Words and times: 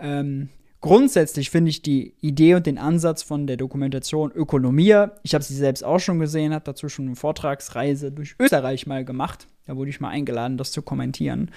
Ähm, 0.00 0.48
grundsätzlich 0.80 1.50
finde 1.50 1.70
ich 1.70 1.82
die 1.82 2.14
Idee 2.20 2.54
und 2.54 2.66
den 2.66 2.78
Ansatz 2.78 3.22
von 3.22 3.46
der 3.46 3.56
Dokumentation 3.56 4.32
Ökonomie, 4.32 5.06
ich 5.22 5.34
habe 5.34 5.44
sie 5.44 5.54
selbst 5.54 5.84
auch 5.84 6.00
schon 6.00 6.18
gesehen, 6.18 6.54
habe 6.54 6.64
dazu 6.64 6.88
schon 6.88 7.06
eine 7.06 7.16
Vortragsreise 7.16 8.10
durch 8.10 8.34
Österreich 8.38 8.86
mal 8.86 9.04
gemacht. 9.04 9.46
Da 9.66 9.76
wurde 9.76 9.90
ich 9.90 10.00
mal 10.00 10.08
eingeladen, 10.08 10.56
das 10.56 10.72
zu 10.72 10.82
kommentieren. 10.82 11.50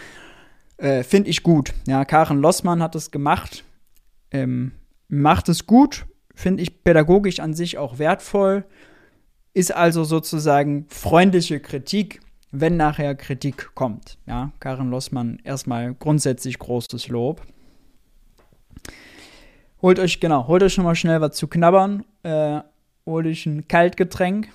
Äh, 0.78 1.04
finde 1.04 1.30
ich 1.30 1.44
gut. 1.44 1.74
Ja, 1.88 2.06
Karen 2.06 2.40
Lossmann 2.40 2.84
hat 2.84 2.96
es 2.96 3.12
gemacht. 3.12 3.64
Ähm, 4.32 4.74
macht 5.08 5.48
es 5.50 5.66
gut, 5.68 6.06
finde 6.36 6.64
ich 6.64 6.84
pädagogisch 6.84 7.40
an 7.40 7.54
sich 7.54 7.78
auch 7.78 8.00
wertvoll. 8.00 8.66
Ist 9.54 9.74
also 9.74 10.04
sozusagen 10.04 10.88
freundliche 10.90 11.60
Kritik, 11.60 12.22
wenn 12.52 12.76
nachher 12.76 13.16
Kritik 13.16 13.72
kommt. 13.76 14.18
Ja, 14.26 14.52
Karin 14.60 14.90
Lossmann 14.90 15.40
erstmal 15.44 15.94
grundsätzlich 15.94 16.58
großes 16.58 17.08
Lob. 17.08 17.42
Holt 19.84 20.00
euch, 20.00 20.22
genau, 20.22 20.48
holt 20.48 20.64
euch 20.64 20.74
schon 20.74 20.96
schnell 20.96 21.20
was 21.20 21.36
zu 21.36 21.48
knabbern. 21.48 22.06
Äh, 22.24 22.62
holt 23.06 23.26
euch 23.26 23.46
ein 23.46 23.68
Kaltgetränk. 23.68 24.48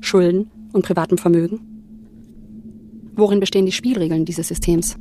Schulden 0.00 0.52
und 0.72 0.86
privatem 0.86 1.18
Vermögen? 1.18 3.10
Worin 3.16 3.40
bestehen 3.40 3.66
die 3.66 3.72
Spielregeln 3.72 4.24
dieses 4.24 4.46
Systems? 4.46 4.96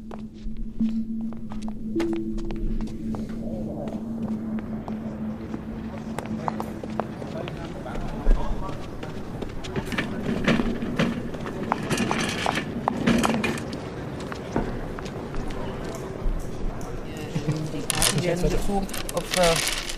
Gezogen. 18.66 18.88
Ob, 19.14 19.24
äh, 19.24 19.38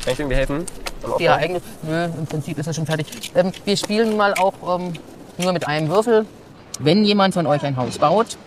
Kann 0.04 0.14
ich 0.14 0.20
irgendwie 0.20 0.36
helfen? 0.36 0.66
Ja, 1.20 1.36
eigentlich, 1.36 1.64
nö, 1.84 2.06
im 2.06 2.26
Prinzip 2.26 2.58
ist 2.58 2.66
das 2.66 2.76
schon 2.76 2.86
fertig. 2.86 3.08
Ähm, 3.36 3.52
wir 3.66 3.78
spielen 3.78 4.18
mal 4.18 4.34
auch 4.34 4.80
ähm, 4.80 4.94
nur 5.38 5.54
mit 5.54 5.68
einem 5.68 5.90
Würfel. 5.90 6.26
Wenn 6.80 7.04
jemand 7.04 7.34
von 7.34 7.46
euch 7.48 7.64
ein 7.64 7.78
Haus 7.78 7.98
baut, 7.98 8.38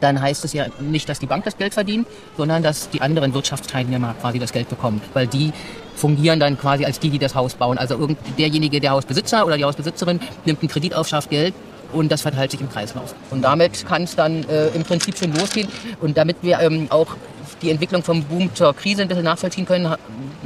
dann 0.00 0.20
heißt 0.20 0.44
es 0.44 0.52
ja 0.52 0.66
nicht, 0.78 1.08
dass 1.08 1.18
die 1.18 1.26
Bank 1.26 1.44
das 1.44 1.56
Geld 1.56 1.74
verdient, 1.74 2.06
sondern 2.36 2.62
dass 2.62 2.90
die 2.90 3.00
anderen 3.00 3.32
Wirtschaftsteilnehmer 3.32 4.14
quasi 4.20 4.38
das 4.38 4.52
Geld 4.52 4.68
bekommen. 4.68 5.00
Weil 5.14 5.26
die 5.26 5.52
fungieren 5.94 6.38
dann 6.38 6.58
quasi 6.58 6.84
als 6.84 7.00
die, 7.00 7.08
die 7.08 7.18
das 7.18 7.34
Haus 7.34 7.54
bauen. 7.54 7.78
Also 7.78 7.96
irgend 7.96 8.18
derjenige, 8.38 8.80
der 8.80 8.90
Hausbesitzer 8.90 9.46
oder 9.46 9.56
die 9.56 9.64
Hausbesitzerin 9.64 10.20
nimmt 10.44 10.60
einen 10.60 10.68
Kredit 10.68 10.94
auf, 10.94 11.08
schafft 11.08 11.30
Geld 11.30 11.54
und 11.92 12.12
das 12.12 12.22
verteilt 12.22 12.50
sich 12.50 12.60
im 12.60 12.70
Kreislauf. 12.70 13.14
Und 13.30 13.42
damit 13.42 13.86
kann 13.86 14.02
es 14.02 14.14
dann 14.14 14.44
äh, 14.48 14.68
im 14.68 14.82
Prinzip 14.84 15.16
schon 15.16 15.32
losgehen. 15.34 15.68
Und 16.02 16.18
damit 16.18 16.36
wir 16.42 16.60
ähm, 16.60 16.88
auch 16.90 17.16
die 17.62 17.70
Entwicklung 17.70 18.02
vom 18.02 18.22
Boom 18.24 18.54
zur 18.54 18.74
Krise 18.74 19.02
ein 19.02 19.08
bisschen 19.08 19.24
nachvollziehen 19.24 19.66
können, 19.66 19.94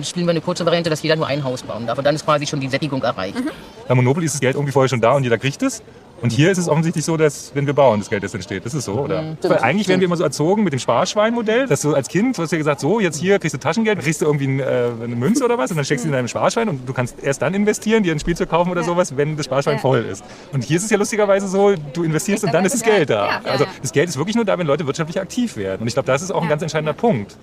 spielen 0.03 0.27
wir 0.27 0.31
eine 0.31 0.41
kurze 0.41 0.65
Variante, 0.65 0.91
dass 0.91 1.03
jeder 1.03 1.17
nur 1.17 1.27
ein 1.27 1.43
Haus 1.45 1.63
bauen 1.63 1.87
darf. 1.87 1.99
Und 1.99 2.05
dann 2.05 2.15
ist 2.15 2.25
quasi 2.25 2.47
schon 2.47 2.61
die 2.61 2.69
Sättigung 2.69 3.03
erreicht. 3.03 3.37
Mhm. 3.37 3.51
Bei 3.89 3.95
Monopoly 3.95 4.27
ist 4.27 4.35
das 4.35 4.41
Geld 4.41 4.55
irgendwie 4.55 4.73
vorher 4.73 4.89
schon 4.89 5.01
da 5.01 5.13
und 5.13 5.25
jeder 5.25 5.39
kriegt 5.39 5.63
es. 5.63 5.83
Und 6.23 6.33
hier 6.33 6.51
ist 6.51 6.59
es 6.59 6.69
offensichtlich 6.69 7.05
so, 7.05 7.17
dass 7.17 7.53
wenn 7.55 7.67
wir 7.67 7.73
bauen, 7.73 8.01
das 8.01 8.11
Geld 8.11 8.23
das 8.23 8.35
entsteht. 8.35 8.67
Das 8.67 8.75
ist 8.75 8.85
so, 8.85 8.95
oder? 8.95 9.23
Mhm, 9.23 9.37
Weil 9.43 9.59
eigentlich 9.59 9.89
werden 9.89 10.01
wir 10.01 10.07
immer 10.07 10.17
so 10.17 10.25
erzogen 10.25 10.65
mit 10.65 10.73
dem 10.73 10.79
Sparschwein-Modell, 10.79 11.67
dass 11.67 11.81
du 11.81 11.95
als 11.95 12.09
Kind, 12.09 12.37
du 12.37 12.43
hast 12.43 12.53
ja 12.53 12.59
gesagt, 12.59 12.81
so, 12.81 13.01
jetzt 13.01 13.19
hier 13.19 13.39
kriegst 13.39 13.55
du 13.55 13.59
Taschengeld, 13.59 14.01
kriegst 14.01 14.21
du 14.21 14.27
irgendwie 14.27 14.61
äh, 14.61 14.91
eine 15.03 15.17
Münze 15.17 15.45
oder 15.45 15.57
was 15.57 15.71
und 15.71 15.77
dann 15.77 15.85
steckst 15.85 16.05
du 16.05 16.09
in 16.09 16.13
deinem 16.13 16.29
Sparschwein 16.29 16.69
und 16.69 16.89
du 16.89 16.93
kannst 16.93 17.23
erst 17.23 17.41
dann 17.43 17.55
investieren, 17.55 18.03
dir 18.03 18.13
ein 18.13 18.21
Spielzeug 18.21 18.51
kaufen 18.51 18.71
oder 18.71 18.83
ja. 18.83 18.87
sowas, 18.87 19.17
wenn 19.17 19.37
das 19.37 19.47
Sparschwein 19.47 19.77
ja. 19.77 19.81
voll 19.81 20.01
ist. 20.01 20.23
Und 20.53 20.65
hier 20.65 20.77
ist 20.77 20.85
es 20.85 20.91
ja 20.91 20.99
lustigerweise 20.99 21.49
so, 21.49 21.75
du 21.93 22.05
investierst 22.05 22.45
und 22.45 22.53
dann 22.53 22.65
ist 22.65 22.75
das 22.75 22.83
Geld 22.83 23.11
da. 23.11 23.41
Also 23.45 23.65
das 23.81 23.93
Geld 23.93 24.09
ist 24.09 24.19
wirklich 24.19 24.37
nur 24.37 24.45
da, 24.45 24.59
wenn 24.59 24.67
Leute 24.67 24.87
wirtschaftlich 24.87 25.21
aktiv 25.21 25.57
werden. 25.57 25.83
Und 25.83 25.89
ich 25.89 25.95
glaube, 25.95 26.07
das 26.07 26.23
ist 26.23 26.31
auch 26.31 26.43
ein 26.43 26.49
ganz 26.49 26.63
entscheidender 26.63 26.93
Punkt. 26.93 27.37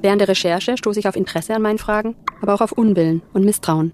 Während 0.00 0.20
der 0.20 0.28
Recherche 0.28 0.76
stoße 0.76 1.00
ich 1.00 1.08
auf 1.08 1.16
Interesse 1.16 1.54
an 1.54 1.62
meinen 1.62 1.78
Fragen, 1.78 2.14
aber 2.40 2.54
auch 2.54 2.60
auf 2.60 2.72
Unwillen 2.72 3.22
und 3.32 3.44
Misstrauen. 3.44 3.92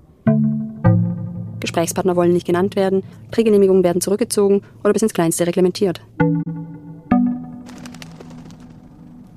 Gesprächspartner 1.64 2.14
wollen 2.14 2.32
nicht 2.32 2.46
genannt 2.46 2.76
werden, 2.76 3.02
Drehgenehmigungen 3.30 3.82
werden 3.82 4.02
zurückgezogen 4.02 4.62
oder 4.82 4.92
bis 4.92 5.02
ins 5.02 5.14
Kleinste 5.14 5.46
reglementiert. 5.46 6.00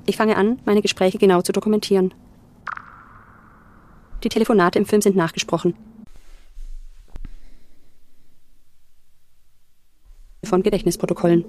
Ich 0.05 0.17
fange 0.17 0.35
an, 0.35 0.59
meine 0.65 0.81
Gespräche 0.81 1.17
genau 1.17 1.41
zu 1.41 1.53
dokumentieren. 1.53 2.13
Die 4.23 4.29
Telefonate 4.29 4.77
im 4.77 4.85
Film 4.85 5.01
sind 5.01 5.15
nachgesprochen. 5.15 5.73
Von 10.43 10.63
Gedächtnisprotokollen. 10.63 11.45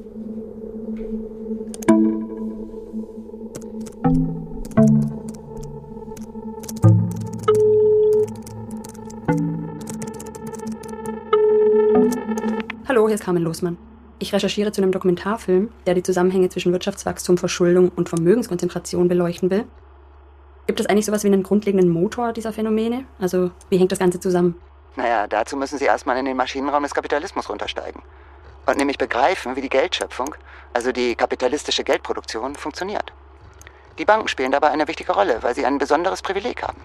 Hallo, 12.89 13.07
hier 13.07 13.17
ist 13.17 13.25
Carmen 13.25 13.43
Losmann. 13.43 13.77
Ich 14.19 14.33
recherchiere 14.33 14.73
zu 14.73 14.81
einem 14.81 14.93
Dokumentarfilm, 14.93 15.71
der 15.87 15.93
die 15.93 16.03
Zusammenhänge 16.03 16.49
zwischen 16.49 16.73
Wirtschaftswachstum, 16.73 17.37
Verschuldung 17.37 17.91
und 17.95 18.09
Vermögenskonzentration 18.09 19.09
beleuchten 19.09 19.51
will. 19.51 19.67
Gibt 20.67 20.81
es 20.81 20.87
eigentlich 20.87 21.05
sowas 21.05 21.23
wie 21.23 21.27
einen 21.27 21.43
grundlegenden 21.43 21.91
Motor 21.91 22.33
dieser 22.33 22.51
Phänomene? 22.51 23.05
Also, 23.21 23.51
wie 23.69 23.77
hängt 23.77 23.93
das 23.93 23.99
Ganze 23.99 24.21
zusammen? 24.21 24.59
Naja, 24.97 25.27
dazu 25.27 25.55
müssen 25.59 25.79
Sie 25.79 25.85
erstmal 25.85 26.17
in 26.17 26.25
den 26.25 26.39
Maschinenraum 26.39 26.83
des 26.83 26.95
Kapitalismus 26.95 27.51
runtersteigen. 27.51 28.01
Und 28.65 28.79
nämlich 28.79 28.97
begreifen, 28.97 29.55
wie 29.55 29.61
die 29.61 29.69
Geldschöpfung, 29.69 30.35
also 30.73 30.91
die 30.91 31.15
kapitalistische 31.15 31.85
Geldproduktion, 31.85 32.55
funktioniert. 32.55 33.13
Die 33.99 34.07
Banken 34.07 34.29
spielen 34.29 34.51
dabei 34.51 34.71
eine 34.71 34.89
wichtige 34.89 35.13
Rolle, 35.13 35.43
weil 35.43 35.55
sie 35.55 35.67
ein 35.67 35.77
besonderes 35.77 36.23
Privileg 36.23 36.63
haben. 36.63 36.81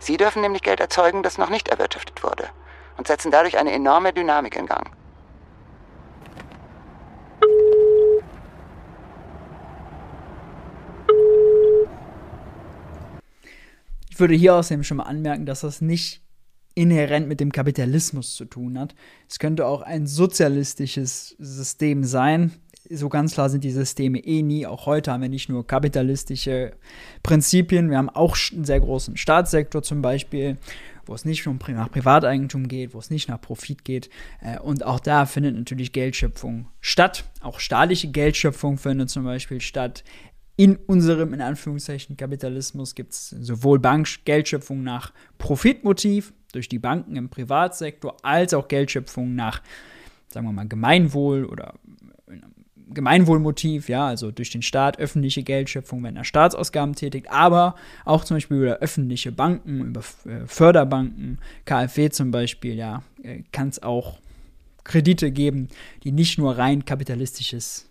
Sie 0.00 0.18
dürfen 0.18 0.42
nämlich 0.42 0.60
Geld 0.60 0.80
erzeugen, 0.80 1.22
das 1.22 1.38
noch 1.38 1.48
nicht 1.48 1.68
erwirtschaftet 1.68 2.22
wurde, 2.22 2.50
und 2.98 3.06
setzen 3.06 3.30
dadurch 3.30 3.56
eine 3.56 3.72
enorme 3.72 4.12
Dynamik 4.12 4.54
in 4.54 4.66
Gang. 4.66 4.99
Würde 14.20 14.34
hier 14.34 14.54
außerdem 14.54 14.84
schon 14.84 14.98
mal 14.98 15.04
anmerken, 15.04 15.46
dass 15.46 15.60
das 15.60 15.80
nicht 15.80 16.22
inhärent 16.74 17.28
mit 17.28 17.40
dem 17.40 17.52
Kapitalismus 17.52 18.34
zu 18.36 18.44
tun 18.44 18.78
hat. 18.78 18.94
Es 19.28 19.38
könnte 19.38 19.66
auch 19.66 19.82
ein 19.82 20.06
sozialistisches 20.06 21.36
System 21.38 22.04
sein. 22.04 22.52
So 22.88 23.08
ganz 23.08 23.34
klar 23.34 23.50
sind 23.50 23.64
die 23.64 23.70
Systeme 23.70 24.18
eh 24.18 24.42
nie. 24.42 24.66
Auch 24.66 24.86
heute 24.86 25.12
haben 25.12 25.22
wir 25.22 25.28
nicht 25.28 25.48
nur 25.48 25.66
kapitalistische 25.66 26.72
Prinzipien, 27.22 27.90
wir 27.90 27.98
haben 27.98 28.08
auch 28.08 28.36
einen 28.52 28.64
sehr 28.64 28.80
großen 28.80 29.16
Staatssektor 29.16 29.82
zum 29.82 30.00
Beispiel, 30.00 30.56
wo 31.06 31.14
es 31.14 31.24
nicht 31.24 31.44
nach 31.46 31.90
Privateigentum 31.90 32.68
geht, 32.68 32.94
wo 32.94 32.98
es 32.98 33.10
nicht 33.10 33.28
nach 33.28 33.40
Profit 33.40 33.84
geht. 33.84 34.10
Äh, 34.40 34.58
und 34.60 34.84
auch 34.84 35.00
da 35.00 35.26
findet 35.26 35.56
natürlich 35.56 35.92
Geldschöpfung 35.92 36.68
statt. 36.80 37.24
Auch 37.40 37.60
staatliche 37.60 38.08
Geldschöpfung 38.08 38.78
findet 38.78 39.10
zum 39.10 39.24
Beispiel 39.24 39.60
statt 39.60 40.04
in 40.60 40.76
unserem, 40.76 41.32
in 41.32 41.40
Anführungszeichen, 41.40 42.18
Kapitalismus 42.18 42.94
gibt 42.94 43.14
es 43.14 43.30
sowohl 43.30 43.78
Bankgeldschöpfung 43.78 44.82
nach 44.82 45.10
Profitmotiv 45.38 46.34
durch 46.52 46.68
die 46.68 46.78
Banken 46.78 47.16
im 47.16 47.30
Privatsektor, 47.30 48.18
als 48.20 48.52
auch 48.52 48.68
Geldschöpfung 48.68 49.34
nach, 49.34 49.62
sagen 50.28 50.46
wir 50.46 50.52
mal, 50.52 50.68
Gemeinwohl 50.68 51.46
oder 51.46 51.76
Gemeinwohlmotiv, 52.92 53.88
ja, 53.88 54.06
also 54.06 54.32
durch 54.32 54.50
den 54.50 54.60
Staat 54.60 54.98
öffentliche 54.98 55.44
Geldschöpfung, 55.44 56.02
wenn 56.02 56.16
er 56.16 56.24
Staatsausgaben 56.24 56.94
tätigt, 56.94 57.30
aber 57.30 57.74
auch 58.04 58.24
zum 58.24 58.36
Beispiel 58.36 58.58
über 58.58 58.76
öffentliche 58.80 59.32
Banken, 59.32 59.80
über 59.80 60.00
äh, 60.26 60.46
Förderbanken, 60.46 61.38
KfW 61.64 62.10
zum 62.10 62.32
Beispiel, 62.32 62.74
ja, 62.74 63.02
äh, 63.22 63.44
kann 63.50 63.68
es 63.68 63.82
auch 63.82 64.18
Kredite 64.84 65.30
geben, 65.30 65.68
die 66.04 66.12
nicht 66.12 66.36
nur 66.36 66.58
rein 66.58 66.84
kapitalistisches 66.84 67.88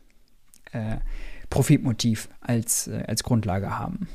äh, 0.72 0.98
Profitmotiv 1.50 2.30
als, 2.42 2.88
äh, 2.88 3.04
als 3.08 3.24
Grundlage 3.24 3.78
haben. 3.78 4.08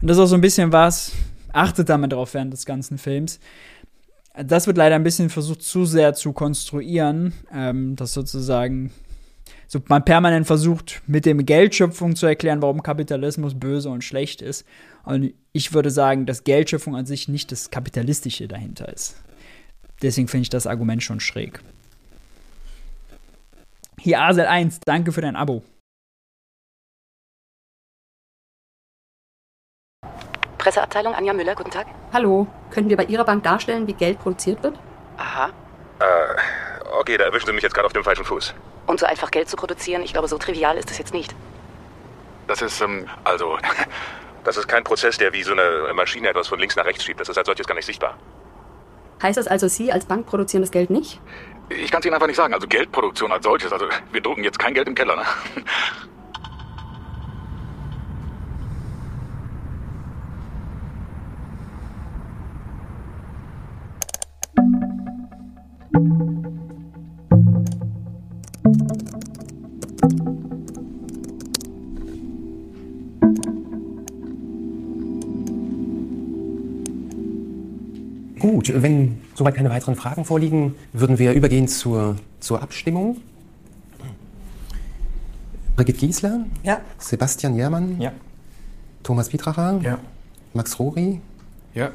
Und 0.00 0.08
das 0.08 0.16
ist 0.16 0.22
auch 0.22 0.26
so 0.26 0.34
ein 0.34 0.40
bisschen 0.40 0.72
was, 0.72 1.12
achtet 1.52 1.88
damit 1.88 2.12
drauf 2.12 2.34
während 2.34 2.52
des 2.52 2.66
ganzen 2.66 2.98
Films. 2.98 3.40
Das 4.36 4.66
wird 4.66 4.76
leider 4.76 4.96
ein 4.96 5.04
bisschen 5.04 5.30
versucht, 5.30 5.62
zu 5.62 5.84
sehr 5.84 6.14
zu 6.14 6.32
konstruieren, 6.32 7.32
ähm, 7.52 7.94
dass 7.94 8.12
sozusagen 8.12 8.90
so 9.66 9.80
man 9.88 10.04
permanent 10.04 10.46
versucht, 10.46 11.02
mit 11.06 11.26
dem 11.26 11.44
Geldschöpfung 11.44 12.16
zu 12.16 12.26
erklären, 12.26 12.62
warum 12.62 12.82
Kapitalismus 12.82 13.58
böse 13.58 13.90
und 13.90 14.02
schlecht 14.02 14.42
ist. 14.42 14.66
Und 15.04 15.32
ich 15.52 15.72
würde 15.72 15.90
sagen, 15.90 16.26
dass 16.26 16.44
Geldschöpfung 16.44 16.96
an 16.96 17.06
sich 17.06 17.28
nicht 17.28 17.52
das 17.52 17.70
Kapitalistische 17.70 18.48
dahinter 18.48 18.92
ist. 18.92 19.16
Deswegen 20.02 20.28
finde 20.28 20.42
ich 20.42 20.50
das 20.50 20.66
Argument 20.66 21.02
schon 21.02 21.20
schräg. 21.20 21.60
Hier 23.98 24.20
Asel 24.20 24.46
1, 24.46 24.80
danke 24.84 25.12
für 25.12 25.20
dein 25.20 25.36
Abo. 25.36 25.62
Presseabteilung, 30.64 31.14
Anja 31.14 31.34
Müller, 31.34 31.54
guten 31.54 31.70
Tag. 31.70 31.86
Hallo, 32.12 32.46
können 32.70 32.88
wir 32.88 32.96
bei 32.96 33.04
Ihrer 33.04 33.24
Bank 33.24 33.44
darstellen, 33.44 33.86
wie 33.86 33.92
Geld 33.92 34.18
produziert 34.18 34.62
wird? 34.62 34.78
Aha. 35.18 35.50
Äh, 36.00 36.04
Okay, 37.00 37.18
da 37.18 37.24
erwischen 37.24 37.46
Sie 37.46 37.52
mich 37.52 37.62
jetzt 37.62 37.74
gerade 37.74 37.86
auf 37.86 37.92
dem 37.92 38.04
falschen 38.04 38.24
Fuß. 38.24 38.54
Und 38.86 39.00
so 39.00 39.06
einfach 39.06 39.30
Geld 39.30 39.48
zu 39.48 39.56
produzieren, 39.56 40.02
ich 40.02 40.12
glaube, 40.12 40.28
so 40.28 40.38
trivial 40.38 40.76
ist 40.76 40.88
das 40.88 40.98
jetzt 40.98 41.12
nicht. 41.12 41.34
Das 42.46 42.62
ist, 42.62 42.80
ähm, 42.80 43.08
also, 43.24 43.58
das 44.44 44.56
ist 44.56 44.68
kein 44.68 44.84
Prozess, 44.84 45.18
der 45.18 45.32
wie 45.32 45.42
so 45.42 45.52
eine 45.52 45.92
Maschine 45.92 46.28
etwas 46.28 46.48
von 46.48 46.58
links 46.58 46.76
nach 46.76 46.84
rechts 46.84 47.04
schiebt. 47.04 47.20
Das 47.20 47.28
ist 47.28 47.36
als 47.36 47.46
solches 47.46 47.66
gar 47.66 47.74
nicht 47.74 47.86
sichtbar. 47.86 48.16
Heißt 49.22 49.36
das 49.36 49.46
also, 49.48 49.68
Sie 49.68 49.92
als 49.92 50.06
Bank 50.06 50.26
produzieren 50.26 50.62
das 50.62 50.70
Geld 50.70 50.88
nicht? 50.90 51.20
Ich 51.68 51.90
kann 51.90 52.00
es 52.00 52.06
Ihnen 52.06 52.14
einfach 52.14 52.26
nicht 52.26 52.36
sagen. 52.36 52.54
Also 52.54 52.66
Geldproduktion 52.68 53.32
als 53.32 53.44
solches. 53.44 53.72
Also 53.72 53.86
wir 54.12 54.20
drucken 54.20 54.44
jetzt 54.44 54.58
kein 54.58 54.74
Geld 54.74 54.86
im 54.86 54.94
Keller. 54.94 55.16
Ne? 55.16 55.22
Gut, 65.94 66.02
wenn 78.74 79.20
soweit 79.36 79.54
keine 79.54 79.70
weiteren 79.70 79.94
Fragen 79.94 80.24
vorliegen, 80.24 80.74
würden 80.92 81.20
wir 81.20 81.32
übergehen 81.32 81.68
zur, 81.68 82.16
zur 82.40 82.60
Abstimmung. 82.60 83.18
Brigitte 85.76 86.00
Giesler? 86.00 86.44
Ja. 86.64 86.80
Sebastian 86.98 87.54
Jermann? 87.54 88.00
Ja. 88.00 88.12
Thomas 89.04 89.28
Pietracher? 89.28 89.80
Ja. 89.80 90.00
Max 90.54 90.76
Rohri? 90.80 91.20
Ja. 91.72 91.92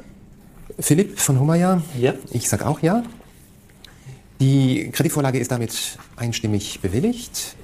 Philipp 0.78 1.18
von 1.18 1.38
Hummeyer? 1.38 1.82
Ja. 1.98 2.14
Ich 2.30 2.48
sage 2.48 2.66
auch 2.66 2.80
ja. 2.80 3.02
Die 4.40 4.90
Kreditvorlage 4.90 5.38
ist 5.38 5.50
damit 5.50 5.98
einstimmig 6.16 6.80
bewilligt. 6.80 7.56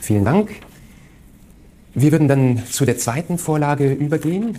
Vielen 0.00 0.24
Dank. 0.24 0.50
Wir 1.94 2.10
würden 2.10 2.26
dann 2.26 2.66
zu 2.66 2.84
der 2.84 2.98
zweiten 2.98 3.38
Vorlage 3.38 3.92
übergehen. 3.92 4.58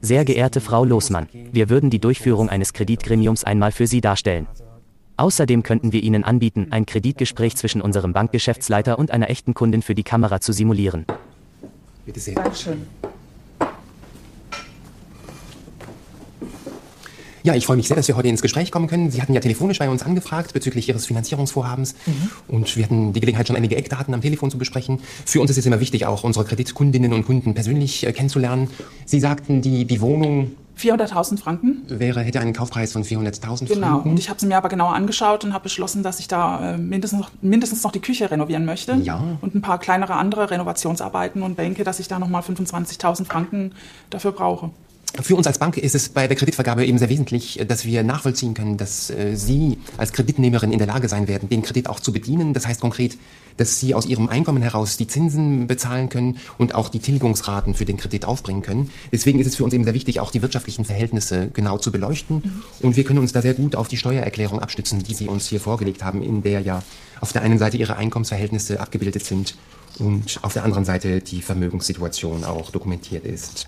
Sehr 0.00 0.24
geehrte 0.24 0.60
Frau 0.60 0.84
Losmann, 0.84 1.28
wir 1.32 1.70
würden 1.70 1.88
die 1.88 2.00
Durchführung 2.00 2.50
eines 2.50 2.72
Kreditgremiums 2.72 3.44
einmal 3.44 3.72
für 3.72 3.86
Sie 3.86 4.00
darstellen. 4.00 4.46
Außerdem 5.16 5.62
könnten 5.62 5.92
wir 5.92 6.02
Ihnen 6.02 6.24
anbieten, 6.24 6.66
ein 6.70 6.84
Kreditgespräch 6.84 7.56
zwischen 7.56 7.80
unserem 7.80 8.12
Bankgeschäftsleiter 8.12 8.98
und 8.98 9.12
einer 9.12 9.30
echten 9.30 9.54
Kundin 9.54 9.80
für 9.82 9.94
die 9.94 10.02
Kamera 10.02 10.40
zu 10.40 10.52
simulieren. 10.52 11.06
Bitte 12.04 12.20
sehr. 12.20 12.34
Dankeschön. 12.34 12.82
Ja, 17.44 17.54
ich 17.54 17.66
freue 17.66 17.76
mich 17.76 17.88
sehr, 17.88 17.96
dass 17.96 18.08
wir 18.08 18.16
heute 18.16 18.28
ins 18.28 18.40
Gespräch 18.40 18.72
kommen 18.72 18.86
können. 18.88 19.10
Sie 19.10 19.20
hatten 19.20 19.34
ja 19.34 19.40
telefonisch 19.40 19.78
bei 19.78 19.90
uns 19.90 20.02
angefragt 20.02 20.54
bezüglich 20.54 20.88
Ihres 20.88 21.04
Finanzierungsvorhabens. 21.04 21.94
Und 22.48 22.74
wir 22.74 22.84
hatten 22.84 23.12
die 23.12 23.20
Gelegenheit, 23.20 23.46
schon 23.46 23.56
einige 23.56 23.76
Eckdaten 23.76 24.14
am 24.14 24.22
Telefon 24.22 24.50
zu 24.50 24.56
besprechen. 24.56 25.00
Für 25.26 25.42
uns 25.42 25.50
ist 25.50 25.58
es 25.58 25.66
immer 25.66 25.78
wichtig, 25.78 26.06
auch 26.06 26.24
unsere 26.24 26.46
Kreditkundinnen 26.46 27.12
und 27.12 27.26
Kunden 27.26 27.52
persönlich 27.52 28.06
äh, 28.06 28.12
kennenzulernen. 28.12 28.70
Sie 29.04 29.20
sagten, 29.20 29.60
die, 29.60 29.84
die 29.84 30.00
Wohnung 30.00 30.52
400.000 30.78 31.38
Franken. 31.38 31.82
wäre, 31.88 32.22
hätte 32.22 32.40
einen 32.40 32.54
Kaufpreis 32.54 32.92
von 32.92 33.04
400.000 33.04 33.66
Genau. 33.66 33.88
Franken. 33.88 34.10
Und 34.10 34.18
ich 34.18 34.30
habe 34.30 34.38
es 34.38 34.44
mir 34.44 34.56
aber 34.56 34.70
genauer 34.70 34.94
angeschaut 34.94 35.44
und 35.44 35.52
habe 35.52 35.64
beschlossen, 35.64 36.02
dass 36.02 36.20
ich 36.20 36.28
da 36.28 36.74
äh, 36.74 36.78
mindestens, 36.78 37.20
noch, 37.20 37.30
mindestens 37.42 37.82
noch 37.82 37.92
die 37.92 38.00
Küche 38.00 38.30
renovieren 38.30 38.64
möchte. 38.64 38.94
Ja. 38.94 39.22
Und 39.42 39.54
ein 39.54 39.60
paar 39.60 39.78
kleinere 39.78 40.14
andere 40.14 40.50
Renovationsarbeiten 40.50 41.42
und 41.42 41.58
denke, 41.58 41.84
dass 41.84 42.00
ich 42.00 42.08
da 42.08 42.18
nochmal 42.18 42.40
25.000 42.42 43.26
Franken 43.26 43.72
dafür 44.08 44.32
brauche. 44.32 44.70
Für 45.22 45.36
uns 45.36 45.46
als 45.46 45.58
Bank 45.58 45.76
ist 45.76 45.94
es 45.94 46.08
bei 46.08 46.26
der 46.26 46.36
Kreditvergabe 46.36 46.84
eben 46.84 46.98
sehr 46.98 47.08
wesentlich, 47.08 47.60
äh, 47.60 47.64
dass 47.64 47.84
wir 47.84 48.02
nachvollziehen 48.02 48.54
können, 48.54 48.76
dass 48.76 49.10
äh, 49.10 49.36
Sie 49.36 49.78
als 49.96 50.12
Kreditnehmerin 50.12 50.72
in 50.72 50.78
der 50.78 50.88
Lage 50.88 51.08
sein 51.08 51.28
werden, 51.28 51.48
den 51.48 51.62
Kredit 51.62 51.88
auch 51.88 52.00
zu 52.00 52.12
bedienen. 52.12 52.52
Das 52.52 52.66
heißt 52.66 52.80
konkret, 52.80 53.16
dass 53.56 53.78
Sie 53.78 53.94
aus 53.94 54.06
Ihrem 54.06 54.28
Einkommen 54.28 54.60
heraus 54.60 54.96
die 54.96 55.06
Zinsen 55.06 55.68
bezahlen 55.68 56.08
können 56.08 56.38
und 56.58 56.74
auch 56.74 56.88
die 56.88 56.98
Tilgungsraten 56.98 57.74
für 57.74 57.84
den 57.84 57.96
Kredit 57.96 58.24
aufbringen 58.24 58.62
können. 58.62 58.90
Deswegen 59.12 59.38
ist 59.38 59.46
es 59.46 59.54
für 59.54 59.62
uns 59.62 59.72
eben 59.72 59.84
sehr 59.84 59.94
wichtig, 59.94 60.18
auch 60.18 60.32
die 60.32 60.42
wirtschaftlichen 60.42 60.84
Verhältnisse 60.84 61.48
genau 61.52 61.78
zu 61.78 61.92
beleuchten. 61.92 62.62
Und 62.80 62.96
wir 62.96 63.04
können 63.04 63.20
uns 63.20 63.32
da 63.32 63.40
sehr 63.40 63.54
gut 63.54 63.76
auf 63.76 63.86
die 63.86 63.96
Steuererklärung 63.96 64.58
abstützen, 64.58 65.04
die 65.04 65.14
Sie 65.14 65.28
uns 65.28 65.46
hier 65.46 65.60
vorgelegt 65.60 66.02
haben, 66.02 66.22
in 66.22 66.42
der 66.42 66.60
ja 66.60 66.82
auf 67.20 67.32
der 67.32 67.42
einen 67.42 67.58
Seite 67.58 67.76
Ihre 67.76 67.96
Einkommensverhältnisse 67.96 68.80
abgebildet 68.80 69.24
sind 69.24 69.54
und 70.00 70.40
auf 70.42 70.54
der 70.54 70.64
anderen 70.64 70.84
Seite 70.84 71.20
die 71.20 71.40
Vermögenssituation 71.40 72.42
auch 72.42 72.72
dokumentiert 72.72 73.24
ist. 73.24 73.66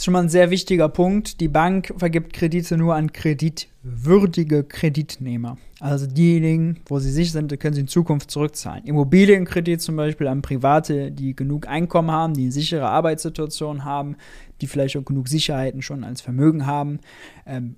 Das 0.00 0.04
ist 0.04 0.04
schon 0.06 0.12
mal 0.12 0.22
ein 0.22 0.28
sehr 0.30 0.50
wichtiger 0.50 0.88
Punkt. 0.88 1.40
Die 1.40 1.48
Bank 1.48 1.92
vergibt 1.98 2.32
Kredite 2.32 2.78
nur 2.78 2.94
an 2.94 3.12
kreditwürdige 3.12 4.64
Kreditnehmer. 4.64 5.58
Also 5.78 6.06
diejenigen, 6.06 6.80
wo 6.86 6.98
sie 6.98 7.10
sicher 7.10 7.32
sind, 7.32 7.60
können 7.60 7.74
sie 7.74 7.82
in 7.82 7.86
Zukunft 7.88 8.30
zurückzahlen. 8.30 8.84
Immobilienkredit 8.84 9.82
zum 9.82 9.96
Beispiel 9.96 10.26
an 10.28 10.40
Private, 10.40 11.10
die 11.10 11.36
genug 11.36 11.68
Einkommen 11.68 12.10
haben, 12.10 12.32
die 12.32 12.44
eine 12.44 12.52
sichere 12.52 12.88
Arbeitssituation 12.88 13.84
haben, 13.84 14.16
die 14.62 14.68
vielleicht 14.68 14.96
auch 14.96 15.04
genug 15.04 15.28
Sicherheiten 15.28 15.82
schon 15.82 16.02
als 16.02 16.22
Vermögen 16.22 16.64
haben. 16.64 17.00
Ähm, 17.44 17.76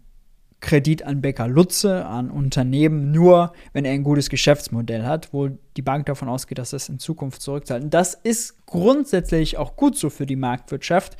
Kredit 0.62 1.02
an 1.02 1.20
Bäcker 1.20 1.48
Lutze, 1.48 2.06
an 2.06 2.30
Unternehmen, 2.30 3.10
nur 3.10 3.52
wenn 3.74 3.84
er 3.84 3.92
ein 3.92 4.04
gutes 4.04 4.30
Geschäftsmodell 4.30 5.04
hat, 5.04 5.34
wo 5.34 5.50
die 5.76 5.82
Bank 5.82 6.06
davon 6.06 6.28
ausgeht, 6.28 6.56
dass 6.56 6.70
das 6.70 6.88
in 6.88 6.98
Zukunft 6.98 7.42
zurückzahlt. 7.42 7.82
Und 7.82 7.92
das 7.92 8.14
ist 8.14 8.64
grundsätzlich 8.64 9.58
auch 9.58 9.76
gut 9.76 9.98
so 9.98 10.08
für 10.08 10.24
die 10.24 10.36
Marktwirtschaft, 10.36 11.16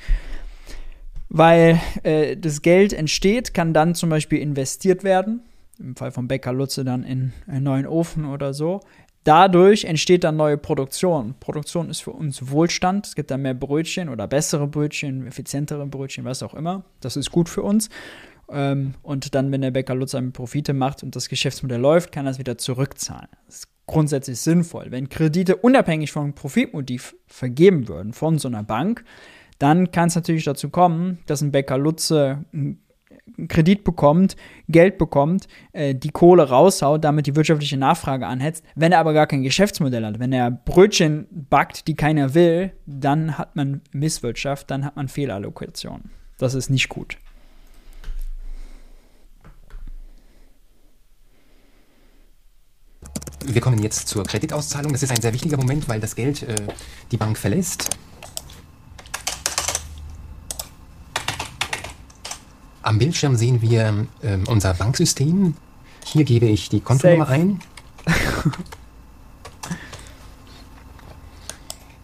weil 1.29 1.81
äh, 2.05 2.37
das 2.37 2.63
Geld 2.63 2.93
entsteht, 2.93 3.53
kann 3.53 3.75
dann 3.75 3.95
zum 3.95 4.11
Beispiel 4.11 4.39
investiert 4.39 5.03
werden, 5.03 5.41
im 5.79 5.97
Fall 5.97 6.13
von 6.13 6.29
Bäcker 6.29 6.53
Lutze 6.53 6.85
dann 6.85 7.03
in 7.03 7.33
einen 7.47 7.65
neuen 7.65 7.87
Ofen 7.87 8.25
oder 8.27 8.55
so. 8.55 8.81
Dadurch 9.25 9.85
entsteht 9.85 10.25
dann 10.25 10.37
neue 10.37 10.57
Produktion. 10.57 11.35
Produktion 11.39 11.91
ist 11.91 12.01
für 12.01 12.11
uns 12.11 12.51
Wohlstand. 12.51 13.07
Es 13.07 13.15
gibt 13.15 13.31
dann 13.31 13.43
mehr 13.43 13.55
Brötchen 13.55 14.09
oder 14.09 14.27
bessere 14.27 14.67
Brötchen, 14.67 15.27
effizientere 15.27 15.87
Brötchen, 15.87 16.25
was 16.25 16.43
auch 16.43 16.55
immer. 16.55 16.85
Das 17.01 17.17
ist 17.17 17.31
gut 17.31 17.49
für 17.49 17.63
uns. 17.63 17.89
Ähm, 18.51 18.95
und 19.03 19.35
dann, 19.35 19.53
wenn 19.53 19.61
der 19.61 19.71
Bäcker 19.71 19.95
Lutz 19.95 20.15
einen 20.15 20.33
Profite 20.33 20.73
macht 20.73 21.03
und 21.03 21.17
das 21.17 21.29
Geschäftsmodell 21.29 21.81
läuft, 21.81 22.13
kann 22.13 22.27
er 22.27 22.33
es 22.33 22.39
wieder 22.39 22.59
zurückzahlen. 22.59 23.29
Das 23.47 23.57
ist 23.57 23.69
grundsätzlich 23.87 24.41
sinnvoll. 24.41 24.87
Wenn 24.91 25.09
Kredite 25.09 25.57
unabhängig 25.57 26.13
vom 26.13 26.35
Profitmotiv 26.35 27.15
vergeben 27.27 27.89
würden 27.89 28.13
von 28.13 28.39
so 28.39 28.49
einer 28.49 28.63
Bank, 28.63 29.05
dann 29.59 29.91
kann 29.93 30.09
es 30.09 30.15
natürlich 30.15 30.45
dazu 30.45 30.71
kommen, 30.71 31.19
dass 31.27 31.41
ein 31.41 31.53
Bäcker 31.53 31.79
Lutze 31.79 32.45
einen 32.53 32.83
Kredit 33.49 33.85
bekommt, 33.85 34.37
Geld 34.69 34.99
bekommt, 34.99 35.47
äh, 35.73 35.95
die 35.95 36.11
Kohle 36.11 36.49
raushaut, 36.49 37.05
damit 37.05 37.27
die 37.27 37.37
wirtschaftliche 37.37 37.77
Nachfrage 37.77 38.27
anhetzt. 38.27 38.65
Wenn 38.75 38.93
er 38.93 38.99
aber 38.99 39.13
gar 39.13 39.27
kein 39.27 39.43
Geschäftsmodell 39.43 40.05
hat, 40.05 40.19
wenn 40.19 40.33
er 40.33 40.51
Brötchen 40.51 41.27
backt, 41.31 41.87
die 41.89 41.95
keiner 41.95 42.35
will, 42.35 42.73
dann 42.87 43.39
hat 43.39 43.57
man 43.57 43.81
Misswirtschaft, 43.93 44.71
dann 44.71 44.85
hat 44.85 44.97
man 44.97 45.09
Fehlallokation. 45.09 46.11
Das 46.39 46.55
ist 46.55 46.71
nicht 46.71 46.89
gut. 46.89 47.17
Wir 53.45 53.61
kommen 53.61 53.83
jetzt 53.83 54.09
zur 54.09 54.25
Kreditauszahlung. 54.25 54.93
Das 54.93 55.03
ist 55.03 55.11
ein 55.11 55.21
sehr 55.21 55.33
wichtiger 55.33 55.57
Moment, 55.57 55.89
weil 55.89 56.01
das 56.01 56.15
Geld 56.15 56.43
äh, 56.43 56.55
die 57.11 57.17
Bank 57.17 57.37
verlässt. 57.39 57.91
Am 62.83 62.99
Bildschirm 62.99 63.37
sehen 63.37 63.63
wir 63.63 64.07
ähm, 64.23 64.45
unser 64.49 64.75
Banksystem. 64.75 65.55
Hier 66.05 66.25
gebe 66.25 66.47
ich 66.47 66.69
die 66.69 66.81
Kontonummer 66.81 67.27
Safe. 67.27 67.35
ein. 67.35 67.61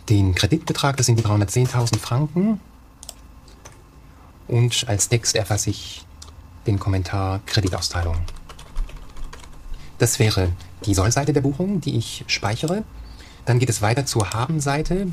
Den 0.08 0.34
Kreditbetrag, 0.34 0.96
das 0.96 1.06
sind 1.06 1.18
die 1.18 1.24
310.000 1.24 1.98
Franken. 1.98 2.60
Und 4.46 4.88
als 4.88 5.08
Text 5.08 5.36
erfasse 5.36 5.70
ich 5.70 6.06
den 6.66 6.78
Kommentar 6.78 7.40
Kreditauszahlung. 7.44 8.16
Das 9.98 10.18
wäre 10.18 10.50
die 10.84 10.94
Sollseite 10.94 11.32
der 11.32 11.40
Buchung, 11.40 11.80
die 11.80 11.96
ich 11.96 12.24
speichere. 12.26 12.84
Dann 13.44 13.58
geht 13.58 13.70
es 13.70 13.82
weiter 13.82 14.06
zur 14.06 14.30
Haben-Seite. 14.32 15.08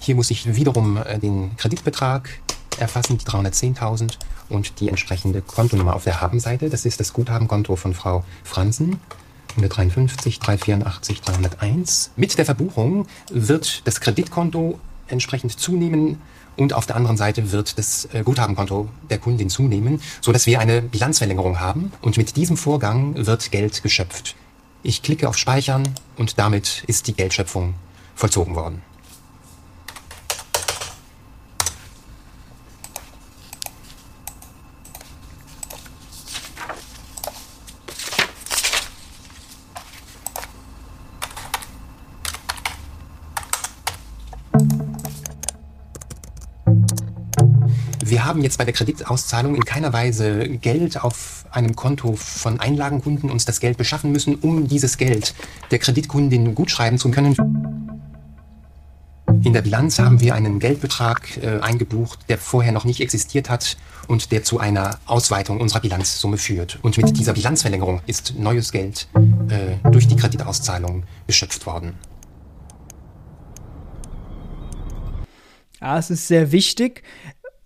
Hier 0.00 0.14
muss 0.14 0.30
ich 0.30 0.54
wiederum 0.54 0.96
äh, 0.96 1.18
den 1.18 1.56
Kreditbetrag 1.56 2.28
erfassen, 2.78 3.18
die 3.18 3.24
310.000 3.24 4.18
und 4.48 4.80
die 4.80 4.88
entsprechende 4.88 5.42
Kontonummer 5.42 5.94
auf 5.94 6.04
der 6.04 6.20
Haben-Seite. 6.20 6.70
Das 6.70 6.84
ist 6.84 7.00
das 7.00 7.12
Guthabenkonto 7.12 7.76
von 7.76 7.94
Frau 7.94 8.24
Franzen. 8.44 9.00
153, 9.56 10.38
384, 10.38 11.20
301. 11.22 12.10
Mit 12.16 12.38
der 12.38 12.44
Verbuchung 12.44 13.06
wird 13.30 13.86
das 13.86 14.00
Kreditkonto 14.00 14.78
entsprechend 15.08 15.58
zunehmen 15.58 16.20
und 16.56 16.72
auf 16.72 16.86
der 16.86 16.96
anderen 16.96 17.16
Seite 17.16 17.52
wird 17.52 17.78
das 17.78 18.08
äh, 18.12 18.22
Guthabenkonto 18.22 18.88
der 19.10 19.18
Kundin 19.18 19.48
zunehmen, 19.48 20.00
sodass 20.20 20.46
wir 20.46 20.60
eine 20.60 20.82
Bilanzverlängerung 20.82 21.60
haben 21.60 21.92
und 22.02 22.16
mit 22.16 22.36
diesem 22.36 22.56
Vorgang 22.56 23.26
wird 23.26 23.50
Geld 23.50 23.82
geschöpft. 23.82 24.36
Ich 24.88 25.02
klicke 25.02 25.28
auf 25.28 25.36
Speichern 25.36 25.86
und 26.16 26.38
damit 26.38 26.82
ist 26.86 27.08
die 27.08 27.12
Geldschöpfung 27.12 27.74
vollzogen 28.14 28.54
worden. 28.54 28.80
Haben 48.38 48.44
jetzt 48.44 48.58
bei 48.58 48.64
der 48.64 48.72
Kreditauszahlung 48.72 49.56
in 49.56 49.64
keiner 49.64 49.92
Weise 49.92 50.48
Geld 50.48 51.02
auf 51.02 51.44
einem 51.50 51.74
Konto 51.74 52.14
von 52.14 52.60
Einlagenkunden 52.60 53.32
uns 53.32 53.44
das 53.46 53.58
Geld 53.58 53.76
beschaffen 53.76 54.12
müssen, 54.12 54.36
um 54.36 54.68
dieses 54.68 54.96
Geld 54.96 55.34
der 55.72 55.80
Kreditkundin 55.80 56.54
gutschreiben 56.54 57.00
zu 57.00 57.10
können. 57.10 57.34
In 59.42 59.52
der 59.52 59.62
Bilanz 59.62 59.98
haben 59.98 60.20
wir 60.20 60.36
einen 60.36 60.60
Geldbetrag 60.60 61.36
äh, 61.42 61.58
eingebucht, 61.58 62.20
der 62.28 62.38
vorher 62.38 62.70
noch 62.70 62.84
nicht 62.84 63.00
existiert 63.00 63.50
hat 63.50 63.76
und 64.06 64.30
der 64.30 64.44
zu 64.44 64.60
einer 64.60 65.00
Ausweitung 65.06 65.60
unserer 65.60 65.80
Bilanzsumme 65.80 66.38
führt. 66.38 66.78
Und 66.82 66.96
mit 66.96 67.18
dieser 67.18 67.32
Bilanzverlängerung 67.32 68.02
ist 68.06 68.34
neues 68.38 68.70
Geld 68.70 69.08
äh, 69.48 69.90
durch 69.90 70.06
die 70.06 70.14
Kreditauszahlung 70.14 71.02
geschöpft 71.26 71.66
worden. 71.66 71.94
Ja, 75.80 75.98
es 75.98 76.10
ist 76.10 76.26
sehr 76.26 76.50
wichtig. 76.50 77.02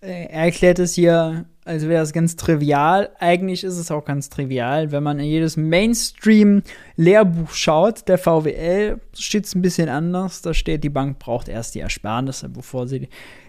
Äh, 0.03 0.25
er 0.25 0.45
erklärt 0.45 0.79
es 0.79 0.93
hier, 0.93 1.45
als 1.65 1.87
wäre 1.87 2.03
es 2.03 2.11
ganz 2.11 2.35
trivial. 2.35 3.09
Eigentlich 3.19 3.63
ist 3.63 3.77
es 3.77 3.89
auch 3.89 4.03
ganz 4.03 4.29
trivial. 4.29 4.91
Wenn 4.91 5.03
man 5.03 5.19
in 5.19 5.25
jedes 5.25 5.55
Mainstream-Lehrbuch 5.55 7.51
schaut, 7.51 8.07
der 8.07 8.17
VWL, 8.17 8.99
steht 9.17 9.45
es 9.45 9.55
ein 9.55 9.61
bisschen 9.61 9.89
anders. 9.89 10.41
Da 10.41 10.53
steht, 10.53 10.83
die 10.83 10.89
Bank 10.89 11.19
braucht 11.19 11.47
erst 11.47 11.75
die 11.75 11.79
Ersparnisse, 11.79 12.49
bevor 12.49 12.87
sie 12.87 13.07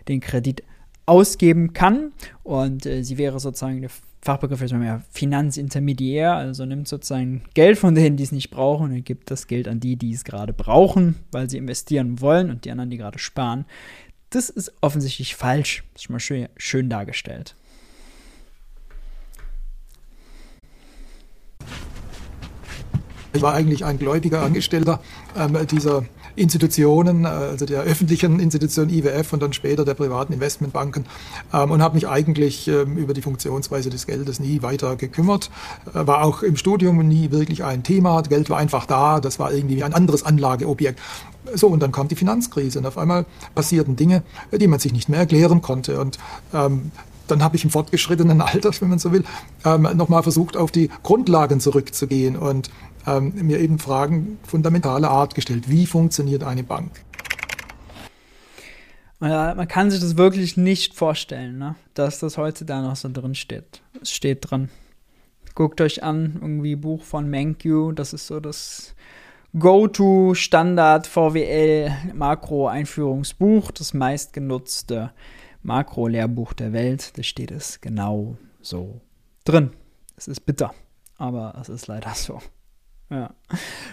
den 0.09 0.21
Kredit 0.21 0.63
ausgeben 1.07 1.73
kann. 1.73 2.13
Und 2.45 2.87
äh, 2.87 3.03
sie 3.03 3.19
wäre 3.19 3.41
sozusagen 3.41 3.81
der 3.81 3.91
Fachbegriff 4.25 4.63
ist 4.63 4.73
mehr 4.73 5.03
Finanzintermediär, 5.11 6.33
also 6.33 6.65
nimmt 6.65 6.89
sozusagen 6.89 7.43
Geld 7.53 7.77
von 7.77 7.95
denen, 7.95 8.17
die 8.17 8.23
es 8.23 8.33
nicht 8.33 8.49
brauchen, 8.49 8.91
und 8.91 9.05
gibt 9.05 9.31
das 9.31 9.47
Geld 9.49 9.69
an 9.69 9.81
die, 9.81 9.97
die 9.97 10.15
es 10.15 10.25
gerade 10.25 10.55
brauchen, 10.55 11.17
weil 11.31 11.51
sie 11.51 11.59
investieren 11.59 12.23
wollen 12.23 12.49
und 12.49 12.65
die 12.65 12.71
anderen, 12.71 12.89
die 12.89 12.97
gerade 12.97 13.19
sparen. 13.19 13.67
Das 14.35 14.51
ist 14.51 14.73
offensichtlich 14.81 15.37
falsch. 15.37 15.85
Das 15.93 16.01
ist 16.01 16.07
schon 16.07 16.15
mal 16.15 16.19
schön, 16.19 16.49
schön 16.57 16.91
dargestellt. 16.91 17.55
Ich 23.33 23.43
war 23.43 23.55
eigentlich 23.55 23.85
ein 23.85 23.97
gläubiger 23.97 24.43
Angestellter 24.43 25.01
ähm, 25.37 25.65
dieser 25.69 26.05
Institutionen, 26.37 27.25
äh, 27.25 27.29
also 27.29 27.67
der 27.67 27.83
öffentlichen 27.83 28.41
Institution 28.41 28.89
IWF 28.89 29.33
und 29.33 29.43
dann 29.43 29.53
später 29.53 29.85
der 29.85 29.95
privaten 29.95 30.33
Investmentbanken 30.33 31.07
ähm, 31.53 31.71
und 31.71 31.83
habe 31.83 31.95
mich 31.95 32.09
eigentlich 32.09 32.69
ähm, 32.69 32.97
über 32.97 33.15
die 33.15 33.23
Funktionsweise 33.23 33.91
des 33.91 34.07
Geldes 34.07 34.41
nie 34.41 34.63
weiter 34.63 34.97
gekümmert. 34.97 35.51
Äh, 35.95 36.07
war 36.07 36.25
auch 36.25 36.43
im 36.43 36.57
Studium 36.57 37.07
nie 37.07 37.31
wirklich 37.31 37.65
ein 37.65 37.83
Thema. 37.83 38.23
Geld 38.23 38.51
war 38.51 38.59
einfach 38.59 38.87
da, 38.87 39.21
das 39.21 39.39
war 39.39 39.53
irgendwie 39.53 39.83
ein 39.83 39.95
anderes 39.95 40.25
Anlageobjekt. 40.25 41.01
So, 41.55 41.69
und 41.69 41.83
dann 41.83 41.93
kam 41.93 42.09
die 42.09 42.17
Finanzkrise 42.17 42.79
und 42.79 42.87
auf 42.87 42.97
einmal 42.97 43.27
passierten 43.55 43.97
Dinge, 43.97 44.23
die 44.51 44.67
man 44.67 44.81
sich 44.81 44.93
nicht 44.93 45.09
mehr 45.09 45.21
erklären 45.21 45.61
konnte. 45.61 46.01
Und 46.01 46.19
ähm, 46.55 46.91
dann 47.29 47.43
habe 47.43 47.57
ich 47.57 47.65
im 47.65 47.71
fortgeschrittenen 47.71 48.41
Alter, 48.41 48.71
wenn 48.81 48.89
man 48.89 48.99
so 48.99 49.13
will, 49.13 49.25
ähm, 49.65 49.89
nochmal 49.95 50.23
versucht, 50.23 50.57
auf 50.57 50.71
die 50.71 50.91
Grundlagen 51.03 51.61
zurückzugehen 51.61 52.37
und 52.37 52.71
ähm, 53.07 53.35
mir 53.35 53.61
eben 53.61 53.79
Fragen 53.79 54.39
fundamentaler 54.47 55.11
Art 55.11 55.35
gestellt. 55.35 55.69
Wie 55.69 55.87
funktioniert 55.87 56.43
eine 56.45 56.63
Bank? 56.63 57.05
Man 59.21 59.69
kann 59.69 59.91
sich 59.91 60.01
das 60.01 60.19
wirklich 60.19 60.59
nicht 60.59 60.95
vorstellen, 60.95 61.57
ne? 61.57 61.77
dass 61.95 62.19
das 62.19 62.37
heute 62.37 62.67
da 62.67 62.83
noch 62.83 62.97
so 62.97 63.09
drin 63.11 63.35
steht. 63.35 63.81
Es 64.03 64.11
steht 64.11 64.51
drin. 64.51 64.69
Guckt 65.55 65.81
euch 65.81 66.03
an, 66.03 66.39
irgendwie 66.43 66.77
Buch 66.77 67.03
von 67.03 67.31
Menkyu, 67.31 67.93
das 67.93 68.13
ist 68.13 68.27
so 68.27 68.39
das 68.39 68.95
Go-To 69.57 70.35
Standard 70.35 71.07
VWL 71.07 71.93
Makro-Einführungsbuch, 72.13 73.71
das 73.71 73.95
meistgenutzte 73.95 75.13
Makro-Lehrbuch 75.63 76.53
der 76.53 76.73
Welt. 76.73 77.17
Da 77.17 77.23
steht 77.23 77.53
es 77.53 77.81
genau 77.81 78.37
so 78.61 79.01
drin. 79.45 79.71
Es 80.17 80.29
ist 80.29 80.41
bitter, 80.41 80.75
aber 81.17 81.55
es 81.61 81.69
ist 81.69 81.87
leider 81.87 82.13
so. 82.15 82.41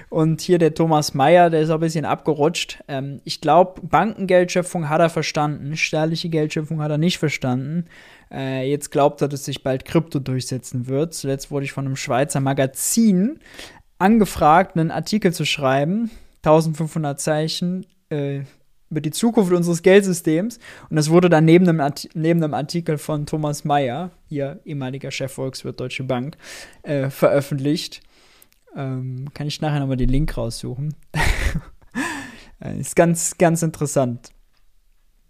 Und 0.09 0.41
hier 0.41 0.57
der 0.57 0.73
Thomas 0.73 1.13
Meyer, 1.13 1.49
der 1.49 1.61
ist 1.61 1.69
auch 1.69 1.75
ein 1.75 1.81
bisschen 1.81 2.05
abgerutscht. 2.05 2.83
Ähm, 2.87 3.21
ich 3.23 3.41
glaube, 3.41 3.81
Bankengeldschöpfung 3.81 4.89
hat 4.89 5.01
er 5.01 5.09
verstanden, 5.09 5.77
staatliche 5.77 6.29
Geldschöpfung 6.29 6.81
hat 6.81 6.91
er 6.91 6.97
nicht 6.97 7.17
verstanden. 7.17 7.85
Äh, 8.31 8.69
jetzt 8.69 8.91
glaubt 8.91 9.21
er, 9.21 9.27
dass 9.27 9.45
sich 9.45 9.63
bald 9.63 9.85
Krypto 9.85 10.19
durchsetzen 10.19 10.87
wird. 10.87 11.13
Zuletzt 11.13 11.51
wurde 11.51 11.65
ich 11.65 11.71
von 11.71 11.85
einem 11.85 11.95
Schweizer 11.95 12.39
Magazin 12.39 13.39
angefragt, 13.99 14.77
einen 14.77 14.91
Artikel 14.91 15.33
zu 15.33 15.45
schreiben, 15.45 16.09
1500 16.43 17.19
Zeichen, 17.19 17.85
äh, 18.09 18.41
über 18.89 19.01
die 19.01 19.11
Zukunft 19.11 19.53
unseres 19.53 19.81
Geldsystems. 19.81 20.59
Und 20.89 20.97
das 20.97 21.09
wurde 21.09 21.29
dann 21.29 21.45
neben 21.45 21.67
einem, 21.67 21.93
neben 22.13 22.43
einem 22.43 22.53
Artikel 22.53 22.97
von 22.97 23.25
Thomas 23.25 23.63
Mayer, 23.63 24.11
hier 24.27 24.59
ehemaliger 24.65 25.11
Chef 25.11 25.31
Volkswirt 25.31 25.79
Deutsche 25.79 26.03
Bank, 26.03 26.37
äh, 26.83 27.09
veröffentlicht. 27.09 28.01
Ähm, 28.75 29.27
kann 29.33 29.47
ich 29.47 29.61
nachher 29.61 29.79
nochmal 29.79 29.97
den 29.97 30.09
Link 30.09 30.35
raussuchen. 30.37 30.95
Äh, 32.63 32.79
ist 32.79 32.95
ganz, 32.95 33.39
ganz 33.39 33.63
interessant, 33.63 34.29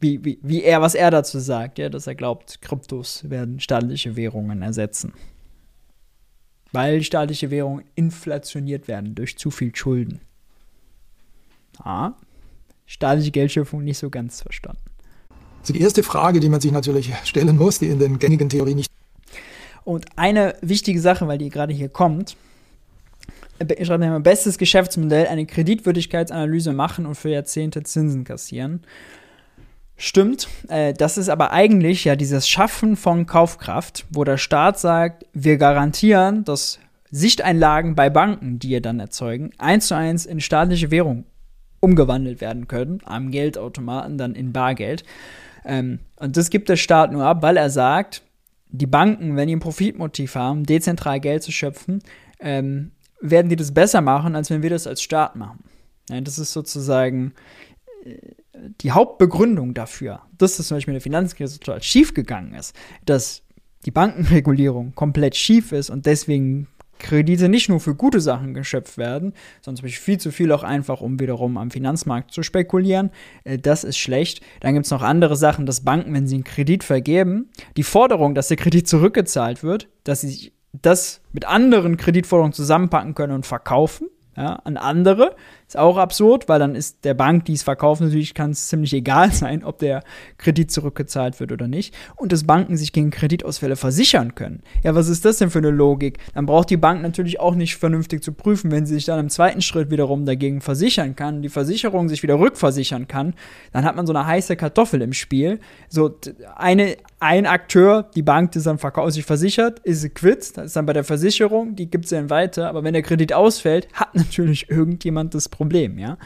wie, 0.01 0.25
wie, 0.25 0.37
wie 0.43 0.63
er, 0.63 0.81
was 0.81 0.95
er 0.95 1.11
dazu 1.11 1.39
sagt, 1.39 1.79
ja, 1.79 1.87
dass 1.87 2.05
er 2.05 2.13
glaubt, 2.13 2.61
Kryptos 2.61 3.29
werden 3.29 3.61
staatliche 3.61 4.17
Währungen 4.17 4.61
ersetzen 4.61 5.13
weil 6.71 7.03
staatliche 7.03 7.51
Währungen 7.51 7.85
inflationiert 7.95 8.87
werden 8.87 9.15
durch 9.15 9.37
zu 9.37 9.51
viel 9.51 9.75
Schulden. 9.75 10.21
Ah, 11.79 12.13
staatliche 12.85 13.31
Geldschöpfung 13.31 13.83
nicht 13.83 13.97
so 13.97 14.09
ganz 14.09 14.41
verstanden. 14.41 14.81
Also 15.61 15.73
die 15.73 15.81
erste 15.81 16.03
Frage, 16.03 16.39
die 16.39 16.49
man 16.49 16.61
sich 16.61 16.71
natürlich 16.71 17.11
stellen 17.23 17.57
muss, 17.57 17.79
die 17.79 17.87
in 17.87 17.99
den 17.99 18.19
gängigen 18.19 18.49
Theorien 18.49 18.77
nicht. 18.77 18.91
Und 19.83 20.05
eine 20.15 20.55
wichtige 20.61 20.99
Sache, 20.99 21.27
weil 21.27 21.37
die 21.37 21.49
gerade 21.49 21.73
hier 21.73 21.89
kommt, 21.89 22.35
ich 23.77 23.87
schreibe 23.87 24.05
immer, 24.05 24.19
bestes 24.19 24.57
Geschäftsmodell, 24.57 25.27
eine 25.27 25.45
Kreditwürdigkeitsanalyse 25.45 26.73
machen 26.73 27.05
und 27.05 27.15
für 27.15 27.29
Jahrzehnte 27.29 27.83
Zinsen 27.83 28.23
kassieren. 28.23 28.81
Stimmt, 29.97 30.47
äh, 30.67 30.93
das 30.93 31.17
ist 31.17 31.29
aber 31.29 31.51
eigentlich 31.51 32.05
ja 32.05 32.15
dieses 32.15 32.49
Schaffen 32.49 32.95
von 32.95 33.27
Kaufkraft, 33.27 34.05
wo 34.09 34.23
der 34.23 34.37
Staat 34.37 34.79
sagt, 34.79 35.25
wir 35.33 35.57
garantieren, 35.57 36.43
dass 36.43 36.79
Sichteinlagen 37.11 37.93
bei 37.93 38.09
Banken, 38.09 38.57
die 38.57 38.69
ihr 38.69 38.81
dann 38.81 38.99
erzeugen, 38.99 39.51
eins 39.57 39.87
zu 39.87 39.95
eins 39.95 40.25
in 40.25 40.39
staatliche 40.39 40.89
Währung 40.89 41.25
umgewandelt 41.81 42.41
werden 42.41 42.67
können, 42.67 42.99
am 43.05 43.31
Geldautomaten 43.31 44.17
dann 44.17 44.33
in 44.33 44.53
Bargeld. 44.53 45.03
Ähm, 45.65 45.99
und 46.15 46.37
das 46.37 46.49
gibt 46.49 46.69
der 46.69 46.77
Staat 46.77 47.11
nur 47.11 47.25
ab, 47.25 47.41
weil 47.41 47.57
er 47.57 47.69
sagt, 47.69 48.23
die 48.69 48.87
Banken, 48.87 49.35
wenn 49.35 49.47
die 49.47 49.55
ein 49.55 49.59
Profitmotiv 49.59 50.35
haben, 50.35 50.63
dezentral 50.63 51.19
Geld 51.19 51.43
zu 51.43 51.51
schöpfen, 51.51 52.01
ähm, 52.39 52.91
werden 53.21 53.49
die 53.49 53.55
das 53.55 53.73
besser 53.73 54.01
machen, 54.01 54.35
als 54.35 54.49
wenn 54.49 54.63
wir 54.63 54.69
das 54.69 54.87
als 54.87 55.01
Staat 55.01 55.35
machen. 55.35 55.63
Ja, 56.09 56.19
das 56.21 56.39
ist 56.39 56.53
sozusagen 56.53 57.33
äh, 58.03 58.15
die 58.81 58.91
Hauptbegründung 58.91 59.73
dafür, 59.73 60.21
dass 60.37 60.57
das 60.57 60.67
zum 60.67 60.77
Beispiel 60.77 60.91
in 60.91 60.95
der 60.95 61.01
Finanzkrise 61.01 61.59
total 61.59 61.81
schief 61.81 62.13
gegangen 62.13 62.53
ist, 62.53 62.75
dass 63.05 63.43
die 63.85 63.91
Bankenregulierung 63.91 64.93
komplett 64.93 65.35
schief 65.35 65.71
ist 65.71 65.89
und 65.89 66.05
deswegen 66.05 66.67
Kredite 67.01 67.49
nicht 67.49 67.67
nur 67.67 67.79
für 67.79 67.95
gute 67.95 68.21
Sachen 68.21 68.53
geschöpft 68.53 68.97
werden, 68.97 69.33
sondern 69.61 69.77
zum 69.77 69.85
Beispiel 69.85 70.03
viel 70.03 70.19
zu 70.19 70.31
viel 70.31 70.51
auch 70.51 70.63
einfach, 70.63 71.01
um 71.01 71.19
wiederum 71.19 71.57
am 71.57 71.71
Finanzmarkt 71.71 72.31
zu 72.31 72.43
spekulieren. 72.43 73.11
Äh, 73.43 73.57
das 73.57 73.83
ist 73.83 73.97
schlecht. 73.97 74.41
Dann 74.59 74.73
gibt 74.73 74.85
es 74.85 74.91
noch 74.91 75.01
andere 75.01 75.35
Sachen, 75.35 75.65
dass 75.65 75.81
Banken, 75.81 76.13
wenn 76.13 76.27
sie 76.27 76.35
einen 76.35 76.43
Kredit 76.43 76.83
vergeben, 76.83 77.49
die 77.75 77.83
Forderung, 77.83 78.35
dass 78.35 78.47
der 78.49 78.57
Kredit 78.57 78.87
zurückgezahlt 78.87 79.63
wird, 79.63 79.89
dass 80.03 80.21
sie 80.21 80.53
das 80.73 81.21
mit 81.33 81.45
anderen 81.45 81.97
Kreditforderungen 81.97 82.53
zusammenpacken 82.53 83.15
können 83.15 83.33
und 83.33 83.45
verkaufen 83.45 84.09
ja, 84.35 84.55
an 84.63 84.77
andere. 84.77 85.35
Ist 85.71 85.77
auch 85.77 85.95
absurd, 85.95 86.49
weil 86.49 86.59
dann 86.59 86.75
ist 86.75 87.05
der 87.05 87.13
Bank, 87.13 87.45
die 87.45 87.53
es 87.53 87.63
verkauft, 87.63 88.01
natürlich 88.01 88.33
kann 88.33 88.51
es 88.51 88.67
ziemlich 88.67 88.93
egal 88.93 89.31
sein, 89.31 89.63
ob 89.63 89.79
der 89.79 90.03
Kredit 90.37 90.69
zurückgezahlt 90.69 91.39
wird 91.39 91.53
oder 91.53 91.69
nicht. 91.69 91.95
Und 92.17 92.33
dass 92.33 92.43
Banken 92.43 92.75
sich 92.75 92.91
gegen 92.91 93.09
Kreditausfälle 93.09 93.77
versichern 93.77 94.35
können. 94.35 94.63
Ja, 94.83 94.95
was 94.95 95.07
ist 95.07 95.23
das 95.23 95.37
denn 95.37 95.49
für 95.49 95.59
eine 95.59 95.69
Logik? 95.69 96.17
Dann 96.33 96.45
braucht 96.45 96.71
die 96.71 96.75
Bank 96.75 97.01
natürlich 97.01 97.39
auch 97.39 97.55
nicht 97.55 97.77
vernünftig 97.77 98.21
zu 98.21 98.33
prüfen, 98.33 98.69
wenn 98.69 98.85
sie 98.85 98.95
sich 98.95 99.05
dann 99.05 99.17
im 99.17 99.29
zweiten 99.29 99.61
Schritt 99.61 99.91
wiederum 99.91 100.25
dagegen 100.25 100.59
versichern 100.59 101.15
kann, 101.15 101.41
die 101.41 101.47
Versicherung 101.47 102.09
sich 102.09 102.21
wieder 102.21 102.37
rückversichern 102.37 103.07
kann, 103.07 103.33
dann 103.71 103.85
hat 103.85 103.95
man 103.95 104.05
so 104.05 104.11
eine 104.11 104.27
heiße 104.27 104.57
Kartoffel 104.57 105.01
im 105.01 105.13
Spiel. 105.13 105.61
So 105.87 106.19
eine, 106.57 106.97
ein 107.21 107.45
Akteur, 107.45 108.09
die 108.13 108.23
Bank, 108.23 108.51
die 108.51 108.61
dann 108.61 108.77
verkauft, 108.77 109.13
sich 109.13 109.23
versichert, 109.23 109.79
ist 109.79 110.13
quitt, 110.15 110.57
das 110.57 110.65
ist 110.65 110.75
dann 110.75 110.85
bei 110.85 110.91
der 110.91 111.05
Versicherung, 111.05 111.77
die 111.77 111.89
gibt 111.89 112.03
es 112.03 112.09
dann 112.11 112.29
weiter, 112.29 112.67
aber 112.67 112.83
wenn 112.83 112.91
der 112.91 113.03
Kredit 113.03 113.31
ausfällt, 113.31 113.87
hat 113.93 114.13
natürlich 114.15 114.69
irgendjemand 114.69 115.33
das 115.33 115.47
Problem, 115.47 115.60
ja. 115.97 116.17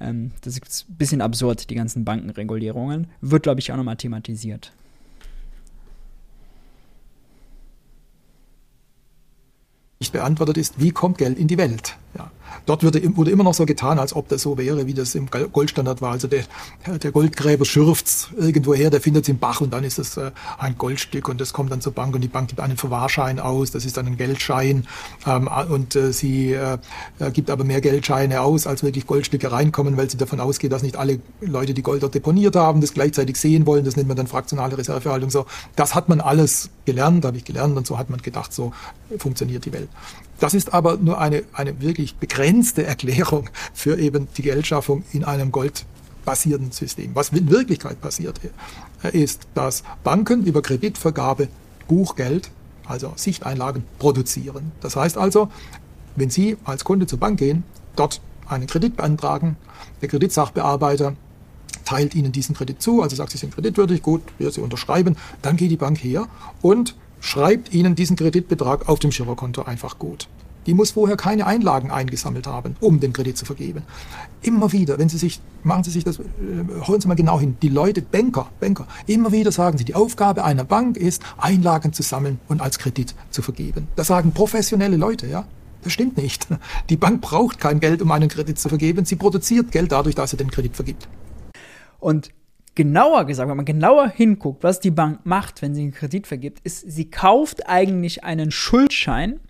Ähm, 0.00 0.32
das 0.42 0.56
ist 0.56 0.86
ein 0.88 0.96
bisschen 0.96 1.20
absurd, 1.20 1.70
die 1.70 1.74
ganzen 1.74 2.04
Bankenregulierungen. 2.04 3.08
Wird, 3.20 3.42
glaube 3.42 3.60
ich, 3.60 3.72
auch 3.72 3.76
nochmal 3.76 3.96
thematisiert. 3.96 4.72
Nicht 10.00 10.12
beantwortet 10.12 10.56
ist, 10.58 10.80
wie 10.80 10.92
kommt 10.92 11.18
Geld 11.18 11.38
in 11.38 11.48
die 11.48 11.58
Welt? 11.58 11.96
Ja. 12.16 12.27
Dort 12.68 12.84
wurde, 12.84 13.16
wurde 13.16 13.30
immer 13.30 13.44
noch 13.44 13.54
so 13.54 13.64
getan, 13.64 13.98
als 13.98 14.14
ob 14.14 14.28
das 14.28 14.42
so 14.42 14.58
wäre, 14.58 14.86
wie 14.86 14.92
das 14.92 15.14
im 15.14 15.30
Goldstandard 15.30 16.02
war. 16.02 16.12
Also 16.12 16.28
der, 16.28 16.44
der 17.02 17.12
Goldgräber 17.12 17.64
schürft 17.64 18.28
irgendwoher, 18.36 18.90
der 18.90 19.00
findet 19.00 19.22
es 19.22 19.30
im 19.30 19.38
Bach 19.38 19.62
und 19.62 19.72
dann 19.72 19.84
ist 19.84 19.98
es 19.98 20.18
äh, 20.18 20.32
ein 20.58 20.76
Goldstück 20.76 21.28
und 21.30 21.40
das 21.40 21.54
kommt 21.54 21.72
dann 21.72 21.80
zur 21.80 21.92
Bank 21.92 22.14
und 22.14 22.20
die 22.20 22.28
Bank 22.28 22.48
gibt 22.48 22.60
einen 22.60 22.76
Verwahrschein 22.76 23.40
aus, 23.40 23.70
das 23.70 23.86
ist 23.86 23.96
dann 23.96 24.06
ein 24.06 24.18
Geldschein 24.18 24.86
ähm, 25.26 25.48
und 25.70 25.96
äh, 25.96 26.12
sie 26.12 26.52
äh, 26.52 26.76
gibt 27.32 27.48
aber 27.48 27.64
mehr 27.64 27.80
Geldscheine 27.80 28.42
aus, 28.42 28.66
als 28.66 28.82
wirklich 28.82 29.06
Goldstücke 29.06 29.50
reinkommen, 29.50 29.96
weil 29.96 30.10
sie 30.10 30.18
davon 30.18 30.38
ausgeht, 30.38 30.70
dass 30.70 30.82
nicht 30.82 30.96
alle 30.96 31.20
Leute, 31.40 31.72
die 31.72 31.82
Gold 31.82 32.02
dort 32.02 32.14
deponiert 32.14 32.54
haben, 32.54 32.82
das 32.82 32.92
gleichzeitig 32.92 33.36
sehen 33.36 33.64
wollen. 33.64 33.86
Das 33.86 33.96
nennt 33.96 34.08
man 34.08 34.16
dann 34.18 34.26
fraktionale 34.26 34.76
Reservehaltung. 34.76 35.30
So, 35.30 35.46
das 35.74 35.94
hat 35.94 36.10
man 36.10 36.20
alles 36.20 36.68
gelernt, 36.84 37.24
habe 37.24 37.38
ich 37.38 37.46
gelernt 37.46 37.78
und 37.78 37.86
so 37.86 37.96
hat 37.96 38.10
man 38.10 38.20
gedacht, 38.20 38.52
so 38.52 38.72
funktioniert 39.18 39.64
die 39.64 39.72
Welt. 39.72 39.88
Das 40.40 40.54
ist 40.54 40.72
aber 40.72 40.96
nur 40.96 41.20
eine, 41.20 41.42
eine 41.52 41.80
wirklich 41.80 42.16
begrenzte 42.16 42.84
Erklärung 42.84 43.50
für 43.74 43.98
eben 43.98 44.28
die 44.36 44.42
Geldschaffung 44.42 45.04
in 45.12 45.24
einem 45.24 45.50
goldbasierten 45.50 46.70
System. 46.70 47.10
Was 47.14 47.30
in 47.30 47.50
Wirklichkeit 47.50 48.00
passiert 48.00 48.40
ist, 49.12 49.48
dass 49.54 49.82
Banken 50.04 50.44
über 50.44 50.62
Kreditvergabe 50.62 51.48
Buchgeld, 51.88 52.50
also 52.86 53.12
Sichteinlagen, 53.16 53.84
produzieren. 53.98 54.72
Das 54.80 54.94
heißt 54.94 55.18
also, 55.18 55.50
wenn 56.16 56.30
Sie 56.30 56.56
als 56.64 56.84
Kunde 56.84 57.06
zur 57.06 57.18
Bank 57.18 57.38
gehen, 57.38 57.64
dort 57.96 58.20
einen 58.46 58.66
Kredit 58.66 58.96
beantragen, 58.96 59.56
der 60.00 60.08
Kreditsachbearbeiter 60.08 61.14
teilt 61.84 62.14
Ihnen 62.14 62.32
diesen 62.32 62.54
Kredit 62.54 62.82
zu, 62.82 63.02
also 63.02 63.16
sagt, 63.16 63.32
Sie 63.32 63.38
sind 63.38 63.54
kreditwürdig, 63.54 64.02
gut, 64.02 64.22
wir 64.38 64.50
Sie 64.50 64.60
unterschreiben, 64.60 65.16
dann 65.42 65.56
geht 65.56 65.70
die 65.70 65.76
Bank 65.76 66.02
her 66.02 66.26
und 66.60 66.94
schreibt 67.20 67.72
Ihnen 67.72 67.94
diesen 67.94 68.16
Kreditbetrag 68.16 68.88
auf 68.88 68.98
dem 68.98 69.10
Girokonto 69.10 69.62
einfach 69.62 69.98
gut. 69.98 70.28
Die 70.66 70.74
muss 70.74 70.90
vorher 70.90 71.16
keine 71.16 71.46
Einlagen 71.46 71.90
eingesammelt 71.90 72.46
haben, 72.46 72.76
um 72.80 73.00
den 73.00 73.14
Kredit 73.14 73.38
zu 73.38 73.46
vergeben. 73.46 73.84
Immer 74.42 74.70
wieder, 74.72 74.98
wenn 74.98 75.08
Sie 75.08 75.16
sich, 75.16 75.40
machen 75.62 75.82
Sie 75.82 75.90
sich 75.90 76.04
das, 76.04 76.18
äh, 76.18 76.22
holen 76.86 77.00
Sie 77.00 77.08
mal 77.08 77.14
genau 77.14 77.40
hin, 77.40 77.56
die 77.62 77.70
Leute, 77.70 78.02
Banker, 78.02 78.50
Banker, 78.60 78.86
immer 79.06 79.32
wieder 79.32 79.50
sagen 79.50 79.78
sie, 79.78 79.86
die 79.86 79.94
Aufgabe 79.94 80.44
einer 80.44 80.64
Bank 80.64 80.98
ist, 80.98 81.22
Einlagen 81.38 81.94
zu 81.94 82.02
sammeln 82.02 82.38
und 82.48 82.60
als 82.60 82.78
Kredit 82.78 83.14
zu 83.30 83.40
vergeben. 83.40 83.88
Das 83.96 84.08
sagen 84.08 84.32
professionelle 84.32 84.98
Leute, 84.98 85.26
ja. 85.26 85.46
Das 85.84 85.92
stimmt 85.94 86.18
nicht. 86.18 86.46
Die 86.90 86.96
Bank 86.96 87.22
braucht 87.22 87.60
kein 87.60 87.80
Geld, 87.80 88.02
um 88.02 88.10
einen 88.10 88.28
Kredit 88.28 88.58
zu 88.58 88.68
vergeben. 88.68 89.06
Sie 89.06 89.16
produziert 89.16 89.70
Geld 89.70 89.92
dadurch, 89.92 90.16
dass 90.16 90.32
sie 90.32 90.36
den 90.36 90.50
Kredit 90.50 90.74
vergibt. 90.74 91.08
Und 91.98 92.30
genauer 92.78 93.24
gesagt, 93.24 93.50
wenn 93.50 93.56
man 93.56 93.66
genauer 93.66 94.08
hinguckt, 94.08 94.62
was 94.62 94.78
die 94.78 94.92
Bank 94.92 95.26
macht, 95.26 95.62
wenn 95.62 95.74
sie 95.74 95.82
einen 95.82 95.90
Kredit 95.90 96.28
vergibt, 96.28 96.60
ist, 96.60 96.88
sie 96.88 97.10
kauft 97.10 97.68
eigentlich 97.68 98.22
einen 98.22 98.52
Schuldschein 98.52 99.40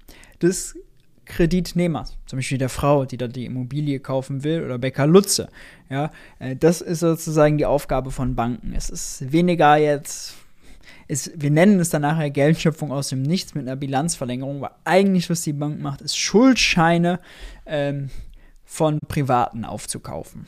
des 0.41 0.79
Kreditnehmers, 1.27 2.17
zum 2.25 2.39
Beispiel 2.39 2.57
der 2.57 2.71
Frau, 2.71 3.05
die 3.05 3.19
da 3.19 3.29
die 3.29 3.45
Immobilie 3.45 4.01
kaufen 4.01 4.45
will, 4.45 4.65
oder 4.65 4.79
Bäcker 4.79 5.07
Lutze. 5.07 5.51
Ja, 5.91 6.11
äh, 6.39 6.57
das 6.57 6.81
ist 6.81 7.01
sozusagen 7.01 7.59
die 7.59 7.67
Aufgabe 7.67 8.11
von 8.11 8.35
Banken. 8.35 8.73
Es 8.75 8.89
ist 8.89 9.31
weniger 9.31 9.77
jetzt, 9.77 10.35
es, 11.07 11.31
wir 11.37 11.51
nennen 11.51 11.81
es 11.81 11.91
dann 11.91 12.03
nachher 12.03 12.31
Geldschöpfung 12.31 12.91
aus 12.91 13.11
dem 13.11 13.21
Nichts 13.21 13.55
mit 13.55 13.67
einer 13.67 13.77
Bilanzverlängerung, 13.77 14.63
weil 14.63 14.71
eigentlich, 14.85 15.29
was 15.29 15.43
die 15.43 15.53
Bank 15.53 15.81
macht, 15.83 16.01
ist 16.01 16.17
Schuldscheine 16.17 17.21
ähm, 17.67 18.09
von 18.65 18.99
Privaten 19.07 19.67
aufzukaufen. 19.67 20.47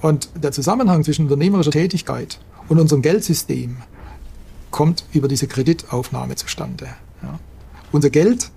Und 0.00 0.30
der 0.34 0.52
Zusammenhang 0.52 1.04
zwischen 1.04 1.24
unternehmerischer 1.24 1.70
Tätigkeit 1.70 2.38
und 2.68 2.78
unserem 2.78 3.02
Geldsystem 3.02 3.76
kommt 4.70 5.04
über 5.12 5.28
diese 5.28 5.46
Kreditaufnahme 5.46 6.36
zustande. 6.36 6.88
Ja. 7.22 7.38
Unser 7.92 8.10
Geld, 8.10 8.50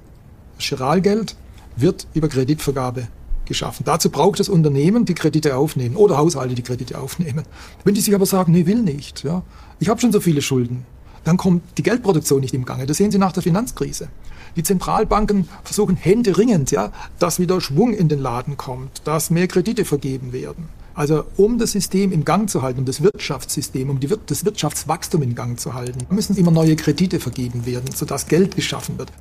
Chiralgeld, 0.57 1.35
wird 1.75 2.07
über 2.13 2.29
Kreditvergabe 2.29 3.07
geschaffen. 3.45 3.83
Dazu 3.85 4.09
braucht 4.09 4.39
das 4.39 4.47
Unternehmen, 4.47 5.05
die 5.05 5.15
Kredite 5.15 5.57
aufnehmen 5.57 5.95
oder 5.95 6.17
Haushalte, 6.17 6.55
die 6.55 6.61
Kredite 6.61 6.97
aufnehmen. 6.97 7.43
Wenn 7.83 7.93
die 7.93 8.01
sich 8.01 8.15
aber 8.15 8.25
sagen, 8.25 8.53
nee, 8.53 8.65
will 8.65 8.81
nicht, 8.81 9.23
ja, 9.23 9.43
ich 9.79 9.89
habe 9.89 9.99
schon 9.99 10.11
so 10.11 10.21
viele 10.21 10.41
Schulden, 10.41 10.85
dann 11.23 11.37
kommt 11.37 11.63
die 11.77 11.83
Geldproduktion 11.83 12.41
nicht 12.41 12.53
im 12.53 12.65
Gange. 12.65 12.85
Das 12.85 12.97
sehen 12.97 13.11
Sie 13.11 13.17
nach 13.17 13.31
der 13.31 13.43
Finanzkrise. 13.43 14.07
Die 14.55 14.63
Zentralbanken 14.63 15.49
versuchen 15.63 15.95
händeringend, 15.95 16.71
ja, 16.71 16.91
dass 17.17 17.39
wieder 17.39 17.59
Schwung 17.59 17.93
in 17.93 18.07
den 18.07 18.19
Laden 18.19 18.55
kommt, 18.55 19.01
dass 19.05 19.29
mehr 19.29 19.47
Kredite 19.47 19.83
vergeben 19.83 20.31
werden. 20.31 20.69
Also 20.95 21.25
um 21.37 21.57
das 21.57 21.71
System 21.71 22.11
im 22.11 22.23
Gang 22.23 22.49
zu 22.49 22.61
halten, 22.61 22.79
um 22.79 22.85
das 22.85 23.01
Wirtschaftssystem, 23.01 23.89
um 23.89 23.99
die, 23.99 24.07
das 24.25 24.45
Wirtschaftswachstum 24.45 25.23
in 25.23 25.33
Gang 25.33 25.59
zu 25.59 25.73
halten, 25.73 26.05
müssen 26.13 26.37
immer 26.37 26.51
neue 26.51 26.75
Kredite 26.75 27.19
vergeben 27.19 27.65
werden, 27.65 27.89
sodass 27.93 28.27
Geld 28.27 28.55
geschaffen 28.55 28.97
wird. 28.99 29.11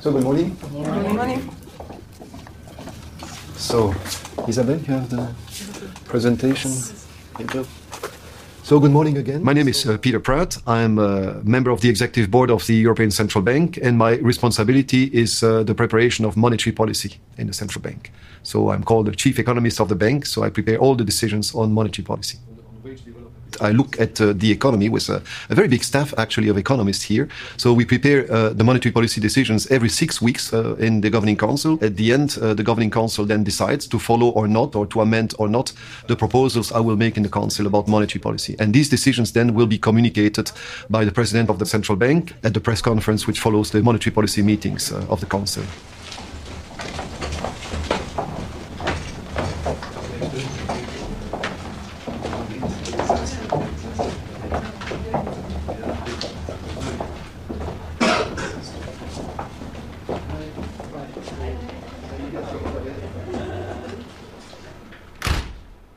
So, 0.00 0.12
good 0.12 0.22
morning. 0.22 0.56
Good 0.60 1.14
morning. 1.14 1.50
So, 3.56 3.94
Isabel, 4.46 4.78
you 4.86 4.94
have 4.94 5.10
the 5.10 5.26
presentation. 6.06 6.72
So, 8.66 8.80
good 8.80 8.90
morning 8.90 9.16
again. 9.16 9.44
My 9.44 9.52
name 9.52 9.68
is 9.68 9.86
uh, 9.86 9.96
Peter 9.96 10.18
Pratt. 10.18 10.58
I'm 10.66 10.98
a 10.98 11.40
member 11.44 11.70
of 11.70 11.82
the 11.82 11.88
executive 11.88 12.32
board 12.32 12.50
of 12.50 12.66
the 12.66 12.74
European 12.74 13.12
Central 13.12 13.40
Bank, 13.40 13.78
and 13.80 13.96
my 13.96 14.16
responsibility 14.16 15.04
is 15.04 15.40
uh, 15.44 15.62
the 15.62 15.72
preparation 15.72 16.24
of 16.24 16.36
monetary 16.36 16.74
policy 16.74 17.20
in 17.38 17.46
the 17.46 17.52
central 17.52 17.80
bank. 17.80 18.10
So, 18.42 18.70
I'm 18.70 18.82
called 18.82 19.06
the 19.06 19.14
chief 19.14 19.38
economist 19.38 19.78
of 19.78 19.88
the 19.88 19.94
bank, 19.94 20.26
so 20.26 20.42
I 20.42 20.50
prepare 20.50 20.78
all 20.78 20.96
the 20.96 21.04
decisions 21.04 21.54
on 21.54 21.74
monetary 21.74 22.04
policy. 22.04 22.38
I 23.60 23.70
look 23.70 23.98
at 24.00 24.20
uh, 24.20 24.32
the 24.32 24.50
economy 24.50 24.88
with 24.88 25.08
a, 25.08 25.22
a, 25.50 25.54
very 25.54 25.68
big 25.68 25.84
staff 25.84 26.14
actually 26.18 26.48
of 26.48 26.58
economists 26.58 27.04
here. 27.04 27.28
So 27.56 27.72
we 27.72 27.84
prepare 27.84 28.30
uh, 28.30 28.50
the 28.50 28.64
monetary 28.64 28.92
policy 28.92 29.20
decisions 29.20 29.66
every 29.70 29.88
six 29.88 30.20
weeks 30.22 30.52
uh, 30.52 30.76
in 30.76 31.00
the 31.00 31.10
governing 31.10 31.36
council. 31.36 31.78
At 31.82 31.96
the 31.96 32.12
end, 32.12 32.38
uh, 32.40 32.54
the 32.54 32.62
governing 32.62 32.90
council 32.90 33.24
then 33.24 33.44
decides 33.44 33.86
to 33.88 33.98
follow 33.98 34.28
or 34.28 34.48
not, 34.48 34.76
or 34.76 34.86
to 34.86 35.00
amend 35.00 35.34
or 35.38 35.48
not 35.48 35.72
the 36.08 36.16
proposals 36.16 36.72
I 36.72 36.80
will 36.80 36.96
make 36.96 37.16
in 37.16 37.22
the 37.22 37.28
council 37.28 37.66
about 37.66 37.88
monetary 37.88 38.20
policy. 38.20 38.56
And 38.58 38.72
these 38.72 38.88
decisions 38.88 39.32
then 39.32 39.54
will 39.54 39.66
be 39.66 39.78
communicated 39.78 40.50
by 40.90 41.04
the 41.04 41.12
president 41.12 41.50
of 41.50 41.58
the 41.58 41.66
central 41.66 41.96
bank 41.96 42.34
at 42.44 42.54
the 42.54 42.60
press 42.60 42.82
conference 42.82 43.26
which 43.26 43.40
follows 43.40 43.70
the 43.70 43.82
monetary 43.82 44.12
policy 44.14 44.42
meetings 44.42 44.92
uh, 44.92 45.04
of 45.08 45.20
the 45.20 45.26
council. 45.26 45.62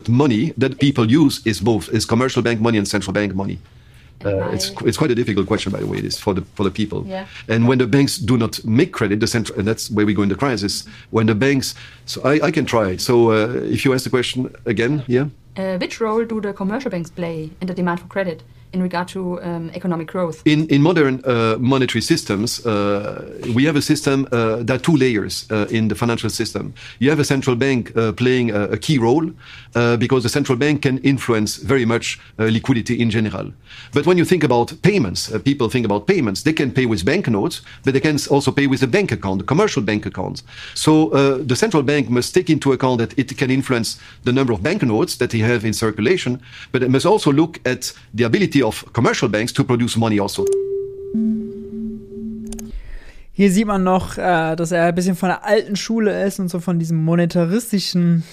Money 0.09 0.53
that 0.57 0.79
people 0.79 1.09
use 1.09 1.45
is 1.45 1.61
both 1.61 1.89
is 1.89 2.05
commercial 2.05 2.41
bank 2.41 2.59
money 2.59 2.77
and 2.77 2.87
central 2.87 3.13
bank 3.13 3.33
money. 3.35 3.59
Uh, 4.25 4.49
it's 4.49 4.71
it's 4.81 4.97
quite 4.97 5.11
a 5.11 5.15
difficult 5.15 5.47
question, 5.47 5.71
by 5.71 5.79
the 5.79 5.87
way. 5.87 5.97
It 5.97 6.05
is 6.05 6.19
for 6.19 6.33
the 6.33 6.41
for 6.55 6.63
the 6.63 6.71
people. 6.71 7.05
Yeah. 7.07 7.25
And 7.47 7.67
when 7.67 7.77
the 7.77 7.87
banks 7.87 8.17
do 8.17 8.37
not 8.37 8.63
make 8.65 8.91
credit, 8.91 9.19
the 9.19 9.27
central 9.27 9.57
and 9.57 9.67
that's 9.67 9.89
where 9.89 10.05
we 10.05 10.13
go 10.13 10.23
in 10.23 10.29
the 10.29 10.35
crisis. 10.35 10.85
When 11.11 11.27
the 11.27 11.35
banks, 11.35 11.73
so 12.05 12.21
I, 12.23 12.47
I 12.47 12.51
can 12.51 12.65
try. 12.65 12.97
So 12.97 13.31
uh, 13.31 13.73
if 13.75 13.85
you 13.85 13.93
ask 13.93 14.03
the 14.03 14.09
question 14.09 14.53
again, 14.65 15.03
yeah. 15.07 15.27
Uh, 15.55 15.77
which 15.77 16.01
role 16.01 16.25
do 16.25 16.41
the 16.41 16.53
commercial 16.53 16.91
banks 16.91 17.09
play 17.09 17.49
in 17.61 17.67
the 17.67 17.73
demand 17.73 17.99
for 18.01 18.07
credit? 18.07 18.43
In 18.73 18.83
regard 18.83 19.07
to 19.09 19.41
um, 19.41 19.71
economic 19.73 20.07
growth? 20.07 20.41
In, 20.45 20.67
in 20.67 20.81
modern 20.81 21.21
uh, 21.25 21.57
monetary 21.59 22.01
systems, 22.01 22.65
uh, 22.65 23.39
we 23.55 23.65
have 23.65 23.75
a 23.75 23.81
system, 23.81 24.27
uh, 24.31 24.57
there 24.57 24.77
two 24.77 24.95
layers 24.95 25.45
uh, 25.51 25.67
in 25.69 25.87
the 25.87 25.95
financial 25.95 26.29
system. 26.29 26.73
You 26.99 27.09
have 27.09 27.19
a 27.19 27.25
central 27.25 27.55
bank 27.55 27.95
uh, 27.97 28.11
playing 28.13 28.51
a, 28.51 28.63
a, 28.69 28.77
key 28.77 28.97
role 28.97 29.29
uh, 29.75 29.97
because 29.97 30.23
the 30.23 30.29
central 30.29 30.57
bank 30.57 30.83
can 30.83 30.99
influence 30.99 31.57
very 31.57 31.85
much 31.85 32.19
liquidity 32.37 32.99
in 32.99 33.09
general. 33.09 33.51
But 33.93 34.05
when 34.05 34.17
you 34.17 34.25
think 34.25 34.43
about 34.43 34.73
payments, 34.81 35.29
people 35.43 35.69
think 35.69 35.85
about 35.85 36.07
payments, 36.07 36.43
they 36.43 36.53
can 36.53 36.71
pay 36.71 36.85
with 36.85 37.05
banknotes, 37.05 37.61
but 37.83 37.93
they 37.93 37.99
can 37.99 38.17
also 38.29 38.51
pay 38.51 38.67
with 38.67 38.83
a 38.83 38.87
bank 38.87 39.11
account, 39.11 39.41
a 39.41 39.43
commercial 39.43 39.81
bank 39.81 40.05
account. 40.05 40.43
So 40.73 41.09
the 41.43 41.55
central 41.55 41.83
bank 41.83 42.09
must 42.09 42.33
take 42.33 42.49
into 42.49 42.71
account 42.71 42.99
that 42.99 43.17
it 43.17 43.37
can 43.37 43.51
influence 43.51 43.99
the 44.23 44.31
number 44.31 44.53
of 44.53 44.63
banknotes 44.63 45.17
that 45.17 45.31
they 45.31 45.39
have 45.39 45.65
in 45.65 45.73
circulation, 45.73 46.41
but 46.71 46.83
it 46.83 46.89
must 46.89 47.05
also 47.05 47.31
look 47.31 47.59
at 47.65 47.93
the 48.13 48.23
ability 48.23 48.58
ability 48.59 48.63
of 48.63 48.85
commercial 48.93 49.29
banks 49.29 49.53
to 49.53 49.63
produce 49.63 49.97
money 49.97 50.19
also. 50.19 50.45
Hier 53.31 53.51
sieht 53.51 53.67
man 53.67 53.83
noch, 53.83 54.17
äh, 54.17 54.55
dass 54.55 54.71
er 54.71 54.85
ein 54.85 54.95
bisschen 54.95 55.15
von 55.15 55.29
der 55.29 55.45
alten 55.45 55.75
Schule 55.75 56.25
ist 56.25 56.39
und 56.39 56.49
so 56.49 56.59
von 56.59 56.77
diesem 56.77 56.97
monetaristischen 56.97 58.23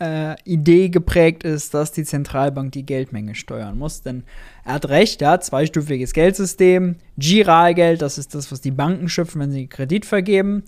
äh, 0.00 0.34
Idee 0.42 0.88
geprägt 0.88 1.44
ist, 1.44 1.74
dass 1.74 1.92
die 1.92 2.02
Zentralbank 2.02 2.72
die 2.72 2.84
Geldmenge 2.84 3.36
steuern 3.36 3.78
muss. 3.78 4.02
Denn 4.02 4.24
er 4.64 4.74
hat 4.74 4.88
recht, 4.88 5.20
ja, 5.20 5.38
zweistufiges 5.38 6.12
Geldsystem, 6.12 6.96
Giralgeld, 7.16 8.02
das 8.02 8.18
ist 8.18 8.34
das, 8.34 8.50
was 8.50 8.60
die 8.60 8.72
Banken 8.72 9.08
schöpfen, 9.08 9.40
wenn 9.40 9.52
sie 9.52 9.68
Kredit 9.68 10.04
vergeben. 10.04 10.64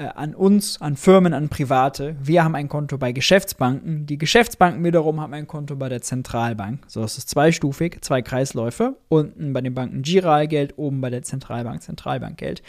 Äh, 0.00 0.08
an 0.14 0.34
uns, 0.34 0.80
an 0.80 0.96
Firmen, 0.96 1.34
an 1.34 1.50
Private. 1.50 2.16
Wir 2.22 2.42
haben 2.42 2.54
ein 2.54 2.70
Konto 2.70 2.96
bei 2.96 3.12
Geschäftsbanken. 3.12 4.06
Die 4.06 4.16
Geschäftsbanken 4.16 4.82
wiederum 4.82 5.20
haben 5.20 5.34
ein 5.34 5.46
Konto 5.46 5.76
bei 5.76 5.90
der 5.90 6.00
Zentralbank. 6.00 6.80
So 6.86 7.04
ist 7.04 7.18
es 7.18 7.26
zweistufig, 7.26 7.98
zwei 8.00 8.22
Kreisläufe. 8.22 8.96
Unten 9.08 9.52
bei 9.52 9.60
den 9.60 9.74
Banken 9.74 10.00
Giralgeld, 10.00 10.78
oben 10.78 11.02
bei 11.02 11.10
der 11.10 11.22
Zentralbank 11.22 11.82
Zentralbankgeld. 11.82 12.62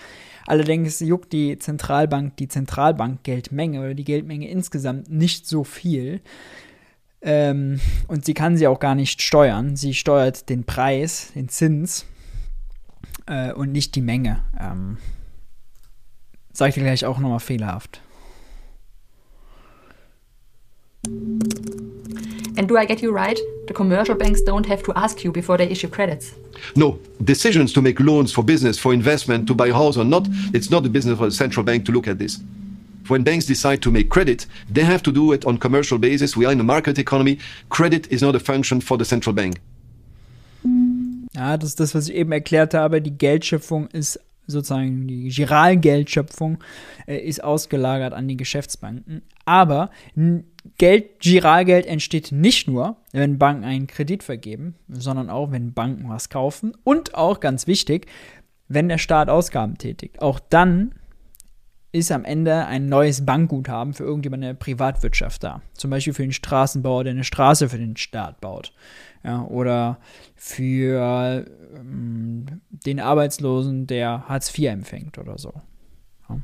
Allerdings 0.45 0.99
juckt 0.99 1.31
die 1.31 1.57
Zentralbank 1.57 2.35
die 2.35 2.49
Zentralbankgeldmenge 2.49 3.79
oder 3.79 3.93
die 3.93 4.03
Geldmenge 4.03 4.49
insgesamt 4.49 5.09
nicht 5.09 5.47
so 5.47 5.63
viel. 5.63 6.19
Ähm, 7.21 7.79
und 8.09 8.25
sie 8.25 8.33
kann 8.33 8.57
sie 8.57 8.67
auch 8.67 8.79
gar 8.81 8.95
nicht 8.95 9.21
steuern. 9.21 9.77
Sie 9.77 9.93
steuert 9.93 10.49
den 10.49 10.65
Preis, 10.65 11.31
den 11.33 11.47
Zins 11.47 12.05
äh, 13.25 13.53
und 13.53 13.71
nicht 13.71 13.95
die 13.95 14.01
Menge. 14.01 14.41
Ähm, 14.59 14.97
Sag 16.53 16.69
ich 16.69 16.75
dir 16.75 16.83
gleich 16.83 17.05
auch 17.05 17.19
nochmal 17.19 17.39
fehlerhaft. 17.39 18.01
And 22.57 22.67
do 22.69 22.77
I 22.77 22.85
get 22.85 23.01
you 23.01 23.11
right? 23.11 23.39
The 23.67 23.73
commercial 23.73 24.15
banks 24.15 24.41
don't 24.43 24.67
have 24.67 24.83
to 24.83 24.91
ask 24.95 25.23
you 25.23 25.31
before 25.31 25.57
they 25.57 25.67
issue 25.67 25.87
credits. 25.87 26.33
No, 26.75 26.99
decisions 27.23 27.73
to 27.73 27.81
make 27.81 27.99
loans 27.99 28.31
for 28.31 28.43
business, 28.43 28.77
for 28.77 28.93
investment, 28.93 29.47
to 29.47 29.55
buy 29.55 29.69
a 29.69 29.73
house 29.73 29.97
or 29.97 30.05
not, 30.05 30.27
it's 30.53 30.69
not 30.69 30.83
the 30.83 30.89
business 30.89 31.19
of 31.19 31.25
the 31.25 31.31
central 31.31 31.63
bank 31.63 31.85
to 31.85 31.91
look 31.91 32.07
at 32.07 32.19
this. 32.19 32.39
When 33.07 33.23
banks 33.23 33.45
decide 33.45 33.81
to 33.81 33.91
make 33.91 34.09
credit, 34.09 34.45
they 34.69 34.83
have 34.83 35.01
to 35.03 35.11
do 35.11 35.31
it 35.33 35.45
on 35.45 35.57
commercial 35.57 35.97
basis. 35.97 36.37
We 36.37 36.45
are 36.45 36.51
in 36.51 36.59
a 36.59 36.63
market 36.63 36.99
economy. 36.99 37.39
Credit 37.69 38.07
is 38.11 38.21
not 38.21 38.35
a 38.35 38.39
function 38.39 38.81
for 38.81 38.97
the 38.97 39.05
central 39.05 39.33
bank. 39.33 39.59
Ja, 41.33 41.57
das 41.57 41.69
ist 41.69 41.79
das, 41.79 41.95
was 41.95 42.09
ich 42.09 42.15
eben 42.15 42.31
erklärt 42.31 42.73
habe. 42.73 43.01
Die 43.01 43.17
Geldschöpfung 43.17 43.87
ist 43.87 44.19
sozusagen 44.51 45.07
die 45.07 45.29
Giralgeldschöpfung 45.29 46.59
äh, 47.07 47.17
ist 47.17 47.43
ausgelagert 47.43 48.13
an 48.13 48.27
die 48.27 48.37
Geschäftsbanken. 48.37 49.23
Aber 49.45 49.89
Geld, 50.77 51.19
Giralgeld 51.19 51.85
entsteht 51.85 52.31
nicht 52.31 52.67
nur, 52.67 52.97
wenn 53.11 53.39
Banken 53.39 53.63
einen 53.63 53.87
Kredit 53.87 54.23
vergeben, 54.23 54.75
sondern 54.87 55.29
auch, 55.29 55.51
wenn 55.51 55.73
Banken 55.73 56.09
was 56.09 56.29
kaufen 56.29 56.73
und 56.83 57.15
auch 57.15 57.39
ganz 57.39 57.67
wichtig, 57.67 58.07
wenn 58.67 58.89
der 58.89 58.97
Staat 58.97 59.29
Ausgaben 59.29 59.77
tätigt. 59.77 60.21
Auch 60.21 60.39
dann 60.39 60.93
ist 61.91 62.11
am 62.11 62.23
Ende 62.23 62.65
ein 62.67 62.87
neues 62.87 63.25
Bankguthaben 63.25 63.93
für 63.93 64.03
irgendjemand 64.03 64.43
in 64.43 64.49
der 64.49 64.53
Privatwirtschaft 64.53 65.43
da. 65.43 65.61
Zum 65.73 65.89
Beispiel 65.89 66.13
für 66.13 66.21
den 66.21 66.31
Straßenbauer, 66.31 67.03
der 67.03 67.11
eine 67.11 67.23
Straße 67.25 67.67
für 67.67 67.77
den 67.77 67.97
Staat 67.97 68.39
baut. 68.39 68.73
Ja, 69.23 69.43
oder 69.43 69.99
für 70.35 71.45
ähm, 71.75 72.61
den 72.85 72.99
Arbeitslosen, 72.99 73.87
der 73.87 74.27
Hartz 74.27 74.57
IV 74.57 74.69
empfängt 74.69 75.17
oder 75.17 75.37
so. 75.37 75.53
Ja. 76.29 76.39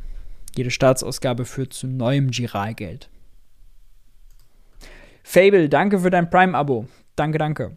Jede 0.56 0.72
Staatsausgabe 0.72 1.46
führt 1.46 1.74
zu 1.74 1.88
neuem 1.88 2.32
Giralgeld. 2.32 3.10
Fable, 5.24 5.68
danke 5.68 6.00
für 6.00 6.10
dein 6.10 6.30
Prime-Abo. 6.30 6.86
Danke, 7.16 7.38
danke. 7.38 7.76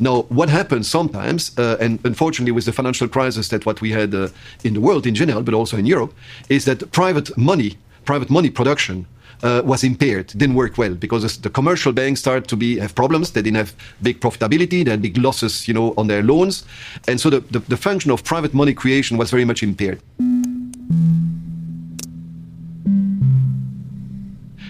Now, 0.00 0.26
what 0.28 0.48
happens 0.50 0.88
sometimes, 0.88 1.56
uh, 1.58 1.76
and 1.80 1.98
unfortunately 2.04 2.52
with 2.52 2.66
the 2.66 2.72
financial 2.72 3.08
crisis 3.08 3.48
that 3.48 3.66
what 3.66 3.80
we 3.80 3.92
had 3.92 4.14
uh, 4.14 4.28
in 4.62 4.74
the 4.74 4.80
world 4.80 5.06
in 5.06 5.14
general, 5.14 5.42
but 5.42 5.54
also 5.54 5.76
in 5.76 5.86
Europe, 5.86 6.14
is 6.48 6.64
that 6.66 6.92
private 6.92 7.36
money, 7.36 7.78
private 8.04 8.30
money 8.30 8.50
production 8.50 9.06
uh, 9.42 9.62
was 9.64 9.84
impaired, 9.84 10.26
didn't 10.28 10.54
work 10.54 10.78
well 10.78 10.94
because 10.94 11.38
the 11.38 11.50
commercial 11.50 11.92
banks 11.92 12.20
started 12.20 12.48
to 12.48 12.56
be 12.56 12.78
have 12.78 12.94
problems. 12.94 13.32
They 13.32 13.42
didn't 13.42 13.56
have 13.56 13.74
big 14.02 14.20
profitability, 14.20 14.84
they 14.84 14.90
had 14.90 15.02
big 15.02 15.16
losses, 15.18 15.68
you 15.68 15.74
know, 15.74 15.94
on 15.96 16.06
their 16.06 16.22
loans, 16.22 16.64
and 17.06 17.20
so 17.20 17.30
the, 17.30 17.40
the, 17.40 17.60
the 17.60 17.76
function 17.76 18.10
of 18.10 18.24
private 18.24 18.54
money 18.54 18.74
creation 18.74 19.16
was 19.16 19.30
very 19.30 19.44
much 19.44 19.62
impaired. 19.62 20.00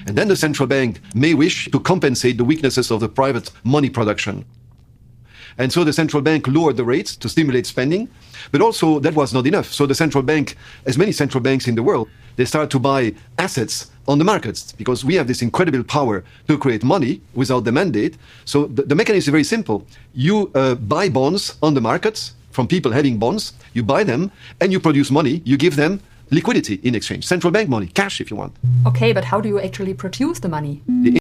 And 0.06 0.16
then 0.16 0.28
the 0.28 0.36
central 0.36 0.66
bank 0.66 1.00
may 1.14 1.34
wish 1.34 1.70
to 1.70 1.78
compensate 1.80 2.38
the 2.38 2.44
weaknesses 2.44 2.90
of 2.90 3.00
the 3.00 3.10
private 3.10 3.50
money 3.62 3.90
production. 3.90 4.44
And 5.58 5.72
so 5.72 5.84
the 5.84 5.92
central 5.92 6.22
bank 6.22 6.46
lowered 6.46 6.76
the 6.76 6.84
rates 6.84 7.16
to 7.16 7.28
stimulate 7.28 7.66
spending. 7.66 8.08
But 8.52 8.62
also, 8.62 9.00
that 9.00 9.14
was 9.14 9.34
not 9.34 9.46
enough. 9.46 9.72
So 9.72 9.86
the 9.86 9.94
central 9.94 10.22
bank, 10.22 10.56
as 10.86 10.96
many 10.96 11.12
central 11.12 11.42
banks 11.42 11.66
in 11.68 11.74
the 11.74 11.82
world, 11.82 12.08
they 12.36 12.44
started 12.44 12.70
to 12.70 12.78
buy 12.78 13.14
assets 13.38 13.90
on 14.06 14.18
the 14.18 14.24
markets 14.24 14.72
because 14.72 15.04
we 15.04 15.16
have 15.16 15.26
this 15.26 15.42
incredible 15.42 15.82
power 15.82 16.24
to 16.46 16.56
create 16.56 16.84
money 16.84 17.20
without 17.34 17.64
the 17.64 17.72
mandate. 17.72 18.16
So 18.44 18.66
the, 18.66 18.82
the 18.82 18.94
mechanism 18.94 19.28
is 19.28 19.32
very 19.32 19.44
simple. 19.44 19.84
You 20.14 20.50
uh, 20.54 20.76
buy 20.76 21.08
bonds 21.08 21.58
on 21.62 21.74
the 21.74 21.80
markets 21.80 22.34
from 22.50 22.66
people 22.66 22.92
having 22.92 23.18
bonds, 23.18 23.52
you 23.74 23.82
buy 23.82 24.04
them, 24.04 24.30
and 24.60 24.72
you 24.72 24.80
produce 24.80 25.10
money, 25.10 25.42
you 25.44 25.56
give 25.56 25.76
them 25.76 26.00
liquidity 26.30 26.74
in 26.82 26.94
exchange, 26.94 27.26
central 27.26 27.50
bank 27.50 27.68
money, 27.68 27.86
cash 27.88 28.20
if 28.20 28.30
you 28.30 28.36
want. 28.36 28.54
Okay, 28.86 29.12
but 29.12 29.24
how 29.24 29.40
do 29.40 29.48
you 29.48 29.60
actually 29.60 29.94
produce 29.94 30.40
the 30.40 30.48
money? 30.48 30.82
The 31.02 31.17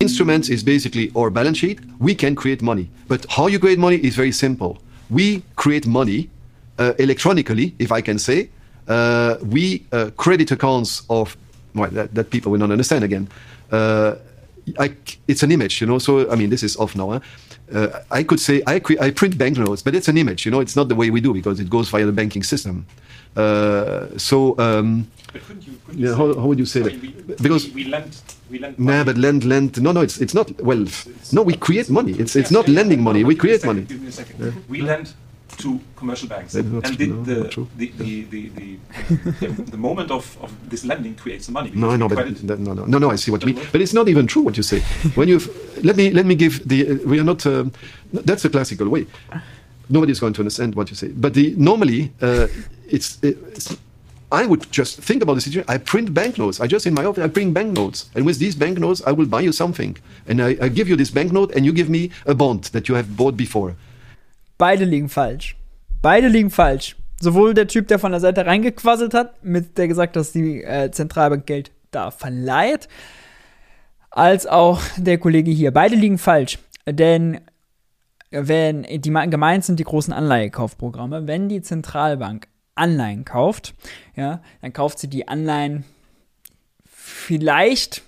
Instruments 0.00 0.48
is 0.48 0.62
basically 0.64 1.12
our 1.16 1.30
balance 1.30 1.58
sheet. 1.58 1.80
We 1.98 2.14
can 2.14 2.34
create 2.34 2.62
money. 2.62 2.90
But 3.08 3.26
how 3.30 3.46
you 3.46 3.58
create 3.58 3.78
money 3.78 3.96
is 3.96 4.16
very 4.16 4.32
simple. 4.32 4.78
We 5.08 5.42
create 5.56 5.86
money 5.86 6.30
uh, 6.78 6.94
electronically, 6.98 7.74
if 7.78 7.92
I 7.92 8.00
can 8.00 8.18
say. 8.18 8.50
Uh, 8.88 9.36
we 9.42 9.86
uh, 9.92 10.10
credit 10.16 10.50
accounts 10.50 11.02
of, 11.08 11.36
well, 11.74 11.90
that, 11.90 12.14
that, 12.14 12.30
people 12.30 12.52
will 12.52 12.58
not 12.58 12.70
understand 12.70 13.04
again. 13.04 13.28
Uh, 13.70 14.16
I, 14.78 14.94
it's 15.28 15.42
an 15.42 15.52
image, 15.52 15.80
you 15.80 15.86
know. 15.86 15.98
So, 15.98 16.30
I 16.30 16.34
mean, 16.34 16.50
this 16.50 16.62
is 16.62 16.76
off 16.76 16.96
now. 16.96 17.10
Huh? 17.10 17.20
Uh, 17.72 18.00
I 18.10 18.22
could 18.24 18.40
say 18.40 18.62
I, 18.66 18.80
I 19.00 19.10
print 19.10 19.38
banknotes, 19.38 19.82
but 19.82 19.94
it's 19.94 20.08
an 20.08 20.18
image, 20.18 20.44
you 20.44 20.50
know. 20.50 20.60
It's 20.60 20.76
not 20.76 20.88
the 20.88 20.94
way 20.94 21.10
we 21.10 21.20
do 21.20 21.32
because 21.32 21.60
it 21.60 21.70
goes 21.70 21.88
via 21.88 22.04
the 22.04 22.12
banking 22.12 22.42
system. 22.42 22.86
Uh, 23.36 24.06
so, 24.18 24.58
um, 24.58 25.10
couldn't 25.42 25.66
you, 25.66 25.78
couldn't 25.86 26.00
yeah, 26.00 26.14
how, 26.14 26.34
how, 26.34 26.46
would 26.46 26.58
you 26.58 26.66
say 26.66 26.80
I 26.80 26.84
mean, 26.84 27.00
that? 27.00 27.26
We, 27.26 27.34
because 27.42 27.66
we, 27.68 27.84
we 27.84 27.84
lend 27.90 28.20
we 28.50 28.58
lend 28.58 28.78
money. 28.78 28.98
Nah, 28.98 29.04
but 29.04 29.16
lend, 29.16 29.44
lend. 29.44 29.80
No, 29.82 29.92
no, 29.92 30.00
it's 30.02 30.20
it's 30.20 30.34
not. 30.34 30.50
Well, 30.60 30.82
it's, 30.82 31.32
no, 31.32 31.42
we 31.42 31.54
create 31.56 31.90
money. 31.90 32.12
It's 32.12 32.36
it's 32.36 32.50
not 32.50 32.68
lending 32.68 33.02
money. 33.02 33.24
We 33.24 33.34
create 33.34 33.64
money. 33.64 33.82
Give 33.82 34.00
me 34.00 34.08
a 34.08 34.12
second. 34.12 34.40
Yeah. 34.40 34.52
We 34.68 34.82
lend 34.82 35.12
to 35.58 35.80
commercial 35.96 36.28
banks, 36.28 36.54
and 36.54 36.82
the 36.82 37.06
no, 37.06 37.22
the, 37.76 37.90
the, 37.96 38.24
the, 38.24 38.48
the, 38.48 38.78
the, 39.70 39.76
moment 39.76 40.10
of, 40.10 40.36
of 40.42 40.50
this 40.68 40.84
lending 40.84 41.14
creates 41.14 41.46
the 41.46 41.52
money. 41.52 41.70
No, 41.74 41.96
no, 41.96 42.08
but 42.08 42.42
no, 42.42 42.54
no, 42.56 42.84
no, 42.84 42.98
no. 42.98 43.10
I 43.10 43.16
see 43.16 43.30
what 43.30 43.42
you 43.42 43.54
mean, 43.54 43.64
but 43.70 43.80
it's 43.80 43.94
not 43.94 44.08
even 44.08 44.26
true 44.26 44.42
what 44.42 44.56
you 44.56 44.62
say. 44.62 44.80
when 45.14 45.28
you 45.28 45.40
let 45.82 45.96
me 45.96 46.10
let 46.10 46.26
me 46.26 46.34
give 46.34 46.66
the 46.68 46.90
uh, 46.90 46.94
we 47.06 47.20
are 47.20 47.24
not. 47.24 47.46
Uh, 47.46 47.64
that's 48.12 48.42
the 48.42 48.50
classical 48.50 48.88
way. 48.88 49.06
Nobody's 49.88 50.18
going 50.18 50.32
to 50.34 50.40
understand 50.40 50.74
what 50.74 50.90
you 50.90 50.96
say. 50.96 51.08
But 51.08 51.34
the 51.34 51.54
normally 51.56 52.12
uh, 52.22 52.48
it's, 52.88 53.18
it's 53.22 53.76
I 54.30 54.46
would 54.46 54.70
just 54.70 55.00
think 55.00 55.22
about 55.22 55.34
the 55.34 55.40
situation. 55.40 55.68
I 55.68 55.78
print 55.78 56.12
banknotes. 56.12 56.60
I 56.60 56.66
just 56.66 56.86
in 56.86 56.94
my 56.94 57.04
office, 57.04 57.24
I 57.24 57.28
print 57.28 57.54
banknotes. 57.54 58.10
And 58.14 58.26
with 58.26 58.38
these 58.38 58.56
banknotes, 58.56 59.02
I 59.06 59.12
will 59.12 59.26
buy 59.26 59.42
you 59.42 59.52
something. 59.52 59.96
And 60.26 60.40
I, 60.40 60.56
I 60.60 60.68
give 60.68 60.88
you 60.88 60.96
this 60.96 61.10
banknote 61.10 61.52
and 61.54 61.64
you 61.64 61.72
give 61.72 61.88
me 61.88 62.10
a 62.26 62.34
bond 62.34 62.64
that 62.72 62.88
you 62.88 62.94
have 62.96 63.16
bought 63.16 63.36
before. 63.36 63.76
Beide 64.58 64.84
liegen 64.84 65.08
falsch. 65.08 65.56
Beide 66.02 66.28
liegen 66.28 66.50
falsch. 66.50 66.96
Sowohl 67.20 67.54
der 67.54 67.68
Typ, 67.68 67.88
der 67.88 67.98
von 67.98 68.12
der 68.12 68.20
Seite 68.20 68.44
reingequasselt 68.44 69.14
hat, 69.14 69.42
mit 69.44 69.78
der 69.78 69.88
gesagt, 69.88 70.16
dass 70.16 70.32
die 70.32 70.62
äh, 70.62 70.90
Zentralbank 70.90 71.46
Geld 71.46 71.70
da 71.90 72.10
verleiht, 72.10 72.88
als 74.10 74.46
auch 74.46 74.80
der 74.96 75.18
Kollege 75.18 75.50
hier. 75.50 75.70
Beide 75.70 75.96
liegen 75.96 76.18
falsch. 76.18 76.58
Denn 76.86 77.40
wenn 78.30 78.82
die 78.82 79.10
gemeint 79.10 79.64
sind 79.64 79.78
die 79.78 79.84
großen 79.84 80.12
Anleihekaufprogramme, 80.12 81.26
wenn 81.26 81.48
die 81.48 81.62
Zentralbank 81.62 82.48
Anleihen 82.74 83.24
kauft, 83.24 83.74
ja, 84.16 84.40
dann 84.60 84.72
kauft 84.72 84.98
sie 84.98 85.08
die 85.08 85.28
Anleihen 85.28 85.84
vielleicht, 86.84 88.02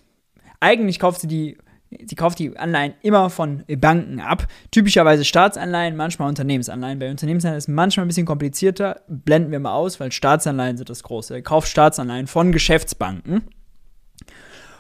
eigentlich 0.61 0.99
kauft 0.99 1.21
sie 1.21 1.27
die, 1.27 1.59
sie 1.91 2.15
kauft 2.15 2.39
die 2.39 2.57
Anleihen 2.57 2.95
immer 3.03 3.31
von 3.31 3.65
Banken 3.69 4.21
ab. 4.21 4.49
Typischerweise 4.71 5.25
Staatsanleihen, 5.25 5.97
manchmal 5.97 6.29
Unternehmensanleihen. 6.29 6.99
Bei 6.99 7.11
Unternehmensanleihen 7.11 7.59
ist 7.59 7.65
es 7.65 7.75
manchmal 7.75 8.07
ein 8.07 8.09
bisschen 8.09 8.27
komplizierter, 8.27 9.03
blenden 9.09 9.53
wir 9.53 9.61
mal 9.61 9.75
aus, 9.75 10.01
weil 10.01 10.13
Staatsanleihen 10.13 10.77
sind 10.77 10.91
das 10.91 11.03
Große. 11.03 11.35
Er 11.35 11.43
kauft 11.43 11.69
Staatsanleihen 11.69 12.27
von 12.27 12.53
Geschäftsbanken. 12.53 13.43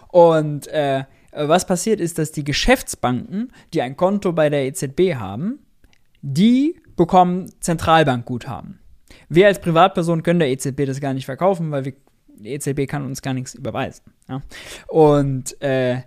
Und 0.08 0.66
äh, 0.68 1.04
was 1.32 1.66
passiert 1.66 2.00
ist, 2.00 2.18
dass 2.18 2.32
die 2.32 2.44
Geschäftsbanken, 2.44 3.52
die 3.74 3.82
ein 3.82 3.96
Konto 3.96 4.32
bei 4.32 4.48
der 4.48 4.64
EZB 4.64 5.16
haben, 5.16 5.58
die 6.22 6.80
bekommen 6.96 7.50
Zentralbankguthaben. 7.60 8.80
Wir 9.28 9.46
als 9.46 9.60
Privatperson 9.60 10.22
können 10.22 10.40
der 10.40 10.50
EZB 10.50 10.86
das 10.86 11.00
gar 11.00 11.14
nicht 11.14 11.26
verkaufen, 11.26 11.70
weil 11.70 11.84
wir, 11.84 11.92
die 12.28 12.50
EZB 12.50 12.86
kann 12.86 13.04
uns 13.04 13.22
gar 13.22 13.34
nichts 13.34 13.54
überweisen. 13.54 14.04
Ja? 14.28 14.42
Und 14.88 15.60
äh, 15.62 16.02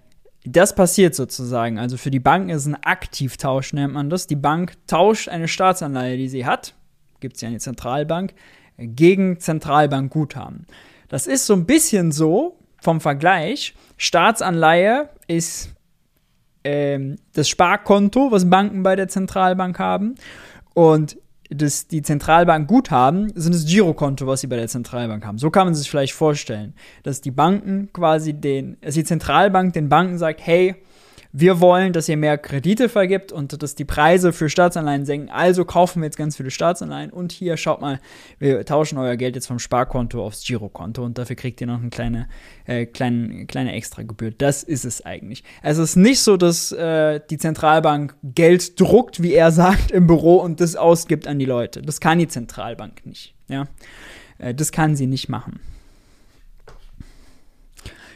das 0.45 0.75
passiert 0.75 1.15
sozusagen. 1.15 1.79
Also 1.79 1.97
für 1.97 2.11
die 2.11 2.19
Banken 2.19 2.49
ist 2.49 2.65
ein 2.65 2.75
Aktivtausch, 2.75 3.73
nennt 3.73 3.93
man 3.93 4.09
das. 4.09 4.27
Die 4.27 4.35
Bank 4.35 4.73
tauscht 4.87 5.29
eine 5.29 5.47
Staatsanleihe, 5.47 6.17
die 6.17 6.29
sie 6.29 6.45
hat, 6.45 6.75
gibt 7.19 7.35
es 7.35 7.41
ja 7.41 7.49
eine 7.49 7.59
Zentralbank, 7.59 8.33
gegen 8.77 9.39
Zentralbankguthaben. 9.39 10.65
Das 11.09 11.27
ist 11.27 11.45
so 11.45 11.53
ein 11.53 11.65
bisschen 11.65 12.11
so 12.11 12.57
vom 12.81 13.01
Vergleich. 13.01 13.75
Staatsanleihe 13.97 15.09
ist 15.27 15.73
ähm, 16.63 17.17
das 17.33 17.49
Sparkonto, 17.49 18.31
was 18.31 18.49
Banken 18.49 18.83
bei 18.83 18.95
der 18.95 19.07
Zentralbank 19.07 19.79
haben. 19.79 20.15
Und 20.73 21.17
das, 21.49 21.87
die 21.87 22.01
Zentralbank 22.01 22.67
Guthaben 22.67 23.31
sind 23.35 23.55
das 23.55 23.65
Girokonto, 23.65 24.27
was 24.27 24.41
sie 24.41 24.47
bei 24.47 24.55
der 24.55 24.67
Zentralbank 24.67 25.25
haben. 25.25 25.39
So 25.39 25.49
kann 25.49 25.65
man 25.65 25.75
sich 25.75 25.89
vielleicht 25.89 26.13
vorstellen, 26.13 26.73
dass 27.03 27.21
die 27.21 27.31
Banken 27.31 27.89
quasi 27.91 28.33
den, 28.33 28.77
dass 28.81 28.93
die 28.93 29.03
Zentralbank 29.03 29.73
den 29.73 29.89
Banken 29.89 30.17
sagt, 30.17 30.45
hey, 30.45 30.75
wir 31.31 31.61
wollen, 31.61 31.93
dass 31.93 32.09
ihr 32.09 32.17
mehr 32.17 32.37
Kredite 32.37 32.89
vergibt 32.89 33.31
und 33.31 33.61
dass 33.61 33.75
die 33.75 33.85
Preise 33.85 34.33
für 34.33 34.49
Staatsanleihen 34.49 35.05
senken. 35.05 35.29
Also 35.29 35.63
kaufen 35.63 36.01
wir 36.01 36.05
jetzt 36.05 36.17
ganz 36.17 36.35
viele 36.35 36.49
Staatsanleihen 36.49 37.11
und 37.11 37.31
hier, 37.31 37.55
schaut 37.55 37.81
mal, 37.81 37.99
wir 38.39 38.65
tauschen 38.65 38.97
euer 38.97 39.15
Geld 39.15 39.35
jetzt 39.35 39.47
vom 39.47 39.59
Sparkonto 39.59 40.25
aufs 40.25 40.43
Girokonto 40.43 41.03
und 41.03 41.17
dafür 41.19 41.35
kriegt 41.35 41.61
ihr 41.61 41.67
noch 41.67 41.79
eine 41.79 41.91
kleine, 41.91 42.27
äh, 42.65 42.87
kleine, 42.87 43.45
kleine 43.45 43.73
Extragebühr. 43.73 44.31
Das 44.31 44.63
ist 44.63 44.85
es 44.85 45.05
eigentlich. 45.05 45.43
Es 45.61 45.77
ist 45.77 45.95
nicht 45.95 46.21
so, 46.21 46.35
dass 46.35 46.71
äh, 46.71 47.19
die 47.29 47.37
Zentralbank 47.37 48.15
Geld 48.23 48.79
druckt, 48.79 49.21
wie 49.21 49.33
er 49.33 49.51
sagt, 49.59 49.91
im 49.91 50.07
Büro 50.07 50.37
und 50.37 50.61
das 50.61 50.75
ausgibt 50.75 51.27
an 51.27 51.37
die 51.37 51.45
Leute. 51.45 51.83
Das 51.83 51.99
kann 51.99 52.17
die 52.17 52.27
Zentralbank 52.27 53.05
nicht. 53.05 53.35
Ja? 53.47 53.67
Äh, 54.39 54.55
das 54.55 54.71
kann 54.71 54.95
sie 54.95 55.05
nicht 55.05 55.29
machen. 55.29 55.59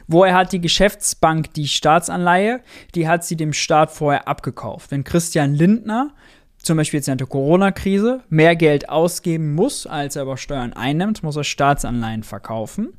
Woher 0.08 0.36
hat 0.36 0.52
die 0.52 0.62
Geschäftsbank 0.62 1.54
die 1.54 1.68
Staatsanleihe? 1.68 2.62
Die 2.96 3.08
hat 3.08 3.24
sie 3.24 3.36
dem 3.36 3.54
Staat 3.54 3.92
vorher 3.92 4.28
abgekauft. 4.28 4.92
Wenn 4.92 5.04
Christian 5.04 5.54
Lindner 5.54 6.12
zum 6.58 6.78
Beispiel 6.78 7.00
jetzt 7.00 7.10
in 7.10 7.18
der 7.18 7.28
Corona-Krise 7.28 8.22
mehr 8.30 8.56
Geld 8.56 8.90
ausgeben 8.90 9.54
muss, 9.54 9.86
als 9.86 10.16
er 10.16 10.24
aber 10.24 10.38
Steuern 10.38 10.74
einnimmt, 10.74 11.22
muss 11.22 11.36
er 11.36 11.44
Staatsanleihen 11.44 12.24
verkaufen. 12.24 12.94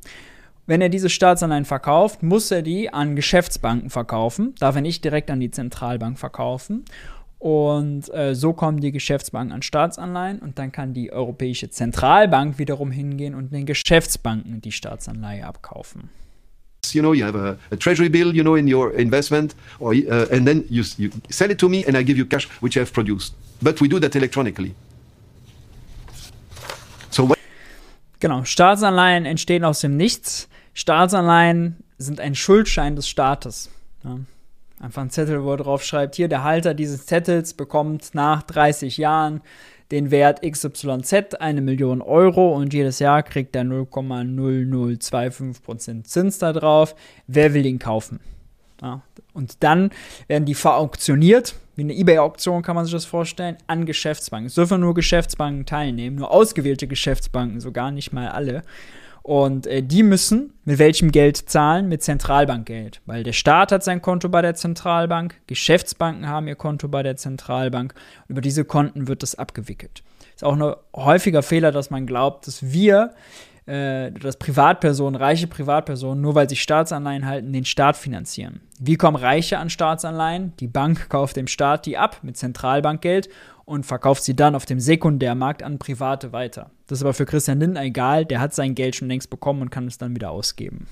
Wenn 0.67 0.81
er 0.81 0.89
diese 0.89 1.09
Staatsanleihen 1.09 1.65
verkauft, 1.65 2.23
muss 2.23 2.49
er 2.49 2.61
die 2.61 2.91
an 2.91 3.15
Geschäftsbanken 3.15 3.89
verkaufen, 3.89 4.55
darf 4.59 4.75
er 4.75 4.81
nicht 4.81 5.03
direkt 5.03 5.29
an 5.29 5.39
die 5.39 5.51
Zentralbank 5.51 6.17
verkaufen. 6.17 6.85
Und 7.37 8.11
äh, 8.13 8.33
so 8.33 8.53
kommen 8.53 8.79
die 8.79 8.91
Geschäftsbanken 8.91 9.51
an 9.51 9.61
Staatsanleihen 9.61 10.39
und 10.39 10.57
dann 10.57 10.71
kann 10.71 10.93
die 10.93 11.11
Europäische 11.11 11.69
Zentralbank 11.69 12.57
wiederum 12.57 12.89
hingehen 12.89 13.35
und 13.35 13.53
den 13.53 13.65
Geschäftsbanken 13.65 14.61
die 14.61 14.71
Staatsanleihe 14.71 15.45
abkaufen. 15.45 16.09
You 16.93 17.01
know, 17.01 17.13
you 17.13 17.23
have 17.23 17.35
a, 17.35 17.57
a, 17.71 17.77
treasury 17.77 18.09
bill, 18.09 18.35
you 18.35 18.43
know, 18.43 18.55
in 18.55 18.67
your 18.67 18.91
investment, 18.91 19.55
or 19.79 19.93
uh, 19.93 20.27
and 20.31 20.45
then 20.45 20.65
you, 20.69 20.83
you 20.97 21.09
sell 21.29 21.49
it 21.49 21.57
to 21.59 21.69
me, 21.69 21.83
and 21.85 21.95
I 21.97 22.03
give 22.03 22.17
you 22.17 22.25
cash 22.25 22.47
which 22.61 22.77
I 22.77 22.81
have 22.81 22.93
produced. 22.93 23.33
But 23.61 23.79
we 23.81 23.87
do 23.87 23.99
that 23.99 24.15
electronically. 24.15 24.75
So 27.09 27.33
genau, 28.19 28.43
Staatsanleihen 28.43 29.25
entstehen 29.25 29.63
aus 29.63 29.79
dem 29.79 29.95
Nichts. 29.97 30.49
Staatsanleihen 30.73 31.77
sind 31.97 32.19
ein 32.19 32.35
Schuldschein 32.35 32.95
des 32.95 33.07
Staates. 33.07 33.71
Ja. 34.03 34.19
Einfach 34.79 35.01
ein 35.01 35.09
Zettel, 35.09 35.43
wo 35.43 35.51
er 35.51 35.57
drauf 35.57 35.83
schreibt, 35.83 36.15
hier, 36.15 36.27
der 36.27 36.43
Halter 36.43 36.73
dieses 36.73 37.05
Zettels 37.05 37.53
bekommt 37.53 38.13
nach 38.13 38.43
30 38.43 38.97
Jahren 38.97 39.41
den 39.91 40.09
Wert 40.11 40.41
XYZ, 40.41 41.35
eine 41.39 41.61
Million 41.61 42.01
Euro 42.01 42.55
und 42.55 42.73
jedes 42.73 42.99
Jahr 42.99 43.23
kriegt 43.23 43.55
er 43.55 43.63
0,0025% 43.63 46.03
Zins 46.03 46.39
da 46.39 46.51
drauf. 46.53 46.95
Wer 47.27 47.53
will 47.53 47.65
ihn 47.65 47.79
kaufen? 47.79 48.19
Ja, 48.81 49.01
und 49.33 49.63
dann 49.63 49.91
werden 50.27 50.45
die 50.45 50.55
verauktioniert, 50.55 51.55
wie 51.75 51.83
eine 51.83 51.93
Ebay-Auktion 51.93 52.61
kann 52.61 52.75
man 52.75 52.85
sich 52.85 52.93
das 52.93 53.05
vorstellen, 53.05 53.57
an 53.67 53.85
Geschäftsbanken. 53.85 54.47
Es 54.47 54.55
dürfen 54.55 54.81
nur 54.81 54.93
Geschäftsbanken 54.93 55.65
teilnehmen, 55.65 56.17
nur 56.17 56.31
ausgewählte 56.31 56.87
Geschäftsbanken, 56.87 57.59
so 57.59 57.71
gar 57.71 57.91
nicht 57.91 58.13
mal 58.13 58.29
alle. 58.29 58.63
Und 59.25 59.65
äh, 59.65 59.81
die 59.81 60.03
müssen 60.03 60.53
mit 60.65 60.77
welchem 60.77 61.11
Geld 61.11 61.37
zahlen? 61.37 61.89
Mit 61.89 62.03
Zentralbankgeld. 62.03 63.01
Weil 63.07 63.23
der 63.23 63.33
Staat 63.33 63.71
hat 63.71 63.83
sein 63.83 63.99
Konto 63.99 64.29
bei 64.29 64.43
der 64.43 64.53
Zentralbank, 64.53 65.33
Geschäftsbanken 65.47 66.27
haben 66.27 66.47
ihr 66.47 66.53
Konto 66.53 66.87
bei 66.89 67.01
der 67.01 67.15
Zentralbank. 67.15 67.95
Über 68.27 68.41
diese 68.41 68.65
Konten 68.65 69.07
wird 69.07 69.23
das 69.23 69.33
abgewickelt. 69.33 70.03
Ist 70.35 70.43
auch 70.43 70.55
ein 70.55 70.75
häufiger 70.95 71.41
Fehler, 71.41 71.71
dass 71.71 71.89
man 71.89 72.05
glaubt, 72.05 72.45
dass 72.45 72.71
wir, 72.71 73.15
äh, 73.65 74.11
dass 74.11 74.37
Privatpersonen, 74.37 75.19
reiche 75.19 75.47
Privatpersonen, 75.47 76.21
nur 76.21 76.35
weil 76.35 76.47
sie 76.47 76.55
Staatsanleihen 76.55 77.25
halten, 77.25 77.51
den 77.51 77.65
Staat 77.65 77.97
finanzieren. 77.97 78.61
Wie 78.79 78.95
kommen 78.95 79.17
Reiche 79.17 79.57
an 79.57 79.71
Staatsanleihen? 79.71 80.53
Die 80.59 80.67
Bank 80.67 81.09
kauft 81.09 81.35
dem 81.35 81.47
Staat 81.47 81.87
die 81.87 81.97
ab 81.97 82.19
mit 82.21 82.37
Zentralbankgeld 82.37 83.29
und 83.65 83.85
verkauft 83.85 84.23
sie 84.23 84.35
dann 84.35 84.55
auf 84.55 84.65
dem 84.65 84.79
Sekundärmarkt 84.79 85.63
an 85.63 85.79
Private 85.79 86.31
weiter. 86.31 86.71
Das 86.87 86.99
ist 86.99 87.03
aber 87.03 87.13
für 87.13 87.25
Christian 87.25 87.59
Lindner 87.59 87.83
egal, 87.83 88.25
der 88.25 88.39
hat 88.39 88.53
sein 88.53 88.75
Geld 88.75 88.95
schon 88.95 89.07
längst 89.07 89.29
bekommen 89.29 89.61
und 89.63 89.71
kann 89.71 89.87
es 89.87 89.97
dann 89.97 90.15
wieder 90.15 90.31
ausgeben. 90.31 90.87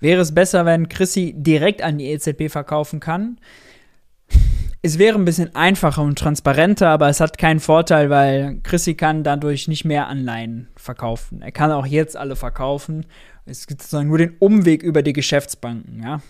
Wäre 0.00 0.20
es 0.20 0.34
besser, 0.34 0.66
wenn 0.66 0.88
Chrissy 0.88 1.34
direkt 1.36 1.82
an 1.82 1.98
die 1.98 2.10
EZB 2.10 2.50
verkaufen 2.50 3.00
kann? 3.00 3.38
Es 4.86 4.98
wäre 4.98 5.18
ein 5.18 5.24
bisschen 5.24 5.54
einfacher 5.56 6.02
und 6.02 6.16
transparenter, 6.16 6.88
aber 6.88 7.08
es 7.08 7.18
hat 7.18 7.38
keinen 7.38 7.58
Vorteil, 7.58 8.08
weil 8.08 8.60
Chrissy 8.62 8.94
kann 8.94 9.24
dadurch 9.24 9.66
nicht 9.66 9.84
mehr 9.84 10.06
Anleihen 10.06 10.68
verkaufen. 10.76 11.42
Er 11.42 11.50
kann 11.50 11.72
auch 11.72 11.86
jetzt 11.86 12.16
alle 12.16 12.36
verkaufen. 12.36 13.04
Es 13.46 13.66
gibt 13.66 13.82
sozusagen 13.82 14.08
nur 14.08 14.18
den 14.18 14.36
Umweg 14.38 14.84
über 14.84 15.02
die 15.02 15.12
Geschäftsbanken, 15.12 16.02
ja. 16.02 16.20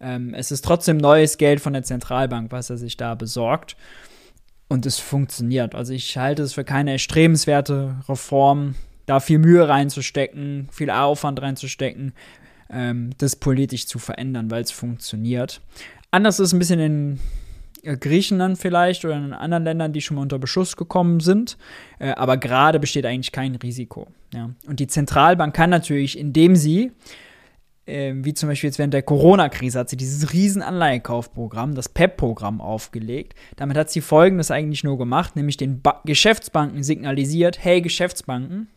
Ähm, 0.00 0.34
es 0.34 0.50
ist 0.50 0.64
trotzdem 0.64 0.96
neues 0.96 1.38
Geld 1.38 1.60
von 1.60 1.74
der 1.74 1.84
Zentralbank, 1.84 2.50
was 2.50 2.70
er 2.70 2.76
sich 2.76 2.96
da 2.96 3.14
besorgt. 3.14 3.76
Und 4.68 4.84
es 4.84 4.98
funktioniert. 4.98 5.76
Also 5.76 5.92
ich 5.92 6.18
halte 6.18 6.42
es 6.42 6.54
für 6.54 6.64
keine 6.64 6.92
erstrebenswerte 6.92 7.96
Reform, 8.08 8.74
da 9.06 9.20
viel 9.20 9.38
Mühe 9.38 9.68
reinzustecken, 9.68 10.68
viel 10.72 10.90
Aufwand 10.90 11.40
reinzustecken, 11.40 12.14
ähm, 12.68 13.10
das 13.18 13.36
politisch 13.36 13.86
zu 13.86 14.00
verändern, 14.00 14.50
weil 14.50 14.62
es 14.62 14.72
funktioniert. 14.72 15.60
Anders 16.10 16.40
ist 16.40 16.52
ein 16.52 16.58
bisschen 16.58 16.80
in 16.80 17.20
Griechenland 17.82 18.58
vielleicht 18.58 19.04
oder 19.04 19.16
in 19.16 19.32
anderen 19.32 19.64
Ländern, 19.64 19.92
die 19.92 20.00
schon 20.00 20.16
mal 20.16 20.22
unter 20.22 20.38
Beschuss 20.38 20.76
gekommen 20.76 21.20
sind. 21.20 21.56
Äh, 21.98 22.10
aber 22.10 22.36
gerade 22.36 22.78
besteht 22.78 23.06
eigentlich 23.06 23.32
kein 23.32 23.54
Risiko. 23.56 24.06
Ja. 24.32 24.50
Und 24.66 24.80
die 24.80 24.86
Zentralbank 24.86 25.54
kann 25.54 25.70
natürlich, 25.70 26.18
indem 26.18 26.54
sie, 26.54 26.92
äh, 27.86 28.14
wie 28.16 28.34
zum 28.34 28.48
Beispiel 28.48 28.68
jetzt 28.68 28.78
während 28.78 28.94
der 28.94 29.02
Corona-Krise, 29.02 29.80
hat 29.80 29.90
sie 29.90 29.96
dieses 29.96 30.32
riesen 30.32 30.62
Anleihekaufprogramm, 30.62 31.74
das 31.74 31.88
PEP-Programm 31.88 32.60
aufgelegt. 32.60 33.34
Damit 33.56 33.76
hat 33.76 33.90
sie 33.90 34.00
Folgendes 34.00 34.50
eigentlich 34.50 34.84
nur 34.84 34.96
gemacht, 34.96 35.34
nämlich 35.34 35.56
den 35.56 35.82
ba 35.82 36.00
Geschäftsbanken 36.04 36.82
signalisiert, 36.82 37.62
hey 37.62 37.80
Geschäftsbanken, 37.80 38.68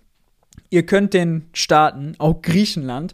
ihr 0.71 0.85
könnt 0.85 1.13
den 1.13 1.45
Staaten, 1.53 2.15
auch 2.17 2.41
Griechenland, 2.41 3.13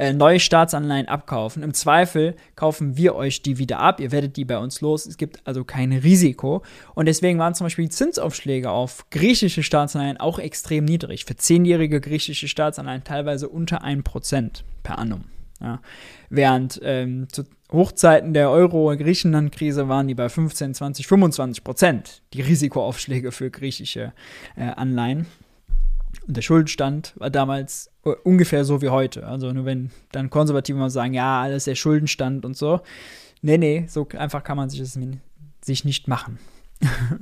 äh, 0.00 0.14
neue 0.14 0.40
Staatsanleihen 0.40 1.08
abkaufen. 1.08 1.62
Im 1.62 1.74
Zweifel 1.74 2.34
kaufen 2.56 2.96
wir 2.96 3.14
euch 3.14 3.42
die 3.42 3.58
wieder 3.58 3.80
ab. 3.80 4.00
Ihr 4.00 4.12
werdet 4.12 4.38
die 4.38 4.46
bei 4.46 4.56
uns 4.56 4.80
los. 4.80 5.04
Es 5.04 5.18
gibt 5.18 5.46
also 5.46 5.62
kein 5.62 5.92
Risiko. 5.92 6.62
Und 6.94 7.04
deswegen 7.04 7.38
waren 7.38 7.54
zum 7.54 7.66
Beispiel 7.66 7.84
die 7.84 7.90
Zinsaufschläge 7.90 8.70
auf 8.70 9.04
griechische 9.10 9.62
Staatsanleihen 9.62 10.16
auch 10.16 10.38
extrem 10.38 10.86
niedrig. 10.86 11.26
Für 11.26 11.36
zehnjährige 11.36 12.00
griechische 12.00 12.48
Staatsanleihen 12.48 13.04
teilweise 13.04 13.50
unter 13.50 13.84
1% 13.84 14.62
per 14.82 14.98
annum. 14.98 15.24
Ja. 15.60 15.82
Während 16.30 16.80
ähm, 16.82 17.28
zu 17.30 17.44
Hochzeiten 17.70 18.32
der 18.32 18.50
Euro-Griechenland-Krise 18.50 19.90
waren 19.90 20.08
die 20.08 20.14
bei 20.14 20.30
15, 20.30 20.72
20, 20.72 21.06
25 21.06 21.62
Prozent, 21.62 22.22
die 22.32 22.40
Risikoaufschläge 22.40 23.32
für 23.32 23.50
griechische 23.50 24.14
äh, 24.56 24.62
Anleihen. 24.62 25.26
Und 26.30 26.36
der 26.36 26.42
Schuldenstand 26.42 27.12
war 27.16 27.28
damals 27.28 27.90
äh, 28.04 28.10
ungefähr 28.22 28.64
so 28.64 28.80
wie 28.82 28.90
heute. 28.90 29.26
Also 29.26 29.52
nur 29.52 29.64
wenn 29.64 29.90
dann 30.12 30.30
Konservative 30.30 30.78
mal 30.78 30.88
sagen, 30.88 31.12
ja, 31.12 31.42
alles 31.42 31.64
der 31.64 31.74
Schuldenstand 31.74 32.44
und 32.44 32.56
so. 32.56 32.82
Nee, 33.42 33.58
nee, 33.58 33.86
so 33.88 34.06
einfach 34.16 34.44
kann 34.44 34.56
man 34.56 34.70
sich 34.70 34.78
das 34.78 34.96
sich 35.60 35.84
nicht 35.84 36.06
machen. 36.06 36.38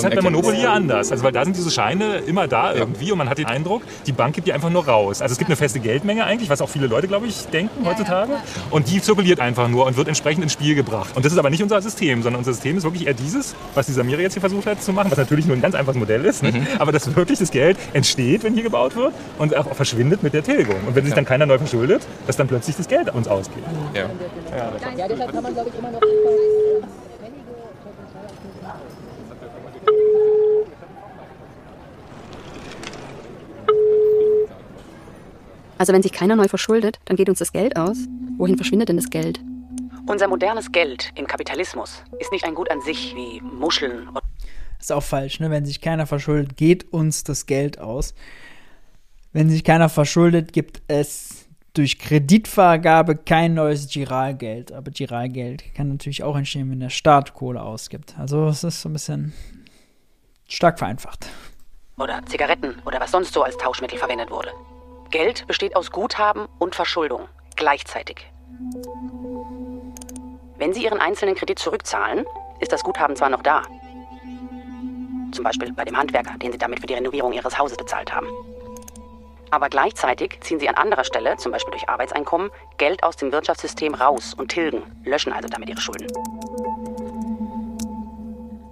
ist 0.00 0.04
halt 0.04 0.16
bei 0.16 0.22
Monopoly 0.22 0.64
anders. 0.66 1.12
Also 1.12 1.24
weil 1.24 1.32
da 1.32 1.44
sind 1.44 1.56
diese 1.56 1.70
Scheine 1.70 2.16
immer 2.26 2.48
da 2.48 2.74
irgendwie 2.74 3.12
und 3.12 3.18
man 3.18 3.28
hat 3.28 3.38
den 3.38 3.46
Eindruck, 3.46 3.82
die 4.06 4.12
Bank 4.12 4.34
gibt 4.34 4.46
die 4.46 4.52
einfach 4.52 4.70
nur 4.70 4.86
raus. 4.86 5.22
Also 5.22 5.32
es 5.32 5.38
gibt 5.38 5.48
eine 5.48 5.56
feste 5.56 5.80
Geldmenge 5.80 6.24
eigentlich, 6.24 6.50
was 6.50 6.60
auch 6.60 6.68
viele 6.68 6.86
Leute, 6.86 7.08
glaube 7.08 7.26
ich, 7.26 7.46
denken 7.46 7.86
heutzutage. 7.86 8.32
Und 8.70 8.88
die 8.90 9.00
zirkuliert 9.00 9.40
einfach 9.40 9.68
nur 9.68 9.86
und 9.86 9.96
wird 9.96 10.08
entsprechend 10.08 10.42
ins 10.42 10.52
Spiel 10.52 10.74
gebracht. 10.74 11.10
Und 11.14 11.24
das 11.24 11.32
ist 11.32 11.38
aber 11.38 11.50
nicht 11.50 11.62
unser 11.62 11.80
System, 11.82 12.22
sondern 12.22 12.40
unser 12.40 12.52
System 12.52 12.76
ist 12.76 12.84
wirklich 12.84 13.06
eher 13.06 13.14
dieses, 13.14 13.54
was 13.74 13.86
die 13.86 13.92
Samira 13.92 14.20
jetzt 14.20 14.34
hier 14.34 14.40
versucht 14.40 14.66
hat 14.66 14.82
zu 14.82 14.92
machen, 14.92 15.10
was 15.10 15.18
natürlich 15.18 15.46
nur 15.46 15.56
ein 15.56 15.62
ganz 15.62 15.74
einfaches 15.74 15.98
Modell 15.98 16.24
ist. 16.24 16.42
Ne? 16.42 16.52
Mhm. 16.52 16.66
Aber 16.78 16.92
dass 16.92 17.14
wirklich 17.14 17.38
das 17.38 17.50
Geld 17.50 17.76
entsteht, 17.92 18.44
wenn 18.44 18.54
hier 18.54 18.62
gebaut 18.62 18.96
wird 18.96 19.12
und 19.38 19.56
auch 19.56 19.74
verschwindet 19.74 20.22
mit 20.22 20.34
der 20.34 20.42
Tilgung. 20.42 20.76
Und 20.86 20.94
wenn 20.94 21.04
sich 21.04 21.14
dann 21.14 21.24
keiner 21.24 21.46
neu 21.46 21.58
verschuldet, 21.58 22.02
dass 22.26 22.36
dann 22.36 22.48
plötzlich 22.48 22.76
das 22.76 22.88
Geld 22.88 23.12
uns 23.14 23.28
ausgeht. 23.28 23.62
Ja. 23.94 24.02
Ja, 24.56 24.72
ja 24.96 25.08
deshalb 25.08 25.32
kann 25.32 25.42
man, 25.42 25.54
glaube 25.54 25.70
ich, 25.70 25.78
immer 25.78 25.90
noch 25.90 26.00
Also 35.80 35.94
wenn 35.94 36.02
sich 36.02 36.12
keiner 36.12 36.36
neu 36.36 36.46
verschuldet, 36.46 37.00
dann 37.06 37.16
geht 37.16 37.30
uns 37.30 37.38
das 37.38 37.54
Geld 37.54 37.78
aus. 37.78 37.96
Wohin 38.36 38.58
verschwindet 38.58 38.90
denn 38.90 38.98
das 38.98 39.08
Geld? 39.08 39.40
Unser 40.06 40.28
modernes 40.28 40.70
Geld 40.72 41.10
im 41.14 41.26
Kapitalismus 41.26 42.02
ist 42.18 42.30
nicht 42.32 42.44
ein 42.44 42.54
Gut 42.54 42.70
an 42.70 42.82
sich 42.82 43.16
wie 43.16 43.40
Muscheln. 43.40 44.10
Ist 44.78 44.92
auch 44.92 45.02
falsch, 45.02 45.40
ne? 45.40 45.48
Wenn 45.48 45.64
sich 45.64 45.80
keiner 45.80 46.06
verschuldet, 46.06 46.58
geht 46.58 46.92
uns 46.92 47.24
das 47.24 47.46
Geld 47.46 47.78
aus. 47.78 48.12
Wenn 49.32 49.48
sich 49.48 49.64
keiner 49.64 49.88
verschuldet, 49.88 50.52
gibt 50.52 50.82
es 50.88 51.46
durch 51.72 51.98
Kreditvergabe 51.98 53.16
kein 53.16 53.54
neues 53.54 53.88
Giralgeld. 53.88 54.72
Aber 54.72 54.90
Giralgeld 54.90 55.64
kann 55.74 55.88
natürlich 55.88 56.22
auch 56.22 56.36
entstehen, 56.36 56.70
wenn 56.70 56.80
der 56.80 56.90
Staat 56.90 57.32
Kohle 57.32 57.62
ausgibt. 57.62 58.18
Also 58.18 58.48
es 58.48 58.64
ist 58.64 58.82
so 58.82 58.90
ein 58.90 58.92
bisschen 58.92 59.32
stark 60.46 60.78
vereinfacht. 60.78 61.26
Oder 61.96 62.20
Zigaretten 62.26 62.74
oder 62.84 63.00
was 63.00 63.12
sonst 63.12 63.32
so 63.32 63.42
als 63.42 63.56
Tauschmittel 63.56 63.96
verwendet 63.96 64.30
wurde. 64.30 64.50
Geld 65.10 65.48
besteht 65.48 65.74
aus 65.74 65.90
Guthaben 65.90 66.46
und 66.60 66.76
Verschuldung 66.76 67.28
gleichzeitig. 67.56 68.30
Wenn 70.56 70.72
Sie 70.72 70.84
Ihren 70.84 71.00
einzelnen 71.00 71.34
Kredit 71.34 71.58
zurückzahlen, 71.58 72.24
ist 72.60 72.72
das 72.72 72.84
Guthaben 72.84 73.16
zwar 73.16 73.28
noch 73.28 73.42
da. 73.42 73.62
Zum 75.32 75.42
Beispiel 75.42 75.72
bei 75.72 75.84
dem 75.84 75.96
Handwerker, 75.96 76.38
den 76.38 76.52
Sie 76.52 76.58
damit 76.58 76.78
für 76.78 76.86
die 76.86 76.94
Renovierung 76.94 77.32
Ihres 77.32 77.58
Hauses 77.58 77.76
bezahlt 77.76 78.14
haben. 78.14 78.28
Aber 79.50 79.68
gleichzeitig 79.68 80.38
ziehen 80.42 80.60
Sie 80.60 80.68
an 80.68 80.76
anderer 80.76 81.02
Stelle, 81.02 81.36
zum 81.38 81.50
Beispiel 81.50 81.72
durch 81.72 81.88
Arbeitseinkommen, 81.88 82.50
Geld 82.78 83.02
aus 83.02 83.16
dem 83.16 83.32
Wirtschaftssystem 83.32 83.94
raus 83.94 84.34
und 84.34 84.52
tilgen, 84.52 84.82
löschen 85.04 85.32
also 85.32 85.48
damit 85.48 85.68
Ihre 85.68 85.80
Schulden. 85.80 86.06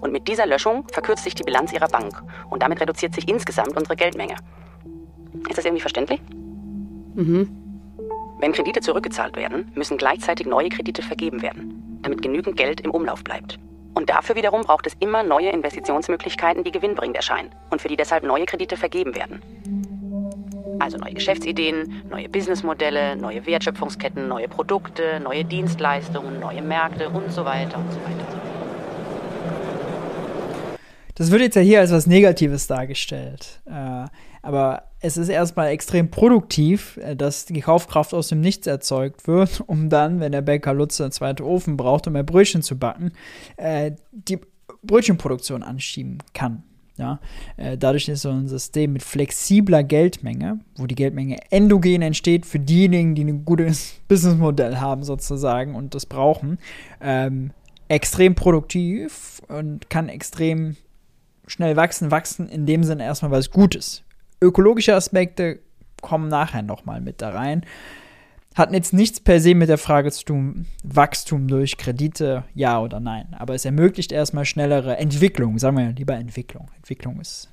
Und 0.01 0.13
mit 0.13 0.29
dieser 0.29 0.47
Löschung 0.47 0.87
verkürzt 0.93 1.25
sich 1.25 1.35
die 1.35 1.43
Bilanz 1.43 1.73
Ihrer 1.73 1.89
Bank 1.89 2.23
und 2.49 2.63
damit 2.63 2.81
reduziert 2.81 3.13
sich 3.13 3.29
insgesamt 3.29 3.77
unsere 3.77 3.97
Geldmenge. 3.97 4.37
Ist 5.49 5.59
das 5.59 5.65
irgendwie 5.65 5.81
verständlich? 5.81 6.21
Mhm. 7.15 7.49
Wenn 8.41 8.53
Kredite 8.53 8.81
zurückgezahlt 8.81 9.37
werden, 9.37 9.71
müssen 9.75 9.99
gleichzeitig 9.99 10.47
neue 10.47 10.69
Kredite 10.69 11.03
vergeben 11.03 11.43
werden, 11.43 12.01
damit 12.03 12.23
genügend 12.23 12.57
Geld 12.57 12.81
im 12.81 12.93
Umlauf 12.93 13.25
bleibt. 13.25 13.59
Und 13.95 14.11
dafür 14.11 14.37
wiederum 14.37 14.63
braucht 14.63 14.87
es 14.87 14.95
immer 15.01 15.25
neue 15.25 15.51
Investitionsmöglichkeiten, 15.51 16.63
die 16.63 16.71
gewinnbringend 16.71 17.17
erscheinen 17.17 17.51
und 17.71 17.83
für 17.83 17.89
die 17.89 17.97
deshalb 17.97 18.23
neue 18.23 18.47
Kredite 18.47 18.77
vergeben 18.77 19.17
werden. 19.17 19.43
Also 20.79 20.99
neue 20.99 21.15
Geschäftsideen, 21.15 22.05
neue 22.09 22.29
Businessmodelle, 22.29 23.17
neue 23.17 23.45
Wertschöpfungsketten, 23.45 24.29
neue 24.29 24.47
Produkte, 24.47 25.19
neue 25.19 25.45
Dienstleistungen, 25.45 26.39
neue 26.39 26.63
Märkte 26.63 27.09
und 27.09 27.33
so 27.33 27.45
weiter 27.45 27.79
und 27.79 27.91
so 27.91 27.99
weiter. 27.99 28.27
Das 31.17 31.33
wird 31.33 31.43
jetzt 31.43 31.57
ja 31.57 31.63
hier 31.63 31.81
als 31.81 31.91
was 31.91 32.07
Negatives 32.07 32.69
dargestellt. 32.69 33.61
Äh, 33.67 34.05
aber 34.43 34.85
es 35.01 35.17
ist 35.17 35.29
erstmal 35.29 35.69
extrem 35.69 36.11
produktiv, 36.11 36.99
äh, 36.99 37.17
dass 37.17 37.47
die 37.47 37.61
Kaufkraft 37.61 38.15
aus 38.15 38.29
dem 38.29 38.41
Nichts 38.41 38.67
erzeugt 38.67 39.27
wird, 39.27 39.61
um 39.67 39.89
dann, 39.89 40.21
wenn 40.21 40.33
der 40.33 40.43
Bäcker 40.43 40.75
Lutze 40.75 41.05
einen 41.05 41.13
zweiten 41.13 41.43
Ofen 41.43 41.77
braucht, 41.77 42.07
um 42.07 42.15
mehr 42.15 42.25
Brötchen 42.25 42.63
zu 42.63 42.79
backen, 42.79 43.13
äh, 43.57 43.93
die 44.13 44.39
Brötchenproduktion 44.83 45.63
anschieben 45.63 46.19
kann. 46.35 46.63
Ja, 46.97 47.21
äh, 47.57 47.79
dadurch 47.79 48.09
ist 48.09 48.23
so 48.23 48.31
ein 48.31 48.49
System 48.49 48.93
mit 48.93 49.05
flexibler 49.05 49.85
Geldmenge, 49.85 50.59
wo 50.77 50.87
die 50.87 50.97
Geldmenge 50.97 51.39
endogen 51.51 52.03
entsteht 52.03 52.45
für 52.45 52.59
diejenigen, 52.59 53.15
die 53.15 53.23
ein 53.23 53.45
gutes 53.45 54.01
Businessmodell 54.09 54.79
haben 54.79 55.05
sozusagen 55.05 55.77
und 55.77 55.95
das 55.95 56.07
brauchen, 56.07 56.59
ähm, 57.01 57.53
extrem 57.87 58.35
produktiv 58.35 59.41
und 59.47 59.89
kann 59.89 60.09
extrem 60.09 60.77
schnell 61.47 61.77
wachsen. 61.77 62.11
Wachsen 62.11 62.49
in 62.49 62.67
dem 62.67 62.83
Sinne 62.83 63.05
erstmal, 63.05 63.31
weil 63.31 63.41
es 63.41 63.53
gut 63.53 63.77
ist. 63.77 64.05
Ökologische 64.41 64.95
Aspekte 64.95 65.61
kommen 66.01 66.29
nachher 66.29 66.63
nochmal 66.63 67.01
mit 67.01 67.23
da 67.23 67.31
rein. 67.31 67.65
Hatten 68.55 68.75
jetzt 68.75 68.93
nichts 68.93 69.21
per 69.21 69.41
se 69.41 69.55
mit 69.55 69.69
der 69.69 69.79
Frage 69.79 70.11
zu 70.11 70.25
tun, 70.25 70.67
Wachstum 70.83 71.47
durch 71.47 71.77
Kredite, 71.77 72.45
ja 72.55 72.81
oder 72.81 72.99
nein. 72.99 73.35
Aber 73.39 73.55
es 73.55 73.65
ermöglicht 73.65 74.11
erstmal 74.11 74.45
schnellere 74.45 74.97
Entwicklung, 74.97 75.59
sagen 75.59 75.77
wir 75.77 75.93
lieber 75.93 76.15
Entwicklung. 76.15 76.69
Entwicklung 76.77 77.21
ist 77.21 77.51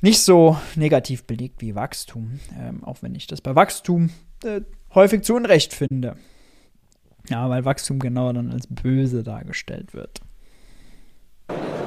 nicht 0.00 0.20
so 0.20 0.56
negativ 0.74 1.24
belegt 1.24 1.60
wie 1.60 1.74
Wachstum, 1.74 2.40
ähm, 2.58 2.82
auch 2.84 3.02
wenn 3.02 3.14
ich 3.14 3.26
das 3.26 3.40
bei 3.40 3.54
Wachstum 3.54 4.10
äh, 4.44 4.62
häufig 4.94 5.22
zu 5.22 5.34
Unrecht 5.34 5.74
finde. 5.74 6.16
Ja, 7.28 7.48
weil 7.50 7.64
Wachstum 7.64 7.98
genau 7.98 8.32
dann 8.32 8.50
als 8.50 8.66
böse 8.68 9.22
dargestellt 9.22 9.92
wird. 9.94 10.20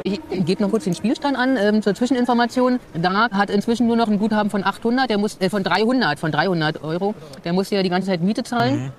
Ich 0.04 0.20
gebe 0.46 0.64
noch 0.64 0.70
kurz 0.70 0.86
den 0.86 0.96
Spielstand 0.96 1.38
an 1.38 1.58
ähm, 1.58 1.82
zur 1.82 1.94
Zwischeninformation. 1.94 2.80
Da 2.94 3.30
hat 3.32 3.50
inzwischen 3.50 3.88
nur 3.88 3.96
noch 3.96 4.08
ein 4.08 4.20
Guthaben 4.20 4.50
von 4.50 4.64
800, 4.64 5.10
der 5.10 5.18
muss 5.18 5.38
äh, 5.40 5.50
von 5.50 5.64
300, 5.64 6.20
von 6.20 6.32
300 6.32 6.84
Euro. 6.84 7.14
Der 7.44 7.54
muss 7.54 7.70
ja 7.70 7.84
die 7.84 7.90
ganze 7.90 8.08
Zeit 8.08 8.22
Miete 8.22 8.44
zahlen. 8.44 8.86
Mhm. 8.86 8.92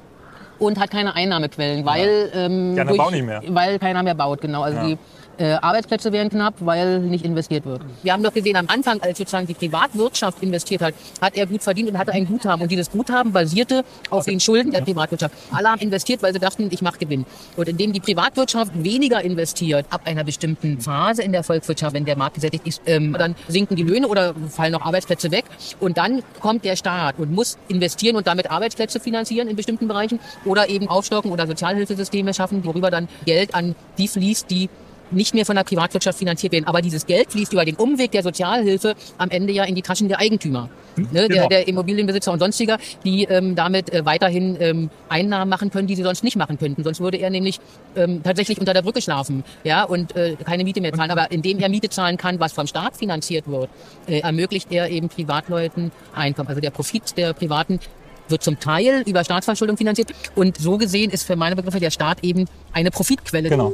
Und 0.58 0.78
hat 0.78 0.92
keine 0.92 1.16
Einnahmequellen, 1.16 1.84
weil, 1.84 2.30
ja. 2.32 2.40
ähm, 2.42 2.76
durch, 2.76 3.10
nicht 3.10 3.26
mehr. 3.26 3.42
weil 3.48 3.80
keiner 3.80 4.04
mehr 4.04 4.14
baut. 4.14 4.40
Genau. 4.40 4.62
Also 4.62 4.78
ja. 4.78 4.86
die 4.86 4.98
äh, 5.38 5.52
Arbeitsplätze 5.54 6.12
werden 6.12 6.30
knapp, 6.30 6.54
weil 6.60 7.00
nicht 7.00 7.24
investiert 7.24 7.64
wird. 7.64 7.82
Wir 8.02 8.12
haben 8.12 8.22
doch 8.22 8.32
gesehen, 8.32 8.56
am 8.56 8.68
Anfang, 8.68 9.00
als 9.00 9.18
sozusagen 9.18 9.46
die 9.46 9.54
Privatwirtschaft 9.54 10.42
investiert 10.42 10.82
hat, 10.82 10.94
hat 11.20 11.36
er 11.36 11.46
gut 11.46 11.62
verdient 11.62 11.90
und 11.90 11.98
hatte 11.98 12.12
ein 12.12 12.26
Guthaben. 12.26 12.62
Und 12.62 12.70
dieses 12.70 12.90
Guthaben 12.90 13.32
basierte 13.32 13.84
auf 14.10 14.24
den 14.24 14.40
Schulden 14.40 14.72
der 14.72 14.82
Privatwirtschaft. 14.82 15.34
Alle 15.52 15.70
haben 15.70 15.80
investiert, 15.80 16.22
weil 16.22 16.32
sie 16.32 16.38
dachten, 16.38 16.68
ich 16.70 16.82
mache 16.82 16.98
Gewinn. 16.98 17.24
Und 17.56 17.68
indem 17.68 17.92
die 17.92 18.00
Privatwirtschaft 18.00 18.72
weniger 18.82 19.22
investiert, 19.22 19.86
ab 19.90 20.02
einer 20.04 20.24
bestimmten 20.24 20.80
Phase 20.80 21.22
in 21.22 21.32
der 21.32 21.42
Volkswirtschaft, 21.42 21.94
wenn 21.94 22.04
der 22.04 22.16
Markt 22.16 22.34
gesättigt 22.34 22.66
ist, 22.66 22.82
ähm, 22.86 23.14
dann 23.18 23.34
sinken 23.48 23.76
die 23.76 23.82
Löhne 23.82 24.08
oder 24.08 24.34
fallen 24.50 24.72
noch 24.72 24.82
Arbeitsplätze 24.82 25.30
weg. 25.30 25.44
Und 25.80 25.98
dann 25.98 26.22
kommt 26.40 26.64
der 26.64 26.76
Staat 26.76 27.18
und 27.18 27.32
muss 27.32 27.58
investieren 27.68 28.16
und 28.16 28.26
damit 28.26 28.50
Arbeitsplätze 28.50 29.00
finanzieren 29.00 29.48
in 29.48 29.56
bestimmten 29.56 29.88
Bereichen 29.88 30.20
oder 30.44 30.68
eben 30.68 30.88
aufstocken 30.88 31.30
oder 31.30 31.46
Sozialhilfesysteme 31.46 32.34
schaffen, 32.34 32.64
worüber 32.64 32.90
dann 32.90 33.08
Geld 33.24 33.54
an 33.54 33.74
die 33.98 34.08
fließt, 34.08 34.50
die 34.50 34.68
nicht 35.12 35.34
mehr 35.34 35.46
von 35.46 35.56
der 35.56 35.64
Privatwirtschaft 35.64 36.18
finanziert 36.18 36.52
werden. 36.52 36.66
Aber 36.66 36.82
dieses 36.82 37.06
Geld 37.06 37.32
fließt 37.32 37.52
über 37.52 37.64
den 37.64 37.76
Umweg 37.76 38.12
der 38.12 38.22
Sozialhilfe 38.22 38.94
am 39.18 39.30
Ende 39.30 39.52
ja 39.52 39.64
in 39.64 39.74
die 39.74 39.82
Taschen 39.82 40.08
der 40.08 40.18
Eigentümer, 40.18 40.68
hm, 40.96 41.08
ne, 41.12 41.28
genau. 41.28 41.48
der, 41.48 41.48
der 41.48 41.68
Immobilienbesitzer 41.68 42.32
und 42.32 42.38
sonstiger, 42.38 42.78
die 43.04 43.24
ähm, 43.24 43.54
damit 43.54 43.92
äh, 43.92 44.04
weiterhin 44.04 44.56
ähm, 44.60 44.90
Einnahmen 45.08 45.48
machen 45.48 45.70
können, 45.70 45.86
die 45.86 45.96
sie 45.96 46.02
sonst 46.02 46.24
nicht 46.24 46.36
machen 46.36 46.58
könnten. 46.58 46.84
Sonst 46.84 47.00
würde 47.00 47.18
er 47.18 47.30
nämlich 47.30 47.60
ähm, 47.96 48.22
tatsächlich 48.22 48.58
unter 48.58 48.74
der 48.74 48.82
Brücke 48.82 49.02
schlafen 49.02 49.44
ja, 49.64 49.84
und 49.84 50.16
äh, 50.16 50.36
keine 50.44 50.64
Miete 50.64 50.80
mehr 50.80 50.92
zahlen. 50.92 51.10
Aber 51.10 51.30
indem 51.30 51.58
er 51.58 51.68
Miete 51.68 51.88
zahlen 51.88 52.16
kann, 52.16 52.40
was 52.40 52.52
vom 52.52 52.66
Staat 52.66 52.96
finanziert 52.96 53.48
wird, 53.48 53.68
äh, 54.06 54.20
ermöglicht 54.20 54.70
er 54.70 54.90
eben 54.90 55.08
Privatleuten 55.08 55.92
Einkommen. 56.14 56.48
Also 56.48 56.60
der 56.60 56.70
Profit 56.70 57.16
der 57.16 57.32
Privaten 57.32 57.80
wird 58.28 58.42
zum 58.42 58.58
Teil 58.58 59.02
über 59.06 59.24
Staatsverschuldung 59.24 59.76
finanziert. 59.76 60.12
Und 60.34 60.58
so 60.58 60.78
gesehen 60.78 61.10
ist 61.10 61.24
für 61.24 61.36
meine 61.36 61.56
Begriffe 61.56 61.80
der 61.80 61.90
Staat 61.90 62.24
eben 62.24 62.46
eine 62.72 62.90
Profitquelle. 62.90 63.48
Genau. 63.48 63.72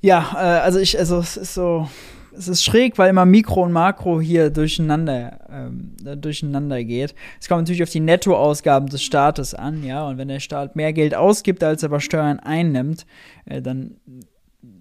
Ja, 0.00 0.30
äh, 0.34 0.60
also 0.60 0.78
ich, 0.78 0.98
also 0.98 1.18
es 1.18 1.36
ist 1.36 1.54
so, 1.54 1.88
es 2.36 2.46
ist 2.46 2.64
schräg, 2.64 2.98
weil 2.98 3.10
immer 3.10 3.26
Mikro 3.26 3.64
und 3.64 3.72
Makro 3.72 4.20
hier 4.20 4.50
durcheinander, 4.50 5.40
ähm, 5.50 5.96
durcheinander 6.20 6.84
geht. 6.84 7.14
Es 7.40 7.48
kommt 7.48 7.62
natürlich 7.62 7.82
auf 7.82 7.90
die 7.90 8.00
Nettoausgaben 8.00 8.88
des 8.88 9.02
Staates 9.02 9.54
an, 9.54 9.82
ja, 9.82 10.06
und 10.06 10.18
wenn 10.18 10.28
der 10.28 10.40
Staat 10.40 10.76
mehr 10.76 10.92
Geld 10.92 11.14
ausgibt, 11.14 11.64
als 11.64 11.82
er 11.82 11.88
bei 11.88 11.98
Steuern 11.98 12.38
einnimmt, 12.38 13.06
äh, 13.44 13.60
dann 13.60 13.96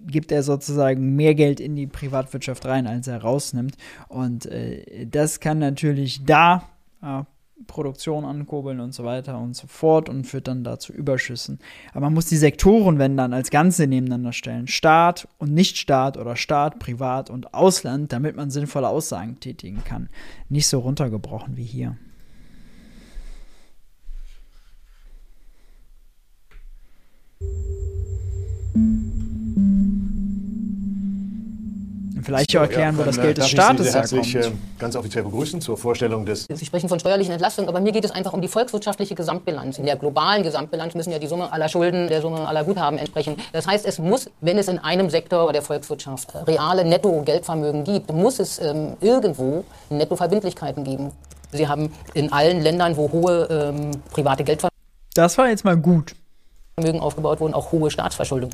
gibt 0.06 0.32
er 0.32 0.44
sozusagen 0.44 1.16
mehr 1.16 1.36
Geld 1.36 1.60
in 1.60 1.76
die 1.76 1.88
Privatwirtschaft 1.88 2.66
rein, 2.66 2.88
als 2.88 3.08
er 3.08 3.22
rausnimmt. 3.22 3.76
Und 4.08 4.46
äh, 4.46 5.06
das 5.06 5.40
kann 5.40 5.60
natürlich 5.60 6.24
da 6.26 6.64
äh, 7.02 7.24
Produktion 7.66 8.26
ankurbeln 8.26 8.80
und 8.80 8.94
so 8.94 9.04
weiter 9.04 9.40
und 9.40 9.56
so 9.56 9.68
fort 9.68 10.10
und 10.10 10.26
führt 10.26 10.48
dann 10.48 10.64
dazu 10.64 10.94
Überschüssen. 10.94 11.60
Aber 11.92 12.02
man 12.02 12.14
muss 12.14 12.28
die 12.28 12.38
Sektoren, 12.38 13.00
wenn 13.00 13.18
dann, 13.18 13.34
als 13.34 13.50
Ganze 13.50 13.88
nebeneinander 13.88 14.34
stellen. 14.34 14.68
Staat 14.68 15.28
und 15.40 15.54
Nichtstaat 15.54 16.18
oder 16.18 16.36
Staat, 16.36 16.80
Privat 16.80 17.30
und 17.30 17.54
Ausland, 17.54 18.14
damit 18.14 18.36
man 18.36 18.52
sinnvolle 18.52 18.88
Aussagen 18.88 19.40
tätigen 19.40 19.84
kann. 19.84 20.10
Nicht 20.50 20.68
so 20.68 20.80
runtergebrochen 20.80 21.58
wie 21.58 21.64
hier. 21.64 21.98
Vielleicht 32.28 32.58
auch 32.58 32.62
erklären, 32.62 32.98
wo 32.98 33.04
das 33.04 33.20
Geld 33.20 33.38
des 33.38 33.48
Staates 33.48 33.96
herkommt. 33.96 34.36
Äh, 34.36 34.52
ganz 34.78 34.98
offiziell 34.98 35.24
begrüßen 35.24 35.62
zur 35.62 35.78
Vorstellung 35.78 36.26
des. 36.26 36.46
Sie 36.54 36.66
sprechen 36.66 36.90
von 36.90 37.00
steuerlichen 37.00 37.32
Entlastungen, 37.32 37.70
aber 37.70 37.80
mir 37.80 37.94
geht 37.94 38.04
es 38.04 38.12
einfach 38.12 38.34
um 38.34 38.42
die 38.42 38.50
volkswirtschaftliche 38.50 39.16
Gesamtbilanz. 39.16 39.78
In 39.80 39.86
der 39.86 39.96
globalen 39.96 40.44
Gesamtbilanz 40.44 40.94
müssen 40.94 41.12
ja 41.12 41.20
die 41.20 41.28
Summe 41.28 41.54
aller 41.54 41.70
Schulden 41.70 42.10
der 42.10 42.22
Summe 42.22 42.46
aller 42.46 42.66
Guthaben 42.66 43.00
entsprechen. 43.00 43.38
Das 43.54 43.66
heißt, 43.66 43.86
es 43.86 43.98
muss, 43.98 44.30
wenn 44.42 44.58
es 44.58 44.68
in 44.68 44.78
einem 44.78 45.10
Sektor 45.10 45.54
der 45.54 45.62
Volkswirtschaft 45.62 46.34
reale 46.46 46.84
Netto-Geldvermögen 46.84 47.86
gibt, 47.86 48.12
muss 48.12 48.40
es 48.40 48.60
ähm, 48.60 48.98
irgendwo 49.00 49.64
Nettoverbindlichkeiten 49.90 50.84
geben. 50.84 51.14
Sie 51.54 51.68
haben 51.68 51.94
in 52.14 52.34
allen 52.34 52.62
Ländern, 52.62 52.98
wo 52.98 53.10
hohe 53.10 53.48
ähm, 53.50 53.92
private 54.12 54.44
Geldvermögen 54.44 54.78
das 55.18 55.36
war 55.40 55.50
jetzt 55.50 55.66
mal 55.66 55.76
gut. 55.76 56.16
aufgebaut 56.78 57.40
wurden, 57.40 57.56
auch 57.56 57.72
hohe 57.72 57.90
Staatsverschuldung. 57.90 58.52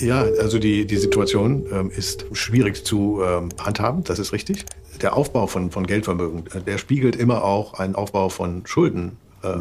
Ja, 0.00 0.22
also 0.22 0.58
die, 0.58 0.86
die 0.86 0.96
Situation 0.96 1.66
ähm, 1.72 1.90
ist 1.90 2.26
schwierig 2.32 2.84
zu 2.84 3.22
ähm, 3.22 3.48
handhaben, 3.58 4.04
das 4.04 4.18
ist 4.18 4.32
richtig. 4.32 4.64
Der 5.00 5.16
Aufbau 5.16 5.46
von, 5.46 5.70
von 5.70 5.86
Geldvermögen, 5.86 6.44
äh, 6.54 6.60
der 6.60 6.78
spiegelt 6.78 7.16
immer 7.16 7.44
auch 7.44 7.74
einen 7.74 7.94
Aufbau 7.94 8.28
von 8.28 8.66
Schulden 8.66 9.16
äh, 9.42 9.58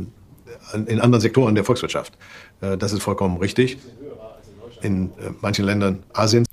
in 0.74 1.00
anderen 1.00 1.22
Sektoren 1.22 1.56
der 1.56 1.64
Volkswirtschaft. 1.64 2.18
Äh, 2.62 2.78
das 2.78 2.94
ist 2.94 3.02
vollkommen 3.02 3.38
richtig. 3.38 3.78
In 4.82 5.08
äh, 5.08 5.32
manchen 5.42 5.66
Ländern 5.66 6.04
Asiens. 6.14 6.48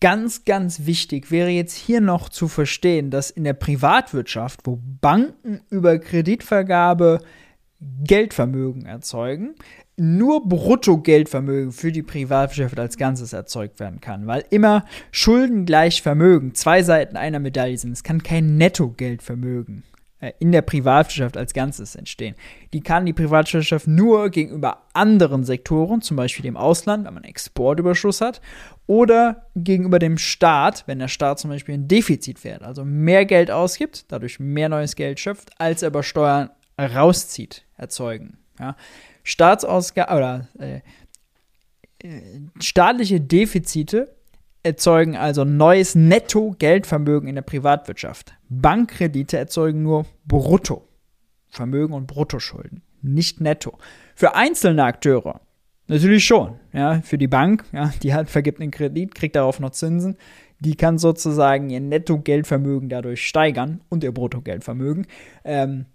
Ganz, 0.00 0.44
ganz 0.44 0.84
wichtig 0.84 1.30
wäre 1.30 1.48
jetzt 1.48 1.74
hier 1.74 2.00
noch 2.00 2.28
zu 2.28 2.48
verstehen, 2.48 3.10
dass 3.10 3.30
in 3.30 3.44
der 3.44 3.54
Privatwirtschaft, 3.54 4.60
wo 4.64 4.78
Banken 5.00 5.62
über 5.70 5.98
Kreditvergabe 5.98 7.20
Geldvermögen 7.80 8.84
erzeugen, 8.84 9.54
nur 9.96 10.46
Bruttogeldvermögen 10.46 11.72
für 11.72 11.92
die 11.92 12.02
Privatwirtschaft 12.02 12.78
als 12.78 12.96
Ganzes 12.96 13.32
erzeugt 13.32 13.80
werden 13.80 14.00
kann, 14.00 14.26
weil 14.26 14.44
immer 14.50 14.84
Schulden 15.10 15.64
gleich 15.64 16.02
Vermögen 16.02 16.54
zwei 16.54 16.82
Seiten 16.82 17.16
einer 17.16 17.38
Medaille 17.38 17.78
sind. 17.78 17.92
Es 17.92 18.02
kann 18.02 18.22
kein 18.22 18.56
Nettogeldvermögen 18.56 19.84
äh, 20.20 20.32
in 20.38 20.52
der 20.52 20.62
Privatwirtschaft 20.62 21.36
als 21.36 21.54
Ganzes 21.54 21.94
entstehen. 21.94 22.34
Die 22.72 22.82
kann 22.82 23.06
die 23.06 23.12
Privatwirtschaft 23.12 23.86
nur 23.86 24.30
gegenüber 24.30 24.82
anderen 24.92 25.44
Sektoren, 25.44 26.02
zum 26.02 26.16
Beispiel 26.16 26.42
dem 26.42 26.56
Ausland, 26.56 27.06
wenn 27.06 27.14
man 27.14 27.24
Exportüberschuss 27.24 28.20
hat, 28.20 28.40
oder 28.86 29.46
gegenüber 29.54 29.98
dem 29.98 30.18
Staat, 30.18 30.84
wenn 30.86 30.98
der 30.98 31.08
Staat 31.08 31.38
zum 31.38 31.50
Beispiel 31.50 31.74
ein 31.74 31.88
Defizit 31.88 32.38
fährt, 32.38 32.62
also 32.62 32.84
mehr 32.84 33.24
Geld 33.24 33.50
ausgibt, 33.50 34.06
dadurch 34.08 34.40
mehr 34.40 34.68
neues 34.68 34.94
Geld 34.94 35.20
schöpft, 35.20 35.50
als 35.58 35.82
er 35.82 35.88
über 35.88 36.02
Steuern 36.02 36.50
rauszieht, 36.78 37.64
erzeugen. 37.76 38.38
Ja. 38.58 38.76
Staatsausgaben 39.26 40.16
oder 40.16 40.48
äh, 40.60 40.80
äh, 41.98 42.40
staatliche 42.60 43.20
Defizite 43.20 44.14
erzeugen 44.62 45.16
also 45.16 45.44
neues 45.44 45.96
Netto-Geldvermögen 45.96 47.28
in 47.28 47.34
der 47.34 47.42
Privatwirtschaft. 47.42 48.34
Bankkredite 48.48 49.36
erzeugen 49.36 49.82
nur 49.82 50.06
Brutto-Vermögen 50.26 51.92
und 51.92 52.06
Bruttoschulden, 52.06 52.82
nicht 53.02 53.40
netto. 53.40 53.78
Für 54.14 54.36
einzelne 54.36 54.84
Akteure 54.84 55.40
natürlich 55.88 56.24
schon. 56.24 56.60
Ja, 56.72 57.00
für 57.02 57.18
die 57.18 57.28
Bank, 57.28 57.64
ja, 57.72 57.92
die 58.04 58.14
hat, 58.14 58.30
vergibt 58.30 58.60
einen 58.60 58.70
Kredit, 58.70 59.14
kriegt 59.14 59.34
darauf 59.34 59.58
noch 59.58 59.70
Zinsen. 59.70 60.16
Die 60.60 60.76
kann 60.76 60.98
sozusagen 60.98 61.68
ihr 61.68 61.80
Netto-Geldvermögen 61.80 62.88
dadurch 62.88 63.26
steigern 63.26 63.80
und 63.88 64.04
ihr 64.04 64.12
Bruttogeldvermögen. 64.12 65.08
Ähm, 65.44 65.86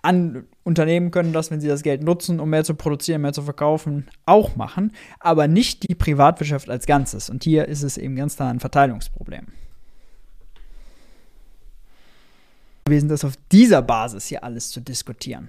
an 0.00 0.46
Unternehmen 0.64 1.10
können 1.10 1.32
das, 1.32 1.50
wenn 1.50 1.60
sie 1.60 1.68
das 1.68 1.82
Geld 1.82 2.02
nutzen, 2.02 2.38
um 2.38 2.50
mehr 2.50 2.64
zu 2.64 2.74
produzieren, 2.74 3.22
mehr 3.22 3.32
zu 3.32 3.42
verkaufen, 3.42 4.08
auch 4.26 4.56
machen, 4.56 4.92
aber 5.18 5.48
nicht 5.48 5.88
die 5.88 5.94
Privatwirtschaft 5.94 6.70
als 6.70 6.86
Ganzes. 6.86 7.30
Und 7.30 7.44
hier 7.44 7.66
ist 7.66 7.82
es 7.82 7.98
eben 7.98 8.14
ganz 8.16 8.36
klar 8.36 8.50
ein 8.50 8.60
Verteilungsproblem. 8.60 9.46
gewesen, 12.92 13.08
das 13.08 13.24
auf 13.24 13.34
dieser 13.50 13.82
Basis 13.82 14.26
hier 14.26 14.44
alles 14.44 14.70
zu 14.70 14.80
diskutieren. 14.80 15.48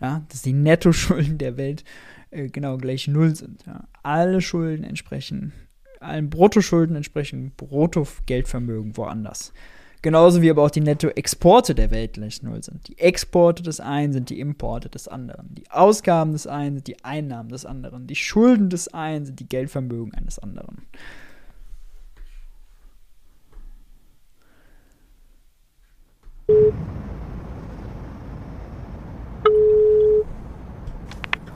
Ja, 0.00 0.24
dass 0.28 0.42
die 0.42 0.52
Nettoschulden 0.52 1.38
der 1.38 1.56
Welt 1.56 1.84
äh, 2.30 2.48
genau 2.48 2.76
gleich 2.76 3.08
null 3.08 3.34
sind. 3.34 3.64
Ja. 3.66 3.84
Alle 4.02 4.40
Schulden 4.40 4.84
entsprechen, 4.84 5.52
allen 6.00 6.30
Bruttoschulden 6.30 6.96
entsprechen 6.96 7.52
Bruttogeldvermögen 7.56 8.96
woanders. 8.96 9.52
Genauso 10.04 10.42
wie 10.42 10.50
aber 10.50 10.62
auch 10.62 10.70
die 10.70 10.82
Nettoexporte 10.82 11.74
der 11.74 11.90
Welt 11.90 12.12
gleich 12.12 12.42
null 12.42 12.62
sind. 12.62 12.88
Die 12.88 12.98
Exporte 12.98 13.62
des 13.62 13.80
einen 13.80 14.12
sind 14.12 14.28
die 14.28 14.38
Importe 14.38 14.90
des 14.90 15.08
anderen. 15.08 15.54
Die 15.54 15.70
Ausgaben 15.70 16.32
des 16.32 16.46
einen 16.46 16.74
sind 16.74 16.88
die 16.88 17.02
Einnahmen 17.02 17.48
des 17.48 17.64
anderen. 17.64 18.06
Die 18.06 18.14
Schulden 18.14 18.68
des 18.68 18.92
einen 18.92 19.24
sind 19.24 19.40
die 19.40 19.48
Geldvermögen 19.48 20.12
eines 20.12 20.38
anderen. 20.38 20.82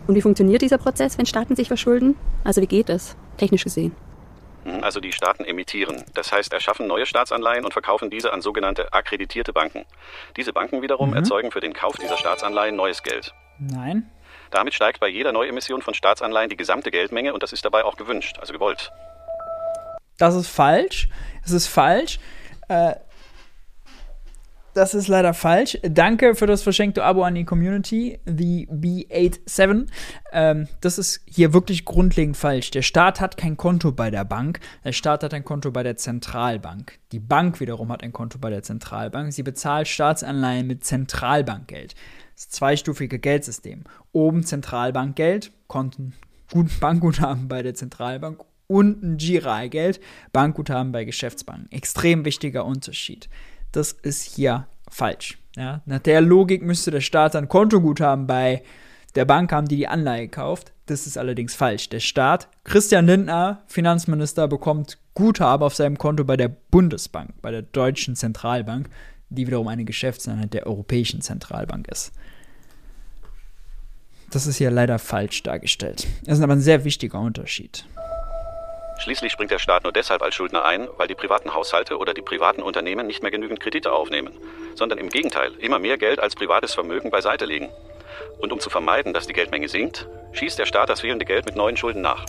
Und 0.07 0.15
wie 0.15 0.23
funktioniert 0.23 0.63
dieser 0.63 0.79
Prozess, 0.79 1.19
wenn 1.19 1.27
Staaten 1.27 1.55
sich 1.55 1.69
verschulden? 1.69 2.17
Also 2.45 2.63
wie 2.63 2.67
geht 2.67 2.89
es, 2.89 3.15
technisch 3.37 3.65
gesehen? 3.65 3.93
Also 4.83 5.01
die 5.01 5.13
Staaten 5.13 5.45
emittieren. 5.45 6.05
Das 6.15 6.33
heißt, 6.33 6.53
erschaffen 6.53 6.87
neue 6.87 7.07
Staatsanleihen 7.07 7.65
und 7.65 7.73
verkaufen 7.73 8.11
diese 8.11 8.33
an 8.33 8.43
sogenannte 8.43 8.93
akkreditierte 8.93 9.53
Banken. 9.53 9.85
Diese 10.37 10.53
Banken 10.53 10.83
wiederum 10.83 11.11
mhm. 11.11 11.17
erzeugen 11.17 11.51
für 11.51 11.61
den 11.61 11.73
Kauf 11.73 11.97
dieser 11.97 12.17
Staatsanleihen 12.17 12.77
neues 12.77 13.03
Geld. 13.03 13.35
Nein. 13.59 14.11
Damit 14.51 14.75
steigt 14.75 15.01
bei 15.01 15.09
jeder 15.09 15.33
Neuemission 15.33 15.83
von 15.83 15.95
Staatsanleihen 15.95 16.49
die 16.49 16.57
gesamte 16.57 16.91
Geldmenge 16.91 17.35
und 17.35 17.43
das 17.43 17.53
ist 17.53 17.65
dabei 17.65 17.85
auch 17.85 17.97
gewünscht, 17.97 18.39
also 18.39 18.53
gewollt. 18.53 18.93
Das 20.17 20.35
ist 20.35 20.49
falsch. 20.49 21.09
Es 21.45 21.53
ist 21.53 21.67
falsch. 21.67 22.19
Äh, 22.69 22.95
das 24.79 24.95
ist 24.95 25.09
leider 25.09 25.35
falsch. 25.35 25.77
Danke 25.83 26.37
für 26.37 26.47
das 26.47 26.63
verschenkte 26.63 27.03
Abo 27.03 27.25
an 27.25 27.35
die 27.35 27.45
Community, 27.45 28.21
the 28.25 28.69
B87. 28.71 29.89
Ähm, 30.33 30.69
das 30.81 30.99
ist 30.99 31.21
hier 31.27 31.53
wirklich 31.53 31.85
grundlegend 31.85 32.37
falsch. 32.37 32.71
Der 32.71 32.83
Staat 32.83 33.21
hat 33.21 33.37
kein 33.37 33.57
Konto 33.57 33.91
bei 33.91 34.11
der 34.13 34.25
Bank. 34.25 34.61
Der 34.85 34.93
Staat 34.93 35.25
hat 35.25 35.35
ein 35.35 35.45
Konto 35.45 35.73
bei 35.73 35.83
der 35.83 35.97
Zentralbank. 35.97 37.01
Die 37.11 37.19
Bank 37.19 37.59
wiederum 37.59 37.91
hat 37.91 38.05
ein 38.05 38.13
Konto 38.13 38.39
bei 38.39 38.51
der 38.51 38.63
Zentralbank. 38.63 39.33
Sie 39.33 39.43
bezahlt 39.43 39.89
Staatsanleihen 39.89 40.69
mit 40.69 40.85
Zentralbankgeld. 40.85 41.97
Das 42.37 42.49
zweistufige 42.49 43.19
Geldsystem. 43.19 43.83
Oben 44.13 44.45
Zentralbankgeld, 44.45 45.51
Konten, 45.67 46.15
Bankguthaben 46.81 47.49
bei 47.49 47.63
der 47.63 47.75
Zentralbank 47.75 48.45
unten 48.69 49.17
GIRA-Geld, 49.17 49.99
Bankguthaben 50.33 50.93
bei 50.93 51.05
Geschäftsbanken. 51.05 51.73
Extrem 51.73 52.25
wichtiger 52.25 52.65
Unterschied. 52.65 53.29
Das 53.73 53.93
ist 53.93 54.23
hier 54.23 54.67
falsch. 54.91 55.39
Ja? 55.57 55.83
Nach 55.87 55.99
der 55.99 56.21
Logik 56.21 56.63
müsste 56.63 56.91
der 56.91 57.01
Staat 57.01 57.37
ein 57.37 57.49
Kontoguthaben 57.49 58.27
bei 58.27 58.63
der 59.15 59.25
Bank 59.25 59.53
haben, 59.53 59.69
die 59.69 59.77
die 59.77 59.89
Anleihe 59.89 60.29
kauft. 60.29 60.73
Das 60.87 61.07
ist 61.07 61.19
allerdings 61.19 61.55
falsch. 61.55 61.89
Der 61.89 62.01
Staat, 62.01 62.49
Christian 62.65 63.07
Lindner, 63.07 63.63
Finanzminister, 63.67 64.49
bekommt 64.49 64.99
Guthaben 65.15 65.65
auf 65.65 65.75
seinem 65.75 65.99
Konto 65.99 66.25
bei 66.25 66.37
der 66.37 66.49
Bundesbank, 66.49 67.35
bei 67.43 67.51
der 67.51 67.63
Deutschen 67.63 68.17
Zentralbank, 68.17 68.89
die 69.29 69.47
wiederum 69.47 69.69
eine 69.69 69.85
Geschäftseinheit 69.85 70.55
der 70.55 70.67
Europäischen 70.67 71.21
Zentralbank 71.21 71.89
ist. 71.89 72.13
Das 74.31 74.47
ist 74.47 74.59
hier 74.59 74.71
leider 74.71 74.99
falsch 74.99 75.43
dargestellt. 75.43 76.07
Das 76.25 76.39
ist 76.39 76.45
aber 76.45 76.53
ein 76.53 76.61
sehr 76.61 76.85
wichtiger 76.85 77.21
Unterschied. 77.21 77.87
Schließlich 78.99 79.31
springt 79.31 79.53
der 79.53 79.61
Staat 79.61 79.85
nur 79.85 79.93
deshalb 79.93 80.23
als 80.23 80.35
Schuldner 80.35 80.65
ein, 80.65 80.89
weil 80.97 81.07
die 81.07 81.15
privaten 81.15 81.55
Haushalte 81.55 81.99
oder 81.99 82.15
die 82.15 82.23
privaten 82.23 82.63
Unternehmen 82.63 83.07
nicht 83.07 83.23
mehr 83.23 83.31
genügend 83.31 83.61
Kredite 83.61 83.93
aufnehmen, 83.93 84.35
sondern 84.75 84.99
im 84.99 85.09
Gegenteil 85.09 85.53
immer 85.61 85.79
mehr 85.79 85.99
Geld 85.99 86.19
als 86.19 86.35
privates 86.35 86.75
Vermögen 86.75 87.11
beiseite 87.11 87.45
legen. 87.45 87.69
Und 88.41 88.53
um 88.53 88.59
zu 88.59 88.71
vermeiden, 88.71 89.15
dass 89.15 89.29
die 89.29 89.33
Geldmenge 89.33 89.69
sinkt, 89.69 90.09
schießt 90.33 90.59
der 90.59 90.67
Staat 90.67 90.89
das 90.89 91.01
fehlende 91.01 91.25
Geld 91.25 91.47
mit 91.47 91.55
neuen 91.55 91.77
Schulden 91.77 92.03
nach. 92.03 92.27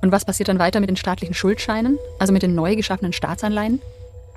Und 0.00 0.12
was 0.12 0.24
passiert 0.24 0.48
dann 0.48 0.58
weiter 0.58 0.80
mit 0.80 0.88
den 0.88 0.96
staatlichen 0.96 1.34
Schuldscheinen, 1.34 1.98
also 2.18 2.32
mit 2.32 2.42
den 2.42 2.54
neu 2.54 2.74
geschaffenen 2.74 3.12
Staatsanleihen? 3.12 3.82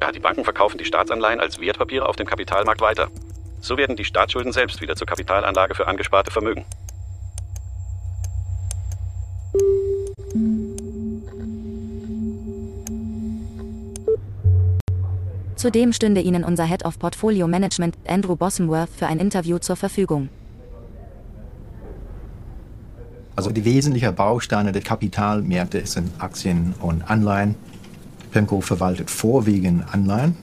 Ja, 0.02 0.12
die 0.12 0.20
Banken 0.20 0.44
verkaufen 0.44 0.78
die 0.78 0.86
Staatsanleihen 0.86 1.40
als 1.40 1.60
Wertpapiere 1.60 2.08
auf 2.08 2.18
dem 2.18 2.28
Kapitalmarkt 2.28 2.82
weiter. 2.82 3.10
So 3.62 3.78
werden 3.78 3.96
die 3.96 4.06
Staatsschulden 4.06 4.52
selbst 4.52 4.82
wieder 4.82 4.96
zur 4.96 5.08
Kapitalanlage 5.08 5.76
für 5.76 5.88
angesparte 5.88 6.32
Vermögen. 6.32 6.66
Zudem 15.60 15.92
stünde 15.92 16.22
Ihnen 16.22 16.46
unser 16.46 16.64
Head 16.64 16.86
of 16.86 17.00
Portfolio 17.00 17.46
Management, 17.46 17.98
Andrew 18.08 18.38
Bossenworth, 18.38 18.88
für 18.96 19.08
ein 19.08 19.20
Interview 19.20 19.58
zur 19.58 19.76
Verfügung. 19.76 20.30
Also 23.36 23.52
die 23.52 23.66
wesentlichen 23.66 24.16
Bausteine 24.16 24.72
der 24.72 24.82
Kapitalmärkte 24.82 25.86
sind 25.86 26.12
Aktien 26.18 26.76
und 26.80 27.02
Anleihen. 27.10 27.56
PIMCO 28.32 28.62
verwaltet 28.62 29.10
vorwiegend 29.10 29.84
Anleihen. 29.94 30.38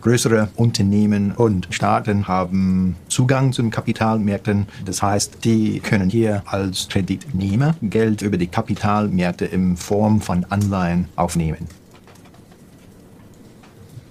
Größere 0.00 0.48
Unternehmen 0.56 1.30
und 1.30 1.68
Staaten 1.70 2.26
haben 2.26 2.96
Zugang 3.06 3.52
zu 3.52 3.62
den 3.62 3.70
Kapitalmärkten. 3.70 4.66
Das 4.84 5.00
heißt, 5.00 5.44
die 5.44 5.78
können 5.78 6.10
hier 6.10 6.42
als 6.46 6.88
Kreditnehmer 6.88 7.76
Geld 7.82 8.22
über 8.22 8.36
die 8.36 8.48
Kapitalmärkte 8.48 9.44
in 9.44 9.76
Form 9.76 10.20
von 10.20 10.44
Anleihen 10.48 11.06
aufnehmen. 11.14 11.68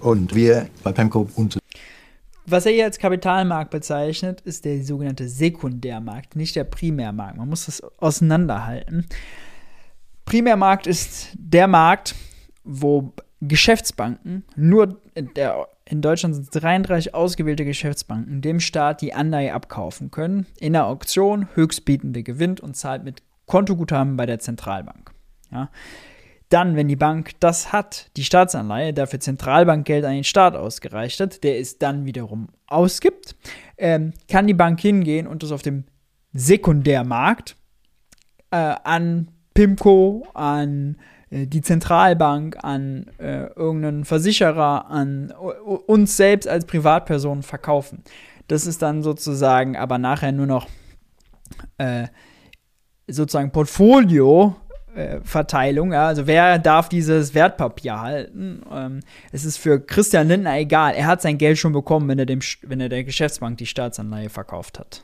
Und 0.02 0.34
wir 0.34 0.68
bei 0.84 0.92
PEMCO 0.92 1.30
unter 1.36 1.60
was 2.52 2.66
er 2.66 2.72
hier 2.72 2.86
als 2.86 2.98
Kapitalmarkt 2.98 3.70
bezeichnet, 3.70 4.42
ist 4.42 4.66
der 4.66 4.84
sogenannte 4.84 5.28
Sekundärmarkt, 5.28 6.36
nicht 6.36 6.56
der 6.56 6.64
Primärmarkt. 6.64 7.38
Man 7.38 7.50
muss 7.50 7.68
das 7.68 7.84
auseinanderhalten. 8.00 9.06
Primärmarkt 10.26 10.88
ist 10.88 11.30
der 11.36 11.68
Markt, 11.68 12.16
wo 12.64 13.14
Geschäftsbanken, 13.42 14.44
nur 14.56 15.00
in, 15.16 15.34
der, 15.36 15.68
in 15.86 16.02
Deutschland 16.02 16.36
sind 16.36 16.44
es 16.46 16.62
33 16.62 17.14
ausgewählte 17.14 17.66
Geschäftsbanken, 17.66 18.42
dem 18.42 18.60
Staat 18.60 19.02
die 19.02 19.14
Anleihe 19.14 19.54
abkaufen 19.54 20.12
können. 20.12 20.46
In 20.60 20.74
der 20.74 20.86
Auktion 20.86 21.48
Höchstbietende 21.56 22.24
gewinnt 22.24 22.60
und 22.60 22.76
zahlt 22.76 23.04
mit 23.04 23.24
Kontoguthaben 23.46 24.18
bei 24.18 24.26
der 24.26 24.40
Zentralbank. 24.40 25.12
Ja. 25.52 25.70
Dann, 26.50 26.76
wenn 26.76 26.88
die 26.88 26.96
Bank 26.96 27.34
das 27.40 27.72
hat, 27.72 28.10
die 28.18 28.24
Staatsanleihe, 28.24 28.94
dafür 28.94 29.20
Zentralbankgeld 29.20 30.04
an 30.04 30.14
den 30.14 30.24
Staat 30.24 30.56
ausgereicht 30.56 31.20
hat, 31.20 31.44
der 31.44 31.60
es 31.60 31.78
dann 31.78 32.06
wiederum 32.06 32.50
ausgibt, 32.68 33.36
ähm, 33.78 34.14
kann 34.28 34.48
die 34.48 34.56
Bank 34.56 34.80
hingehen 34.80 35.28
und 35.28 35.44
das 35.44 35.52
auf 35.52 35.62
dem 35.62 35.84
Sekundärmarkt 36.34 37.56
äh, 38.52 38.56
an 38.56 39.30
PIMCO, 39.54 40.26
an 40.34 40.98
äh, 41.30 41.48
die 41.48 41.62
Zentralbank, 41.62 42.58
an 42.64 43.08
äh, 43.20 43.48
irgendeinen 43.54 44.06
Versicherer, 44.06 44.90
an 44.90 45.32
uns 45.32 46.18
selbst 46.18 46.48
als 46.48 46.66
Privatpersonen 46.66 47.44
verkaufen. 47.44 48.04
Das 48.48 48.66
ist 48.66 48.82
dann 48.82 49.04
sozusagen 49.04 49.78
aber 49.78 49.98
nachher 49.98 50.32
nur 50.32 50.48
noch 50.48 50.68
äh, 51.78 52.08
sozusagen 53.08 53.52
Portfolio 53.52 54.56
Verteilung. 55.24 55.94
Ja? 55.94 56.08
Also 56.08 56.28
wer 56.28 56.58
darf 56.60 56.90
dieses 56.90 57.34
Wertpapier 57.34 58.00
halten? 58.00 58.62
Ähm, 58.72 59.00
es 59.32 59.46
ist 59.46 59.58
für 59.58 59.80
Christian 59.80 60.28
Lindner 60.28 60.58
egal. 60.58 60.94
Er 60.94 61.06
hat 61.06 61.22
sein 61.22 61.38
Geld 61.38 61.58
schon 61.58 61.74
bekommen, 61.74 62.08
wenn 62.08 62.20
er, 62.20 62.26
dem, 62.26 62.40
wenn 62.64 62.80
er 62.80 62.90
der 62.90 63.04
Geschäftsbank 63.04 63.58
die 63.58 63.66
Staatsanleihe 63.66 64.30
verkauft 64.30 64.80
hat. 64.80 65.04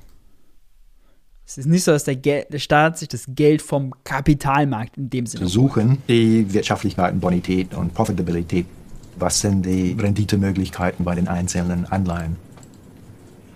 Es 1.47 1.59
ist 1.59 1.67
nicht 1.67 1.83
so, 1.83 1.91
dass 1.91 2.05
der, 2.05 2.15
der 2.15 2.59
Staat 2.59 2.97
sich 2.97 3.07
das 3.07 3.25
Geld 3.27 3.61
vom 3.61 3.93
Kapitalmarkt 4.03 4.97
in 4.97 5.11
dem 5.11 5.27
Sinne 5.27 5.47
suchen. 5.47 5.99
Die 6.07 6.51
Wirtschaftlichkeit, 6.51 7.19
Bonität 7.19 7.75
und 7.75 7.93
Profitabilität. 7.93 8.65
Was 9.17 9.41
sind 9.41 9.65
die 9.65 9.95
Renditemöglichkeiten 9.97 11.05
bei 11.05 11.13
den 11.13 11.27
einzelnen 11.27 11.85
Anleihen? 11.85 12.37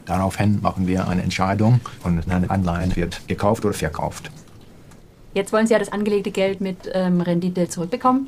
Daraufhin 0.05 0.61
machen 0.61 0.87
wir 0.87 1.07
eine 1.07 1.23
Entscheidung 1.23 1.81
und 2.03 2.31
eine 2.31 2.49
Anleihe 2.49 2.95
wird 2.95 3.27
gekauft 3.27 3.65
oder 3.65 3.73
verkauft. 3.73 4.31
Jetzt 5.33 5.53
wollen 5.53 5.67
Sie 5.67 5.73
ja 5.73 5.79
das 5.79 5.91
angelegte 5.91 6.31
Geld 6.31 6.59
mit 6.59 6.89
ähm, 6.91 7.21
Rendite 7.21 7.69
zurückbekommen. 7.69 8.27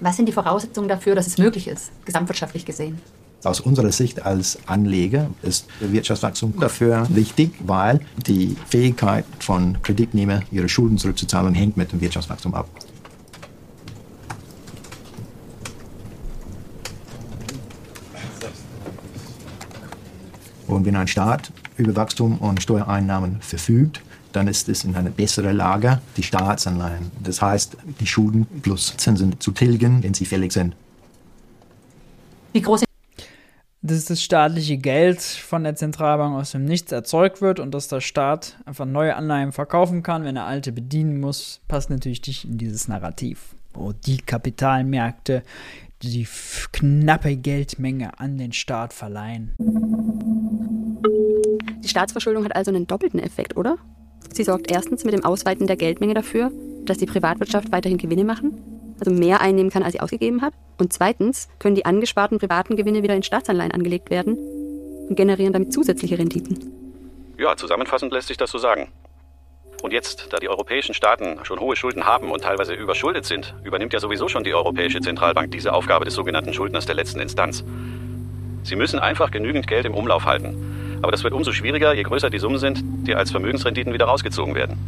Was 0.00 0.16
sind 0.16 0.26
die 0.26 0.32
Voraussetzungen 0.32 0.88
dafür, 0.88 1.14
dass 1.14 1.28
es 1.28 1.38
möglich 1.38 1.68
ist, 1.68 1.92
gesamtwirtschaftlich 2.04 2.64
gesehen? 2.64 3.00
Aus 3.44 3.60
unserer 3.60 3.92
Sicht 3.92 4.24
als 4.24 4.58
Anleger 4.66 5.30
ist 5.42 5.66
Wirtschaftswachstum 5.80 6.54
dafür 6.58 7.06
wichtig, 7.10 7.52
weil 7.60 8.00
die 8.26 8.56
Fähigkeit 8.68 9.24
von 9.38 9.80
Kreditnehmern, 9.82 10.44
ihre 10.50 10.68
Schulden 10.68 10.98
zurückzuzahlen, 10.98 11.54
hängt 11.54 11.76
mit 11.76 11.92
dem 11.92 12.00
Wirtschaftswachstum 12.00 12.54
ab. 12.54 12.68
Und 20.66 20.84
wenn 20.84 20.96
ein 20.96 21.08
Staat 21.08 21.52
über 21.76 21.94
Wachstum 21.94 22.38
und 22.38 22.62
Steuereinnahmen 22.62 23.40
verfügt, 23.40 24.00
dann 24.32 24.48
ist 24.48 24.68
es 24.68 24.84
in 24.84 24.94
einer 24.94 25.10
besseren 25.10 25.56
Lage, 25.56 26.00
die 26.16 26.22
Staatsanleihen, 26.22 27.10
das 27.22 27.40
heißt 27.40 27.76
die 28.00 28.06
Schulden 28.06 28.46
plus 28.62 28.96
Zinsen 28.96 29.38
zu 29.40 29.52
tilgen, 29.52 30.02
wenn 30.02 30.14
sie 30.14 30.24
fällig 30.24 30.52
sind. 30.52 30.74
Wie 32.52 32.60
groß 32.60 32.82
dass 33.84 34.04
das 34.04 34.22
staatliche 34.22 34.78
Geld 34.78 35.20
von 35.20 35.64
der 35.64 35.74
Zentralbank 35.74 36.36
aus 36.36 36.52
dem 36.52 36.64
Nichts 36.64 36.92
erzeugt 36.92 37.42
wird 37.42 37.58
und 37.58 37.72
dass 37.72 37.88
der 37.88 38.00
Staat 38.00 38.56
einfach 38.64 38.86
neue 38.86 39.16
Anleihen 39.16 39.50
verkaufen 39.50 40.04
kann, 40.04 40.22
wenn 40.22 40.36
er 40.36 40.46
alte 40.46 40.70
bedienen 40.70 41.18
muss, 41.18 41.60
passt 41.66 41.90
natürlich 41.90 42.24
nicht 42.26 42.44
in 42.44 42.58
dieses 42.58 42.86
Narrativ, 42.86 43.56
wo 43.74 43.92
die 43.92 44.18
Kapitalmärkte 44.18 45.42
die 46.02 46.26
knappe 46.72 47.36
Geldmenge 47.36 48.18
an 48.20 48.38
den 48.38 48.52
Staat 48.52 48.92
verleihen. 48.92 49.52
Die 51.82 51.88
Staatsverschuldung 51.88 52.44
hat 52.44 52.54
also 52.54 52.70
einen 52.70 52.86
doppelten 52.86 53.18
Effekt, 53.18 53.56
oder? 53.56 53.78
Sie 54.34 54.44
sorgt 54.44 54.70
erstens 54.70 55.04
mit 55.04 55.12
dem 55.12 55.24
Ausweiten 55.24 55.66
der 55.66 55.76
Geldmenge 55.76 56.14
dafür, 56.14 56.50
dass 56.84 56.98
die 56.98 57.06
Privatwirtschaft 57.06 57.70
weiterhin 57.70 57.98
Gewinne 57.98 58.24
machen, 58.24 58.94
also 58.98 59.12
mehr 59.12 59.40
einnehmen 59.40 59.70
kann, 59.70 59.82
als 59.82 59.92
sie 59.92 60.00
ausgegeben 60.00 60.40
hat. 60.40 60.54
Und 60.78 60.92
zweitens 60.92 61.48
können 61.58 61.74
die 61.74 61.84
angesparten 61.84 62.38
privaten 62.38 62.76
Gewinne 62.76 63.02
wieder 63.02 63.14
in 63.14 63.22
Staatsanleihen 63.22 63.72
angelegt 63.72 64.10
werden 64.10 64.38
und 65.08 65.16
generieren 65.16 65.52
damit 65.52 65.72
zusätzliche 65.72 66.18
Renditen. 66.18 66.72
Ja, 67.38 67.56
zusammenfassend 67.56 68.12
lässt 68.12 68.28
sich 68.28 68.36
das 68.36 68.50
so 68.50 68.58
sagen. 68.58 68.88
Und 69.82 69.92
jetzt, 69.92 70.28
da 70.32 70.38
die 70.38 70.48
europäischen 70.48 70.94
Staaten 70.94 71.40
schon 71.44 71.58
hohe 71.58 71.74
Schulden 71.74 72.06
haben 72.06 72.30
und 72.30 72.42
teilweise 72.42 72.72
überschuldet 72.72 73.24
sind, 73.24 73.54
übernimmt 73.64 73.92
ja 73.92 73.98
sowieso 73.98 74.28
schon 74.28 74.44
die 74.44 74.54
Europäische 74.54 75.00
Zentralbank 75.00 75.50
diese 75.50 75.72
Aufgabe 75.72 76.04
des 76.04 76.14
sogenannten 76.14 76.54
Schuldners 76.54 76.86
der 76.86 76.94
letzten 76.94 77.20
Instanz. 77.20 77.64
Sie 78.62 78.76
müssen 78.76 79.00
einfach 79.00 79.32
genügend 79.32 79.66
Geld 79.66 79.84
im 79.84 79.94
Umlauf 79.94 80.24
halten. 80.24 80.81
Aber 81.02 81.10
das 81.10 81.24
wird 81.24 81.34
umso 81.34 81.52
schwieriger, 81.52 81.92
je 81.92 82.04
größer 82.04 82.30
die 82.30 82.38
Summen 82.38 82.58
sind, 82.58 82.80
die 83.06 83.14
als 83.16 83.32
Vermögensrenditen 83.32 83.92
wieder 83.92 84.04
rausgezogen 84.04 84.54
werden. 84.54 84.78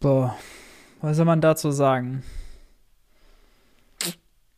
Boah, 0.00 0.36
was 1.00 1.16
soll 1.16 1.26
man 1.26 1.40
dazu 1.40 1.70
sagen? 1.70 2.24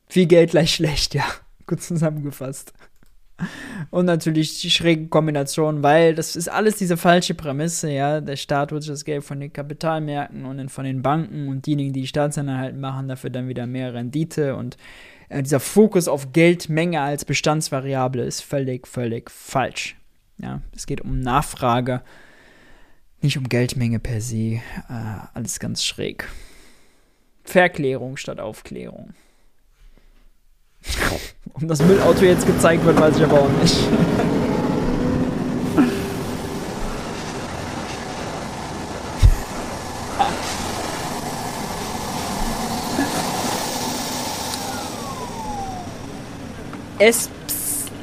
Viel 0.09 0.27
Geld 0.27 0.51
gleich 0.53 0.75
schlecht, 0.75 1.15
ja. 1.15 1.25
Gut 1.67 1.83
zusammengefasst. 1.83 2.73
Und 3.91 4.07
natürlich 4.07 4.61
die 4.61 4.71
schrägen 4.71 5.11
Kombinationen, 5.11 5.83
weil 5.83 6.15
das 6.15 6.37
ist 6.37 6.49
alles 6.49 6.77
diese 6.77 6.97
falsche 6.97 7.35
Prämisse, 7.35 7.91
ja. 7.91 8.21
Der 8.21 8.37
Staat 8.37 8.71
sich 8.71 8.87
das 8.87 9.05
Geld 9.05 9.25
von 9.25 9.41
den 9.41 9.53
Kapitalmärkten 9.53 10.45
und 10.45 10.71
von 10.71 10.85
den 10.85 11.03
Banken 11.03 11.49
und 11.49 11.67
diejenigen, 11.67 11.93
die 11.93 12.03
die 12.03 12.07
Staatsanleihen 12.07 12.81
machen, 12.81 13.09
dafür 13.09 13.31
dann 13.31 13.49
wieder 13.49 13.67
mehr 13.67 13.95
Rendite 13.95 14.57
und 14.57 14.77
äh, 15.29 15.43
dieser 15.43 15.61
Fokus 15.61 16.09
auf 16.09 16.33
Geldmenge 16.33 17.01
als 17.01 17.25
Bestandsvariable 17.25 18.25
ist 18.25 18.43
völlig, 18.43 18.87
völlig 18.87 19.31
falsch. 19.31 19.97
Ja, 20.39 20.61
es 20.75 20.87
geht 20.87 21.01
um 21.01 21.21
Nachfrage, 21.21 22.03
nicht 23.21 23.39
um 23.39 23.49
Geldmenge 23.49 23.99
per 23.99 24.21
se. 24.21 24.37
Äh, 24.57 24.61
alles 25.35 25.61
ganz 25.61 25.85
schräg. 25.85 26.29
Verklärung 27.45 28.17
statt 28.17 28.41
Aufklärung. 28.41 29.15
Warum 31.55 31.69
das 31.69 31.83
Müllauto 31.83 32.25
jetzt 32.25 32.47
gezeigt 32.47 32.85
wird, 32.85 33.01
weiß 33.01 33.17
ich 33.17 33.25
aber 33.25 33.41
auch 33.41 33.49
nicht. 33.61 33.77
Es, 47.05 47.29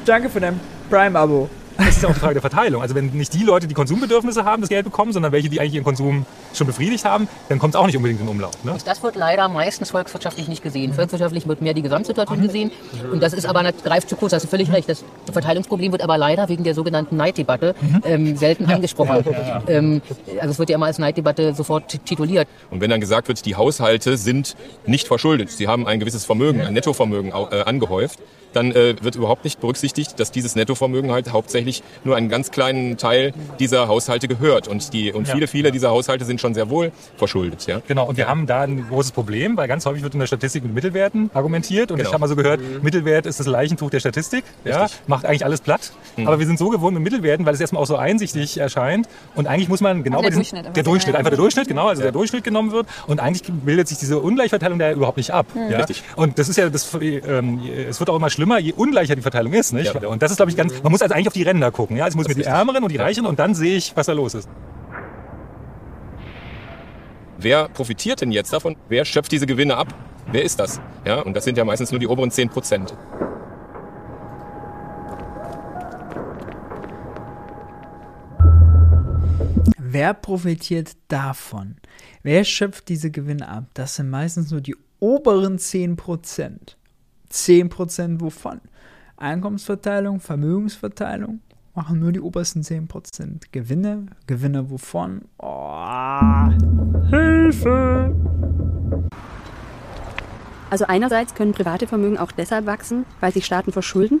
danke 0.04 0.28
für 0.28 0.40
dein 0.40 0.60
Prime-Abo. 0.90 1.48
Das 1.78 1.88
ist 1.88 2.02
ja 2.02 2.08
auch 2.10 2.12
eine 2.12 2.20
Frage 2.20 2.34
der 2.34 2.42
Verteilung. 2.42 2.82
Also 2.82 2.94
wenn 2.94 3.06
nicht 3.06 3.32
die 3.32 3.44
Leute, 3.44 3.66
die 3.66 3.72
Konsumbedürfnisse 3.72 4.44
haben, 4.44 4.60
das 4.60 4.68
Geld 4.68 4.84
bekommen, 4.84 5.12
sondern 5.12 5.32
welche, 5.32 5.48
die 5.48 5.58
eigentlich 5.58 5.76
ihren 5.76 5.84
Konsum 5.84 6.26
schon 6.54 6.66
befriedigt 6.66 7.04
haben, 7.04 7.28
dann 7.48 7.58
kommt 7.58 7.74
es 7.74 7.80
auch 7.80 7.86
nicht 7.86 7.96
unbedingt 7.96 8.20
in 8.20 8.28
Umlauf. 8.28 8.62
Ne? 8.64 8.76
Das 8.84 9.02
wird 9.02 9.16
leider 9.16 9.48
meistens 9.48 9.90
volkswirtschaftlich 9.90 10.48
nicht 10.48 10.62
gesehen. 10.62 10.92
Volkswirtschaftlich 10.92 11.46
wird 11.46 11.62
mehr 11.62 11.74
die 11.74 11.82
Gesamtsituation 11.82 12.40
gesehen. 12.42 12.70
Und 13.12 13.22
das 13.22 13.32
ist 13.32 13.46
aber, 13.46 13.62
das 13.62 13.74
greift 13.82 14.08
zu 14.08 14.16
kurz, 14.16 14.32
hast 14.32 14.42
du 14.44 14.48
völlig 14.48 14.72
recht. 14.72 14.88
Das 14.88 15.04
Verteilungsproblem 15.32 15.92
wird 15.92 16.02
aber 16.02 16.18
leider 16.18 16.48
wegen 16.48 16.64
der 16.64 16.74
sogenannten 16.74 17.16
Neiddebatte 17.16 17.74
ähm, 18.04 18.36
selten 18.36 18.66
angesprochen. 18.66 19.24
Ähm, 19.66 20.02
also 20.40 20.50
es 20.52 20.58
wird 20.58 20.70
ja 20.70 20.76
immer 20.76 20.86
als 20.86 20.98
Neiddebatte 20.98 21.54
sofort 21.54 21.88
tituliert. 22.04 22.48
Und 22.70 22.80
wenn 22.80 22.90
dann 22.90 23.00
gesagt 23.00 23.28
wird, 23.28 23.44
die 23.46 23.56
Haushalte 23.56 24.16
sind 24.16 24.56
nicht 24.86 25.06
verschuldet, 25.06 25.50
sie 25.50 25.68
haben 25.68 25.86
ein 25.86 26.00
gewisses 26.00 26.24
Vermögen, 26.24 26.60
ein 26.62 26.72
Nettovermögen 26.74 27.30
äh, 27.32 27.62
angehäuft, 27.62 28.18
dann 28.52 28.72
äh, 28.72 28.96
wird 29.00 29.14
überhaupt 29.14 29.44
nicht 29.44 29.60
berücksichtigt, 29.60 30.18
dass 30.18 30.32
dieses 30.32 30.56
Nettovermögen 30.56 31.12
halt 31.12 31.32
hauptsächlich 31.32 31.84
nur 32.02 32.16
einen 32.16 32.28
ganz 32.28 32.50
kleinen 32.50 32.96
Teil 32.96 33.32
dieser 33.60 33.86
Haushalte 33.86 34.26
gehört. 34.26 34.66
Und, 34.66 34.92
die, 34.92 35.12
und 35.12 35.28
Ja. 35.28 35.34
viele, 35.34 35.46
viele 35.46 35.70
dieser 35.70 35.90
Haushalte 35.90 36.24
sind 36.24 36.39
schon 36.40 36.54
sehr 36.54 36.70
wohl 36.70 36.92
verschuldet. 37.16 37.66
Ja? 37.66 37.80
Genau, 37.86 38.06
und 38.08 38.16
wir 38.16 38.26
haben 38.28 38.46
da 38.46 38.62
ein 38.62 38.86
großes 38.88 39.12
Problem, 39.12 39.56
weil 39.56 39.68
ganz 39.68 39.86
häufig 39.86 40.02
wird 40.02 40.14
in 40.14 40.20
der 40.20 40.26
Statistik 40.26 40.62
mit 40.64 40.74
Mittelwerten 40.74 41.30
argumentiert. 41.34 41.90
Und 41.90 41.98
Genau. 41.98 42.08
ich 42.08 42.12
habe 42.12 42.20
mal 42.20 42.28
so 42.28 42.36
gehört, 42.36 42.60
Mittelwert 42.82 43.26
ist 43.26 43.38
das 43.40 43.46
Leichentuch 43.46 43.90
der 43.90 44.00
Statistik. 44.00 44.44
Ja, 44.64 44.86
macht 45.06 45.24
eigentlich 45.24 45.44
alles 45.44 45.60
platt. 45.60 45.92
Mhm. 46.16 46.26
Aber 46.26 46.38
wir 46.38 46.46
sind 46.46 46.58
so 46.58 46.70
gewohnt 46.70 46.94
mit 46.94 47.02
Mittelwerten, 47.02 47.46
weil 47.46 47.54
es 47.54 47.60
erstmal 47.60 47.82
auch 47.82 47.86
so 47.86 47.96
einsichtig 47.96 48.58
erscheint. 48.58 49.08
Und 49.34 49.46
eigentlich 49.46 49.68
muss 49.68 49.80
man 49.80 50.02
genau 50.02 50.18
der 50.22 50.22
bei 50.24 50.28
diesen- 50.30 50.40
Durchschnitt 50.40 50.76
der 50.76 50.82
Durchschnitt, 50.82 51.12
ja. 51.14 51.18
einfach 51.18 51.30
der 51.30 51.38
Durchschnitt, 51.38 51.68
genau, 51.68 51.88
also 51.88 52.02
der 52.02 52.12
Durchschnitt 52.12 52.44
genommen 52.44 52.72
wird. 52.72 52.86
Und 53.06 53.20
eigentlich 53.20 53.42
bildet 53.52 53.88
sich 53.88 53.98
diese 53.98 54.18
Ungleichverteilung 54.18 54.78
da 54.78 54.90
überhaupt 54.92 55.16
nicht 55.18 55.30
ab. 55.32 55.46
Mhm. 55.54 55.70
Ja? 55.70 55.78
Richtig. 55.78 56.02
Und 56.16 56.38
das 56.38 56.48
ist 56.48 56.56
ja, 56.56 56.68
das, 56.70 56.88
ähm, 57.00 57.60
es 57.88 58.00
wird 58.00 58.10
auch 58.10 58.16
immer 58.16 58.30
schlimmer, 58.30 58.58
je 58.58 58.72
ungleicher 58.72 59.14
die 59.16 59.22
Verteilung 59.22 59.52
ist. 59.52 59.72
Nicht? 59.72 59.94
Und 60.04 60.22
das 60.22 60.30
ist, 60.30 60.36
glaube 60.38 60.50
ich, 60.50 60.56
ganz, 60.56 60.82
man 60.82 60.90
muss 60.92 61.02
also 61.02 61.14
eigentlich 61.14 61.28
auf 61.28 61.32
die 61.34 61.42
Ränder 61.42 61.70
gucken. 61.70 61.96
Ja? 61.96 62.04
Also 62.04 62.14
ich 62.14 62.16
muss 62.16 62.28
mir 62.28 62.34
die 62.34 62.44
Ärmeren 62.48 62.82
und 62.82 62.90
die 62.92 62.96
Reicheren 62.96 63.26
und 63.26 63.38
dann 63.38 63.54
sehe 63.54 63.76
ich, 63.76 63.92
was 63.96 64.06
da 64.06 64.12
los 64.12 64.34
ist. 64.34 64.48
Wer 67.42 67.70
profitiert 67.70 68.20
denn 68.20 68.32
jetzt 68.32 68.52
davon? 68.52 68.76
Wer 68.90 69.06
schöpft 69.06 69.32
diese 69.32 69.46
Gewinne 69.46 69.74
ab? 69.74 69.94
Wer 70.30 70.44
ist 70.44 70.60
das? 70.60 70.78
Ja, 71.06 71.20
und 71.20 71.34
das 71.34 71.44
sind 71.44 71.56
ja 71.56 71.64
meistens 71.64 71.90
nur 71.90 71.98
die 71.98 72.06
oberen 72.06 72.30
10 72.30 72.50
Prozent. 72.50 72.94
Wer 79.78 80.12
profitiert 80.12 80.98
davon? 81.08 81.76
Wer 82.22 82.44
schöpft 82.44 82.90
diese 82.90 83.10
Gewinne 83.10 83.48
ab? 83.48 83.64
Das 83.72 83.96
sind 83.96 84.10
meistens 84.10 84.50
nur 84.50 84.60
die 84.60 84.76
oberen 84.98 85.56
10%. 85.56 86.76
10% 87.32 88.20
wovon? 88.20 88.60
Einkommensverteilung, 89.16 90.20
Vermögensverteilung 90.20 91.40
machen 91.80 91.98
nur 91.98 92.12
die 92.12 92.20
obersten 92.20 92.60
10%. 92.60 93.40
Gewinne, 93.52 94.08
Gewinne 94.26 94.68
wovon? 94.68 95.22
Oh, 95.38 96.50
Hilfe! 97.08 98.14
Also 100.68 100.84
einerseits 100.84 101.34
können 101.34 101.52
private 101.52 101.86
Vermögen 101.86 102.18
auch 102.18 102.32
deshalb 102.32 102.66
wachsen, 102.66 103.06
weil 103.20 103.32
sich 103.32 103.46
Staaten 103.46 103.72
verschulden 103.72 104.20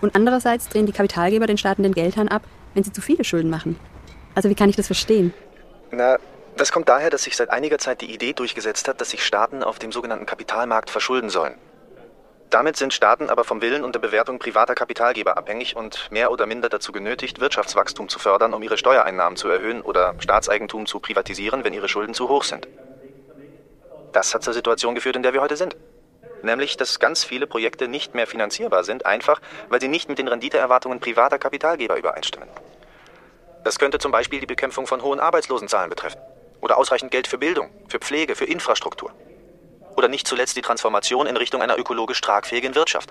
und 0.00 0.16
andererseits 0.16 0.68
drehen 0.68 0.86
die 0.86 0.92
Kapitalgeber 0.92 1.46
den 1.46 1.58
Staaten 1.58 1.84
den 1.84 1.94
Geldhahn 1.94 2.26
ab, 2.26 2.42
wenn 2.74 2.82
sie 2.82 2.92
zu 2.92 3.00
viele 3.00 3.22
Schulden 3.22 3.50
machen. 3.50 3.78
Also 4.34 4.50
wie 4.50 4.56
kann 4.56 4.68
ich 4.68 4.74
das 4.74 4.86
verstehen? 4.86 5.32
Na, 5.92 6.16
das 6.56 6.72
kommt 6.72 6.88
daher, 6.88 7.10
dass 7.10 7.22
sich 7.22 7.36
seit 7.36 7.50
einiger 7.50 7.78
Zeit 7.78 8.00
die 8.00 8.12
Idee 8.12 8.32
durchgesetzt 8.32 8.88
hat, 8.88 9.00
dass 9.00 9.10
sich 9.10 9.24
Staaten 9.24 9.62
auf 9.62 9.78
dem 9.78 9.92
sogenannten 9.92 10.26
Kapitalmarkt 10.26 10.90
verschulden 10.90 11.30
sollen. 11.30 11.54
Damit 12.50 12.76
sind 12.76 12.94
Staaten 12.94 13.28
aber 13.28 13.42
vom 13.42 13.60
Willen 13.60 13.82
und 13.82 13.94
der 13.94 14.00
Bewertung 14.00 14.38
privater 14.38 14.74
Kapitalgeber 14.74 15.36
abhängig 15.36 15.74
und 15.74 16.10
mehr 16.12 16.30
oder 16.30 16.46
minder 16.46 16.68
dazu 16.68 16.92
genötigt, 16.92 17.40
Wirtschaftswachstum 17.40 18.08
zu 18.08 18.18
fördern, 18.18 18.54
um 18.54 18.62
ihre 18.62 18.78
Steuereinnahmen 18.78 19.36
zu 19.36 19.48
erhöhen 19.48 19.82
oder 19.82 20.14
Staatseigentum 20.20 20.86
zu 20.86 21.00
privatisieren, 21.00 21.64
wenn 21.64 21.74
ihre 21.74 21.88
Schulden 21.88 22.14
zu 22.14 22.28
hoch 22.28 22.44
sind. 22.44 22.68
Das 24.12 24.32
hat 24.32 24.44
zur 24.44 24.54
Situation 24.54 24.94
geführt, 24.94 25.16
in 25.16 25.22
der 25.22 25.32
wir 25.32 25.42
heute 25.42 25.56
sind. 25.56 25.76
Nämlich, 26.42 26.76
dass 26.76 27.00
ganz 27.00 27.24
viele 27.24 27.46
Projekte 27.46 27.88
nicht 27.88 28.14
mehr 28.14 28.26
finanzierbar 28.26 28.84
sind, 28.84 29.04
einfach 29.04 29.40
weil 29.68 29.80
sie 29.80 29.88
nicht 29.88 30.08
mit 30.08 30.18
den 30.18 30.28
Renditeerwartungen 30.28 31.00
privater 31.00 31.38
Kapitalgeber 31.38 31.96
übereinstimmen. 31.96 32.48
Das 33.64 33.80
könnte 33.80 33.98
zum 33.98 34.12
Beispiel 34.12 34.38
die 34.38 34.46
Bekämpfung 34.46 34.86
von 34.86 35.02
hohen 35.02 35.18
Arbeitslosenzahlen 35.18 35.90
betreffen. 35.90 36.20
Oder 36.60 36.78
ausreichend 36.78 37.10
Geld 37.10 37.26
für 37.26 37.38
Bildung, 37.38 37.70
für 37.88 37.98
Pflege, 37.98 38.36
für 38.36 38.44
Infrastruktur. 38.44 39.12
Oder 39.96 40.08
nicht 40.08 40.28
zuletzt 40.28 40.56
die 40.56 40.62
Transformation 40.62 41.26
in 41.26 41.36
Richtung 41.36 41.62
einer 41.62 41.78
ökologisch 41.78 42.20
tragfähigen 42.20 42.74
Wirtschaft. 42.74 43.10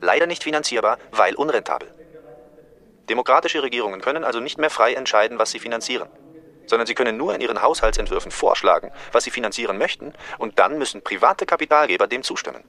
Leider 0.00 0.26
nicht 0.26 0.44
finanzierbar, 0.44 0.98
weil 1.10 1.34
unrentabel. 1.34 1.92
Demokratische 3.08 3.62
Regierungen 3.62 4.00
können 4.00 4.22
also 4.24 4.38
nicht 4.38 4.58
mehr 4.58 4.70
frei 4.70 4.94
entscheiden, 4.94 5.38
was 5.38 5.50
sie 5.50 5.58
finanzieren, 5.58 6.08
sondern 6.66 6.86
sie 6.86 6.94
können 6.94 7.16
nur 7.16 7.34
in 7.34 7.40
ihren 7.40 7.60
Haushaltsentwürfen 7.60 8.30
vorschlagen, 8.30 8.92
was 9.12 9.24
sie 9.24 9.30
finanzieren 9.30 9.78
möchten, 9.78 10.12
und 10.38 10.58
dann 10.58 10.78
müssen 10.78 11.02
private 11.02 11.44
Kapitalgeber 11.44 12.06
dem 12.06 12.22
zustimmen. 12.22 12.62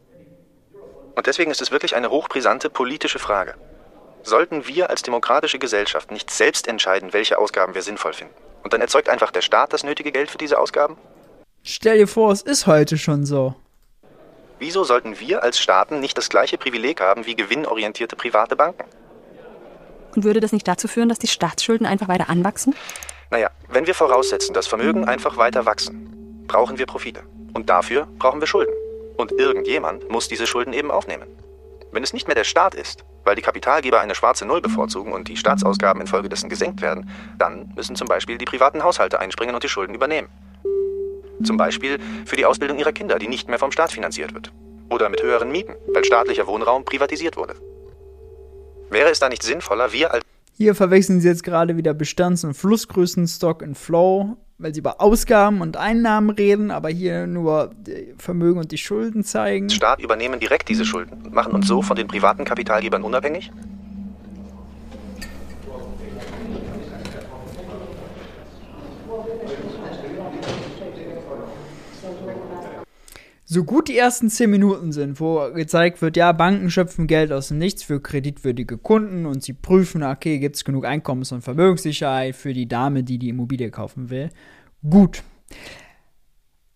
Und 1.16 1.28
deswegen 1.28 1.52
ist 1.52 1.62
es 1.62 1.72
wirklich 1.72 1.96
eine 1.96 2.10
hochbrisante 2.10 2.70
politische 2.70 3.20
Frage. 3.20 3.56
Sollten 4.24 4.68
wir 4.68 4.90
als 4.90 5.02
demokratische 5.02 5.60
Gesellschaft 5.60 6.12
nicht 6.12 6.32
selbst 6.32 6.68
entscheiden, 6.68 7.14
welche 7.14 7.38
Ausgaben 7.38 7.76
wir 7.76 7.82
sinnvoll 7.82 8.14
finden? 8.14 8.34
Und 8.64 8.74
dann 8.74 8.82
erzeugt 8.82 9.10
einfach 9.10 9.32
der 9.32 9.42
Staat 9.42 9.74
das 9.74 9.84
nötige 9.84 10.12
Geld 10.12 10.32
für 10.32 10.38
diese 10.38 10.58
Ausgaben? 10.58 10.98
Stell 11.64 12.00
dir 12.00 12.08
vor, 12.08 12.32
es 12.32 12.42
ist 12.42 12.66
heute 12.66 12.98
schon 12.98 13.26
so. 13.26 13.54
Wieso 14.58 14.84
sollten 14.84 15.20
wir 15.20 15.44
als 15.44 15.60
Staaten 15.60 16.00
nicht 16.00 16.18
das 16.18 16.30
gleiche 16.30 16.58
Privileg 16.58 17.02
haben 17.02 17.26
wie 17.26 17.36
gewinnorientierte 17.36 18.16
private 18.16 18.56
Banken? 18.56 18.86
Und 20.16 20.24
würde 20.24 20.40
das 20.40 20.52
nicht 20.52 20.68
dazu 20.68 20.88
führen, 20.88 21.10
dass 21.10 21.20
die 21.20 21.28
Staatsschulden 21.28 21.86
einfach 21.86 22.08
weiter 22.08 22.30
anwachsen? 22.30 22.76
Naja, 23.30 23.50
wenn 23.70 23.88
wir 23.88 23.96
voraussetzen, 23.96 24.54
dass 24.54 24.68
Vermögen 24.68 25.06
einfach 25.06 25.38
weiter 25.38 25.66
wachsen, 25.66 26.46
brauchen 26.48 26.78
wir 26.78 26.86
Profite. 26.86 27.24
Und 27.54 27.70
dafür 27.70 28.08
brauchen 28.18 28.42
wir 28.42 28.48
Schulden. 28.48 28.74
Und 29.18 29.32
irgendjemand 29.32 30.10
muss 30.10 30.28
diese 30.28 30.48
Schulden 30.48 30.74
eben 30.74 30.92
aufnehmen. 30.92 31.28
Wenn 31.92 32.04
es 32.04 32.14
nicht 32.14 32.28
mehr 32.28 32.36
der 32.36 32.44
Staat 32.44 32.76
ist, 32.76 33.06
weil 33.24 33.36
die 33.36 33.42
Kapitalgeber 33.42 34.00
eine 34.00 34.16
schwarze 34.16 34.46
Null 34.46 34.62
bevorzugen 34.62 35.14
und 35.14 35.28
die 35.28 35.38
Staatsausgaben 35.38 36.02
infolgedessen 36.02 36.50
gesenkt 36.50 36.82
werden, 36.82 37.10
dann 37.38 37.72
müssen 37.76 37.96
zum 37.96 38.08
Beispiel 38.08 38.38
die 38.38 38.46
privaten 38.46 38.84
Haushalte 38.84 39.20
einspringen 39.20 39.54
und 39.54 39.64
die 39.64 39.70
Schulden 39.70 39.94
übernehmen. 39.94 40.30
Zum 41.44 41.58
Beispiel 41.58 41.98
für 42.26 42.36
die 42.36 42.46
Ausbildung 42.46 42.80
ihrer 42.80 42.92
Kinder, 42.92 43.20
die 43.20 43.28
nicht 43.28 43.50
mehr 43.50 43.60
vom 43.60 43.72
Staat 43.72 43.92
finanziert 43.92 44.34
wird. 44.34 44.52
Oder 44.90 45.10
mit 45.10 45.24
höheren 45.24 45.52
Mieten, 45.52 45.74
weil 45.94 46.04
staatlicher 46.04 46.48
Wohnraum 46.48 46.84
privatisiert 46.84 47.38
wurde. 47.38 47.56
Wäre 48.90 49.10
es 49.10 49.20
da 49.20 49.30
nicht 49.30 49.44
sinnvoller, 49.44 49.94
wir 49.94 50.14
als 50.14 50.24
Hier 50.58 50.76
verwechseln 50.76 51.22
sie 51.22 51.30
jetzt 51.30 51.44
gerade 51.44 51.78
wieder 51.78 51.94
Bestands- 51.94 52.44
und 52.44 52.54
Flussgrößen, 52.56 53.28
Stock 53.28 53.62
und 53.62 53.78
Flow, 53.78 54.38
weil 54.58 54.74
sie 54.74 54.82
über 54.82 55.02
Ausgaben 55.02 55.62
und 55.62 55.78
Einnahmen 55.78 56.30
reden, 56.30 56.72
aber 56.72 56.90
hier 56.90 57.26
nur 57.26 57.72
Vermögen 58.18 58.60
und 58.60 58.72
die 58.72 58.78
Schulden 58.78 59.24
zeigen. 59.24 59.70
Staat 59.70 60.02
übernehmen 60.02 60.40
direkt 60.40 60.70
diese 60.70 60.86
Schulden 60.86 61.22
und 61.26 61.34
machen 61.34 61.54
uns 61.54 61.68
so 61.68 61.82
von 61.82 61.96
den 61.96 62.08
privaten 62.08 62.46
Kapitalgebern 62.46 63.02
unabhängig? 63.04 63.52
So 73.54 73.66
gut 73.66 73.90
die 73.90 73.98
ersten 73.98 74.30
10 74.30 74.50
Minuten 74.50 74.94
sind, 74.94 75.20
wo 75.20 75.52
gezeigt 75.52 76.02
wird, 76.02 76.16
ja, 76.16 76.32
Banken 76.32 76.72
schöpfen 76.72 77.06
Geld 77.06 77.34
aus 77.34 77.50
dem 77.50 77.58
Nichts 77.58 77.84
für 77.84 78.02
kreditwürdige 78.02 78.78
Kunden 78.78 79.26
und 79.26 79.44
sie 79.44 79.52
prüfen, 79.52 80.04
okay, 80.04 80.40
gibt 80.40 80.56
es 80.56 80.64
genug 80.64 80.86
Einkommens- 80.86 81.34
und 81.34 81.42
Vermögenssicherheit 81.42 82.34
für 82.34 82.54
die 82.54 82.70
Dame, 82.70 83.04
die 83.04 83.18
die 83.18 83.28
Immobilie 83.28 83.70
kaufen 83.70 84.10
will. 84.10 84.30
Gut. 84.90 85.24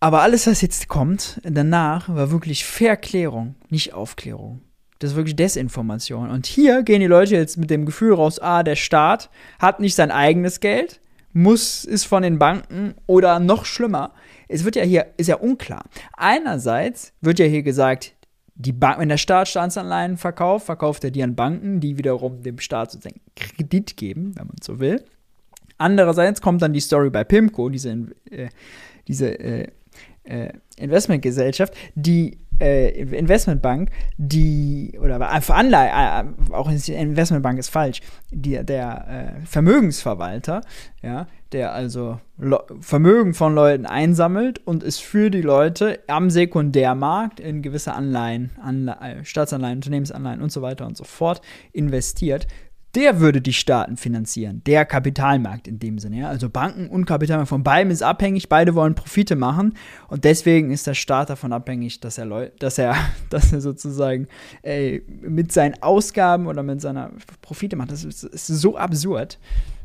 Aber 0.00 0.20
alles, 0.20 0.46
was 0.46 0.60
jetzt 0.60 0.86
kommt, 0.88 1.40
danach, 1.44 2.10
war 2.10 2.30
wirklich 2.30 2.66
Verklärung, 2.66 3.54
nicht 3.70 3.94
Aufklärung. 3.94 4.60
Das 4.98 5.12
ist 5.12 5.16
wirklich 5.16 5.36
Desinformation. 5.36 6.28
Und 6.28 6.44
hier 6.44 6.82
gehen 6.82 7.00
die 7.00 7.06
Leute 7.06 7.36
jetzt 7.36 7.56
mit 7.56 7.70
dem 7.70 7.86
Gefühl 7.86 8.12
raus, 8.12 8.38
ah, 8.38 8.62
der 8.62 8.76
Staat 8.76 9.30
hat 9.58 9.80
nicht 9.80 9.94
sein 9.94 10.10
eigenes 10.10 10.60
Geld, 10.60 11.00
muss, 11.32 11.86
ist 11.86 12.04
von 12.04 12.22
den 12.22 12.38
Banken 12.38 12.96
oder 13.06 13.40
noch 13.40 13.64
schlimmer. 13.64 14.12
Es 14.48 14.64
wird 14.64 14.76
ja 14.76 14.84
hier, 14.84 15.06
ist 15.16 15.28
ja 15.28 15.36
unklar. 15.36 15.84
Einerseits 16.16 17.12
wird 17.20 17.38
ja 17.38 17.46
hier 17.46 17.62
gesagt, 17.62 18.14
die 18.54 18.72
Bank, 18.72 18.98
wenn 18.98 19.08
der 19.08 19.18
Staat 19.18 19.48
Staatsanleihen 19.48 20.16
verkauft, 20.16 20.66
verkauft 20.66 21.04
er 21.04 21.10
die 21.10 21.22
an 21.22 21.34
Banken, 21.34 21.80
die 21.80 21.98
wiederum 21.98 22.42
dem 22.42 22.58
Staat 22.58 22.90
sozusagen 22.90 23.20
Kredit 23.34 23.96
geben, 23.96 24.34
wenn 24.36 24.46
man 24.46 24.56
so 24.62 24.80
will. 24.80 25.04
Andererseits 25.78 26.40
kommt 26.40 26.62
dann 26.62 26.72
die 26.72 26.80
Story 26.80 27.10
bei 27.10 27.22
Pimco, 27.22 27.68
diese, 27.68 27.90
äh, 28.30 28.48
diese 29.06 29.38
äh, 29.38 29.68
äh, 30.24 30.52
Investmentgesellschaft, 30.78 31.74
die 31.94 32.38
äh, 32.60 32.90
Investmentbank, 33.00 33.90
die, 34.16 34.98
oder 35.00 35.18
Veranlei, 35.40 35.88
äh, 35.88 36.52
auch 36.52 36.70
Investmentbank 36.70 37.58
ist 37.58 37.68
falsch, 37.68 38.00
die, 38.30 38.64
der 38.64 39.36
äh, 39.42 39.46
Vermögensverwalter, 39.46 40.62
ja, 41.02 41.26
der 41.52 41.72
also 41.72 42.18
Le 42.38 42.62
Vermögen 42.80 43.34
von 43.34 43.54
Leuten 43.54 43.86
einsammelt 43.86 44.66
und 44.66 44.82
es 44.82 44.98
für 44.98 45.30
die 45.30 45.42
Leute 45.42 46.00
am 46.06 46.28
Sekundärmarkt 46.28 47.40
in 47.40 47.62
gewisse 47.62 47.92
Anleihen, 47.94 48.50
Anle 48.60 49.24
Staatsanleihen, 49.24 49.78
Unternehmensanleihen 49.78 50.42
und 50.42 50.52
so 50.52 50.60
weiter 50.60 50.86
und 50.86 50.96
so 50.96 51.04
fort 51.04 51.40
investiert, 51.72 52.46
der 52.96 53.20
würde 53.20 53.42
die 53.42 53.52
Staaten 53.52 53.96
finanzieren. 53.96 54.62
Der 54.66 54.86
Kapitalmarkt 54.86 55.68
in 55.68 55.78
dem 55.78 55.98
Sinne. 55.98 56.20
Ja? 56.20 56.28
Also 56.28 56.48
Banken 56.48 56.88
und 56.88 57.04
Kapitalmarkt 57.04 57.50
von 57.50 57.62
beiden 57.62 57.92
ist 57.92 58.02
abhängig. 58.02 58.48
Beide 58.48 58.74
wollen 58.74 58.94
Profite 58.94 59.36
machen. 59.36 59.74
Und 60.08 60.24
deswegen 60.24 60.70
ist 60.70 60.86
der 60.86 60.94
Staat 60.94 61.28
davon 61.28 61.52
abhängig, 61.52 62.00
dass 62.00 62.16
er, 62.16 62.50
dass 62.58 62.78
er, 62.78 62.96
dass 63.30 63.52
er 63.52 63.60
sozusagen 63.60 64.28
ey, 64.62 65.04
mit 65.20 65.52
seinen 65.52 65.80
Ausgaben 65.82 66.46
oder 66.46 66.62
mit 66.62 66.80
seiner 66.80 67.12
Profite 67.42 67.76
macht. 67.76 67.92
Das 67.92 68.02
ist, 68.02 68.24
ist 68.24 68.46
so 68.46 68.76
absurd. 68.78 69.38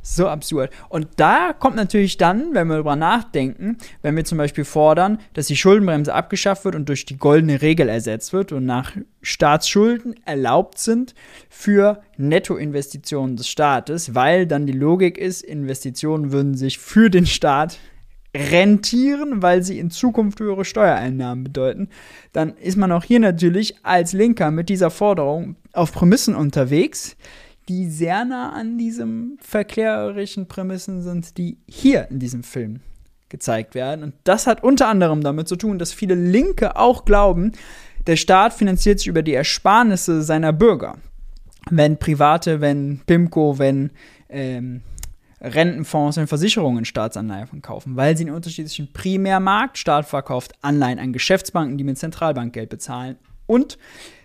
So 0.04 0.28
absurd. 0.28 0.72
Und 0.90 1.08
da 1.18 1.54
kommt 1.54 1.76
natürlich 1.76 2.18
dann, 2.18 2.56
wenn 2.56 2.68
wir 2.68 2.76
darüber 2.76 2.96
nachdenken, 2.96 3.78
wenn 4.02 4.16
wir 4.16 4.26
zum 4.26 4.40
Beispiel 4.40 4.66
fordern, 4.66 5.20
dass 5.34 5.46
die 5.46 5.56
Schuldenbremse 5.56 6.14
abgeschafft 6.14 6.66
wird 6.66 6.76
und 6.76 6.90
durch 6.90 7.06
die 7.06 7.18
goldene 7.18 7.62
Regel 7.62 7.88
ersetzt 7.88 8.34
wird 8.34 8.52
und 8.52 8.66
nach 8.66 8.94
Staatsschulden 9.22 10.16
erlaubt 10.26 10.80
sind 10.80 11.14
für 11.50 12.02
Nettoinvestitionen 12.18 13.36
des 13.36 13.48
Staates, 13.48 14.16
weil 14.16 14.48
dann 14.48 14.66
die 14.66 14.74
Logik 14.74 15.20
ist, 15.20 15.44
Investitionen 15.44 16.32
würden 16.32 16.56
sich 16.56 16.80
für 16.80 17.12
den 17.12 17.28
Staat 17.28 17.78
rentieren, 18.36 19.42
weil 19.42 19.62
sie 19.62 19.78
in 19.78 19.92
Zukunft 19.92 20.40
höhere 20.40 20.66
Steuereinnahmen 20.66 21.44
bedeuten, 21.44 21.90
dann 22.32 22.56
ist 22.56 22.78
man 22.78 22.92
auch 22.92 23.04
hier 23.04 23.20
natürlich 23.20 23.76
als 23.84 24.14
Linker 24.14 24.52
mit 24.52 24.70
dieser 24.70 24.90
Forderung 24.90 25.58
auf 25.74 25.92
Prämissen 25.92 26.36
unterwegs, 26.36 27.18
die 27.72 27.90
sehr 27.90 28.26
nah 28.26 28.52
an 28.52 28.78
diesem 28.78 29.38
verklärerischen 29.40 30.48
Prämissen 30.48 31.02
sind, 31.02 31.38
die 31.38 31.58
hier 31.70 32.10
in 32.12 32.20
diesem 32.20 32.44
Film 32.44 32.82
gezeigt 33.30 33.76
werden. 33.76 34.04
Und 34.04 34.14
das 34.26 34.46
hat 34.46 34.62
unter 34.62 34.90
anderem 34.90 35.24
damit 35.24 35.48
zu 35.48 35.56
tun, 35.56 35.80
dass 35.80 35.94
viele 35.94 36.16
Linke 36.16 36.76
auch 36.76 37.06
glauben, 37.06 37.54
der 38.08 38.18
Staat 38.18 38.54
finanziert 38.54 39.00
sich 39.00 39.08
über 39.08 39.22
die 39.22 39.34
Ersparnisse 39.34 40.22
seiner 40.22 40.52
Bürger. 40.52 40.98
Wenn 41.70 41.98
Private, 41.98 42.60
wenn 42.60 43.00
PIMCO, 43.06 43.58
wenn 43.58 43.92
ähm, 44.28 44.82
Rentenfonds 45.40 46.18
und 46.18 46.28
Versicherungen 46.28 46.84
Staatsanleihen 46.84 47.62
kaufen, 47.62 47.96
weil 47.96 48.18
sie 48.18 48.26
einen 48.26 48.36
unterschiedlichen 48.36 48.92
Primärmarkt, 48.92 49.78
Staat 49.78 50.08
verkauft 50.08 50.56
Anleihen 50.62 51.00
an 51.00 51.14
Geschäftsbanken, 51.14 51.78
die 51.78 51.86
mit 51.86 51.98
Zentralbankgeld 51.98 52.70
bezahlen 52.70 53.18
und 53.46 53.78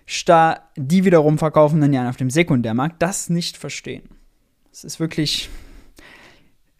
Sta 0.06 0.70
die 0.76 1.04
wiederum 1.04 1.36
verkaufen 1.38 1.80
dann 1.80 1.92
ja 1.92 2.08
auf 2.08 2.16
dem 2.16 2.30
Sekundärmarkt, 2.30 3.02
das 3.02 3.28
nicht 3.28 3.56
verstehen. 3.56 4.08
Es 4.72 4.84
ist 4.84 5.00
wirklich 5.00 5.50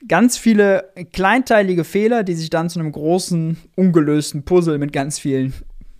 ganz 0.06 0.38
viele 0.38 0.92
kleinteilige 1.12 1.84
Fehler, 1.84 2.22
die 2.22 2.34
sich 2.34 2.50
dann 2.50 2.70
zu 2.70 2.78
einem 2.78 2.92
großen, 2.92 3.56
ungelösten 3.74 4.44
Puzzle 4.44 4.78
mit 4.78 4.92
ganz 4.92 5.18
vielen 5.18 5.52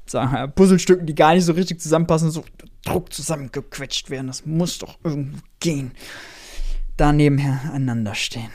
sagen 0.07 0.33
wir, 0.33 0.47
Puzzlestücken, 0.49 1.07
die 1.07 1.15
gar 1.15 1.35
nicht 1.35 1.45
so 1.45 1.53
richtig 1.53 1.81
zusammenpassen, 1.81 2.31
so 2.31 2.45
Druck 2.85 3.13
zusammengequetscht 3.13 4.11
werden. 4.11 4.29
Das 4.29 4.47
muss 4.47 4.79
doch 4.79 4.99
irgendwo 5.05 5.39
gehen. 5.61 5.93
Da 6.97 7.13
nebenher 7.13 7.73
einander 7.73 8.15
stehen. 8.15 8.51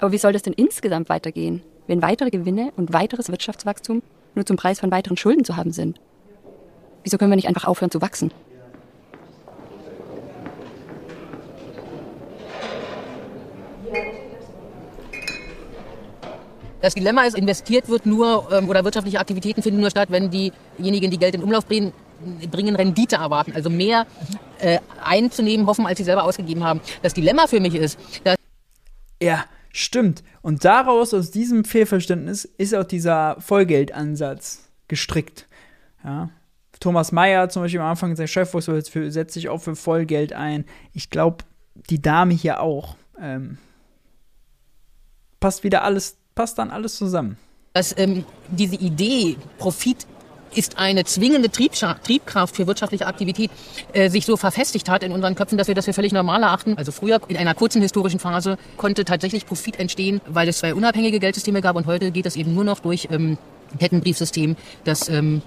Aber 0.00 0.12
wie 0.12 0.18
soll 0.18 0.32
das 0.32 0.42
denn 0.42 0.54
insgesamt 0.54 1.10
weitergehen, 1.10 1.62
wenn 1.86 2.00
weitere 2.00 2.30
Gewinne 2.30 2.72
und 2.76 2.92
weiteres 2.92 3.28
Wirtschaftswachstum 3.28 4.02
nur 4.34 4.46
zum 4.46 4.56
Preis 4.56 4.80
von 4.80 4.90
weiteren 4.90 5.18
Schulden 5.18 5.44
zu 5.44 5.56
haben 5.56 5.72
sind? 5.72 6.00
Wieso 7.04 7.18
können 7.18 7.30
wir 7.30 7.36
nicht 7.36 7.48
einfach 7.48 7.66
aufhören 7.66 7.90
zu 7.90 8.00
wachsen? 8.00 8.32
Das 16.80 16.94
Dilemma 16.94 17.24
ist, 17.24 17.36
investiert 17.36 17.90
wird 17.90 18.06
nur 18.06 18.48
ähm, 18.50 18.70
oder 18.70 18.82
wirtschaftliche 18.84 19.20
Aktivitäten 19.20 19.62
finden 19.62 19.80
nur 19.80 19.90
statt, 19.90 20.10
wenn 20.10 20.30
diejenigen, 20.30 21.10
die 21.10 21.18
Geld 21.18 21.34
in 21.34 21.42
Umlauf 21.42 21.66
bringen, 21.66 21.92
bringen 22.50 22.74
Rendite 22.74 23.16
erwarten, 23.16 23.52
also 23.54 23.68
mehr 23.68 24.06
äh, 24.60 24.78
einzunehmen 25.04 25.66
hoffen, 25.66 25.84
als 25.84 25.98
sie 25.98 26.04
selber 26.04 26.24
ausgegeben 26.24 26.64
haben. 26.64 26.80
Das 27.02 27.12
Dilemma 27.12 27.46
für 27.48 27.60
mich 27.60 27.74
ist, 27.74 27.98
dass 28.24 28.36
ja, 29.22 29.44
Stimmt. 29.72 30.22
Und 30.42 30.64
daraus, 30.64 31.14
aus 31.14 31.30
diesem 31.30 31.64
Fehlverständnis, 31.64 32.44
ist 32.44 32.74
auch 32.74 32.84
dieser 32.84 33.36
Vollgeldansatz 33.40 34.68
gestrickt. 34.88 35.46
Ja. 36.04 36.30
Thomas 36.80 37.12
Mayer 37.12 37.48
zum 37.50 37.62
Beispiel 37.62 37.80
am 37.80 37.90
Anfang, 37.90 38.16
sein 38.16 38.26
Chef, 38.26 38.50
setzt 38.52 39.34
sich 39.34 39.48
auch 39.48 39.58
für 39.58 39.76
Vollgeld 39.76 40.32
ein. 40.32 40.64
Ich 40.94 41.10
glaube, 41.10 41.44
die 41.74 42.00
Dame 42.00 42.34
hier 42.34 42.60
auch. 42.60 42.96
Ähm, 43.20 43.58
passt 45.40 45.62
wieder 45.62 45.84
alles, 45.84 46.16
passt 46.34 46.58
dann 46.58 46.70
alles 46.70 46.96
zusammen. 46.96 47.36
Dass 47.74 47.96
ähm, 47.98 48.24
diese 48.48 48.76
Idee, 48.76 49.36
Profit 49.58 50.06
ist 50.54 50.78
eine 50.78 51.04
zwingende 51.04 51.50
Triebkraft 51.50 52.56
für 52.56 52.66
wirtschaftliche 52.66 53.06
Aktivität 53.06 53.50
äh, 53.92 54.10
sich 54.10 54.26
so 54.26 54.36
verfestigt 54.36 54.88
hat 54.88 55.02
in 55.02 55.12
unseren 55.12 55.34
Köpfen, 55.34 55.58
dass 55.58 55.68
wir 55.68 55.74
das 55.74 55.84
für 55.84 55.92
völlig 55.92 56.12
normal 56.12 56.42
erachten. 56.42 56.76
Also 56.76 56.92
früher 56.92 57.20
in 57.28 57.36
einer 57.36 57.54
kurzen 57.54 57.82
historischen 57.82 58.20
Phase 58.20 58.58
konnte 58.76 59.04
tatsächlich 59.04 59.46
Profit 59.46 59.78
entstehen, 59.78 60.20
weil 60.26 60.48
es 60.48 60.58
zwei 60.58 60.74
unabhängige 60.74 61.20
Geldsysteme 61.20 61.60
gab 61.60 61.76
und 61.76 61.86
heute 61.86 62.10
geht 62.10 62.26
das 62.26 62.36
eben 62.36 62.54
nur 62.54 62.64
noch 62.64 62.80
durch 62.80 63.08
ähm, 63.10 63.38
Kettenbriefsystem, 63.78 64.56
das 64.84 65.08
ähm, 65.08 65.42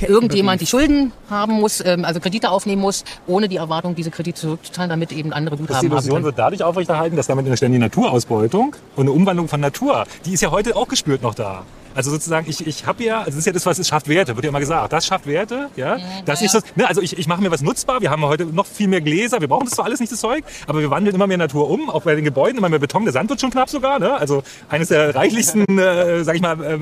irgendjemand 0.00 0.60
die 0.60 0.66
Schulden 0.66 1.12
haben 1.30 1.54
muss, 1.54 1.84
ähm, 1.84 2.04
also 2.04 2.20
Kredite 2.20 2.50
aufnehmen 2.50 2.82
muss, 2.82 3.04
ohne 3.26 3.48
die 3.48 3.56
Erwartung, 3.56 3.94
diese 3.94 4.10
Kredite 4.10 4.40
zurückzuzahlen, 4.40 4.90
damit 4.90 5.12
eben 5.12 5.32
andere 5.32 5.56
Guthaben 5.56 5.76
haben. 5.76 5.88
Die 5.88 5.92
Illusion 5.92 6.24
wird 6.24 6.38
dadurch 6.38 6.62
aufrechterhalten, 6.62 7.16
dass 7.16 7.26
damit 7.26 7.46
eine 7.46 7.56
ständige 7.56 7.82
Naturausbeutung 7.84 8.76
und 8.94 9.02
eine 9.02 9.12
Umwandlung 9.12 9.48
von 9.48 9.60
Natur, 9.60 10.04
die 10.24 10.34
ist 10.34 10.42
ja 10.42 10.50
heute 10.50 10.76
auch 10.76 10.88
gespürt 10.88 11.22
noch 11.22 11.34
da. 11.34 11.64
Also 11.96 12.10
sozusagen, 12.10 12.48
ich, 12.48 12.66
ich 12.66 12.86
habe 12.86 13.02
ja, 13.02 13.20
also 13.20 13.30
das 13.30 13.38
ist 13.38 13.46
ja 13.46 13.52
das, 13.52 13.64
was 13.64 13.78
es 13.78 13.88
schafft 13.88 14.06
Werte, 14.06 14.36
wird 14.36 14.44
ja 14.44 14.50
immer 14.50 14.60
gesagt. 14.60 14.92
Das 14.92 15.06
schafft 15.06 15.26
Werte, 15.26 15.70
ja. 15.76 15.96
Das 16.26 16.42
ist 16.42 16.54
das, 16.54 16.62
ne, 16.74 16.86
also 16.86 17.00
ich, 17.00 17.18
ich 17.18 17.26
mache 17.26 17.40
mir 17.40 17.50
was 17.50 17.62
nutzbar. 17.62 18.02
Wir 18.02 18.10
haben 18.10 18.22
heute 18.22 18.44
noch 18.44 18.66
viel 18.66 18.86
mehr 18.86 19.00
Gläser. 19.00 19.40
Wir 19.40 19.48
brauchen 19.48 19.64
das 19.64 19.74
zwar 19.74 19.86
alles 19.86 19.98
nicht, 19.98 20.12
das 20.12 20.20
Zeug, 20.20 20.44
aber 20.66 20.80
wir 20.80 20.90
wandeln 20.90 21.14
immer 21.14 21.26
mehr 21.26 21.38
Natur 21.38 21.70
um, 21.70 21.88
auch 21.88 22.02
bei 22.02 22.14
den 22.14 22.24
Gebäuden, 22.24 22.58
immer 22.58 22.68
mehr 22.68 22.78
Beton. 22.78 23.04
Der 23.04 23.14
Sand 23.14 23.30
wird 23.30 23.40
schon 23.40 23.50
knapp 23.50 23.70
sogar, 23.70 23.98
ne? 23.98 24.14
Also 24.14 24.42
eines 24.68 24.88
der 24.88 25.14
reichlichsten, 25.14 25.64
äh, 25.78 26.22
sag 26.22 26.36
ich 26.36 26.42
mal, 26.42 26.62
äh, 26.62 26.74
äh, 26.74 26.78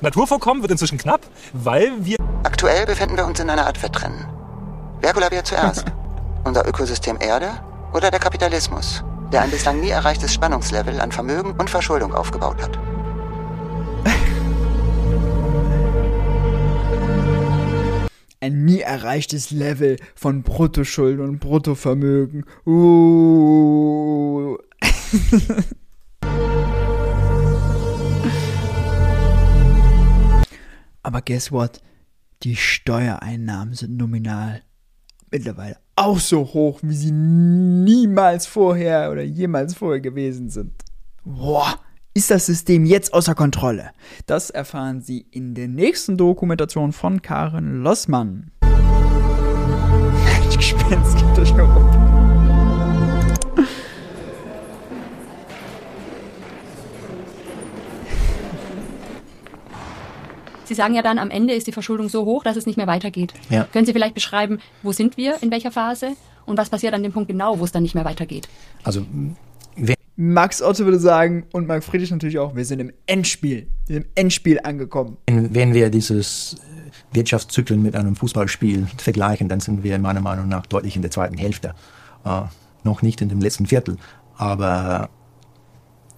Naturvorkommen 0.00 0.62
wird 0.62 0.70
inzwischen 0.70 0.98
knapp, 0.98 1.22
weil 1.52 1.90
wir... 1.98 2.16
Aktuell 2.44 2.86
befinden 2.86 3.16
wir 3.16 3.26
uns 3.26 3.40
in 3.40 3.50
einer 3.50 3.66
Art 3.66 3.82
Wettrennen. 3.82 4.26
Wer 5.00 5.12
kollabiert 5.12 5.48
zuerst? 5.48 5.86
Unser 6.44 6.68
Ökosystem 6.68 7.18
Erde 7.20 7.50
oder 7.92 8.12
der 8.12 8.20
Kapitalismus, 8.20 9.02
der 9.32 9.42
ein 9.42 9.50
bislang 9.50 9.80
nie 9.80 9.90
erreichtes 9.90 10.32
Spannungslevel 10.32 11.00
an 11.00 11.10
Vermögen 11.10 11.52
und 11.58 11.68
Verschuldung 11.68 12.14
aufgebaut 12.14 12.62
hat? 12.62 12.78
Ein 18.46 18.64
nie 18.64 18.80
erreichtes 18.80 19.50
Level 19.50 19.96
von 20.14 20.42
Bruttoschulden 20.44 21.24
und 21.24 21.40
Bruttovermögen. 21.40 22.44
Uh. 22.64 24.56
Aber 31.02 31.22
guess 31.22 31.50
what? 31.50 31.80
Die 32.44 32.54
Steuereinnahmen 32.56 33.74
sind 33.74 33.96
nominal 33.96 34.62
mittlerweile 35.30 35.78
auch 35.96 36.20
so 36.20 36.44
hoch, 36.44 36.78
wie 36.82 36.94
sie 36.94 37.10
niemals 37.10 38.46
vorher 38.46 39.10
oder 39.10 39.22
jemals 39.22 39.74
vorher 39.74 40.00
gewesen 40.00 40.50
sind. 40.50 40.72
Boah 41.24 41.80
ist 42.16 42.30
das 42.30 42.46
System 42.46 42.86
jetzt 42.86 43.12
außer 43.12 43.34
Kontrolle? 43.34 43.90
Das 44.24 44.48
erfahren 44.48 45.02
Sie 45.02 45.26
in 45.32 45.54
der 45.54 45.68
nächsten 45.68 46.16
Dokumentation 46.16 46.92
von 46.92 47.20
Karen 47.20 47.82
Lossmann. 47.82 48.50
Die 50.50 50.56
Gespenst 50.56 51.18
gibt 51.18 51.38
euch 51.38 51.54
nur. 51.54 51.66
Sie 60.64 60.74
sagen 60.74 60.94
ja 60.94 61.02
dann, 61.02 61.18
am 61.18 61.30
Ende 61.30 61.52
ist 61.52 61.66
die 61.66 61.72
Verschuldung 61.72 62.08
so 62.08 62.24
hoch, 62.24 62.42
dass 62.42 62.56
es 62.56 62.64
nicht 62.64 62.78
mehr 62.78 62.86
weitergeht. 62.86 63.34
Ja. 63.50 63.64
Können 63.64 63.84
Sie 63.84 63.92
vielleicht 63.92 64.14
beschreiben, 64.14 64.60
wo 64.82 64.92
sind 64.92 65.18
wir, 65.18 65.42
in 65.42 65.50
welcher 65.50 65.70
Phase 65.70 66.16
und 66.46 66.56
was 66.56 66.70
passiert 66.70 66.94
an 66.94 67.02
dem 67.02 67.12
Punkt 67.12 67.28
genau, 67.28 67.58
wo 67.58 67.64
es 67.64 67.72
dann 67.72 67.82
nicht 67.82 67.94
mehr 67.94 68.06
weitergeht? 68.06 68.48
Also 68.84 69.04
Max 70.16 70.62
Otto 70.62 70.84
würde 70.84 70.98
sagen 70.98 71.44
und 71.52 71.66
Marc 71.66 71.84
Friedrich 71.84 72.10
natürlich 72.10 72.38
auch, 72.38 72.56
wir 72.56 72.64
sind 72.64 72.80
im 72.80 72.90
Endspiel, 73.06 73.66
sind 73.84 73.96
im 73.96 74.04
Endspiel 74.14 74.58
angekommen. 74.62 75.18
Wenn 75.26 75.74
wir 75.74 75.90
dieses 75.90 76.56
Wirtschaftszyklen 77.12 77.82
mit 77.82 77.94
einem 77.94 78.16
Fußballspiel 78.16 78.86
vergleichen, 78.96 79.48
dann 79.48 79.60
sind 79.60 79.82
wir 79.82 79.98
meiner 79.98 80.22
Meinung 80.22 80.48
nach 80.48 80.64
deutlich 80.64 80.96
in 80.96 81.02
der 81.02 81.10
zweiten 81.10 81.36
Hälfte. 81.36 81.74
Äh, 82.24 82.42
noch 82.82 83.02
nicht 83.02 83.20
in 83.20 83.28
dem 83.28 83.40
letzten 83.40 83.66
Viertel, 83.66 83.98
aber 84.36 85.10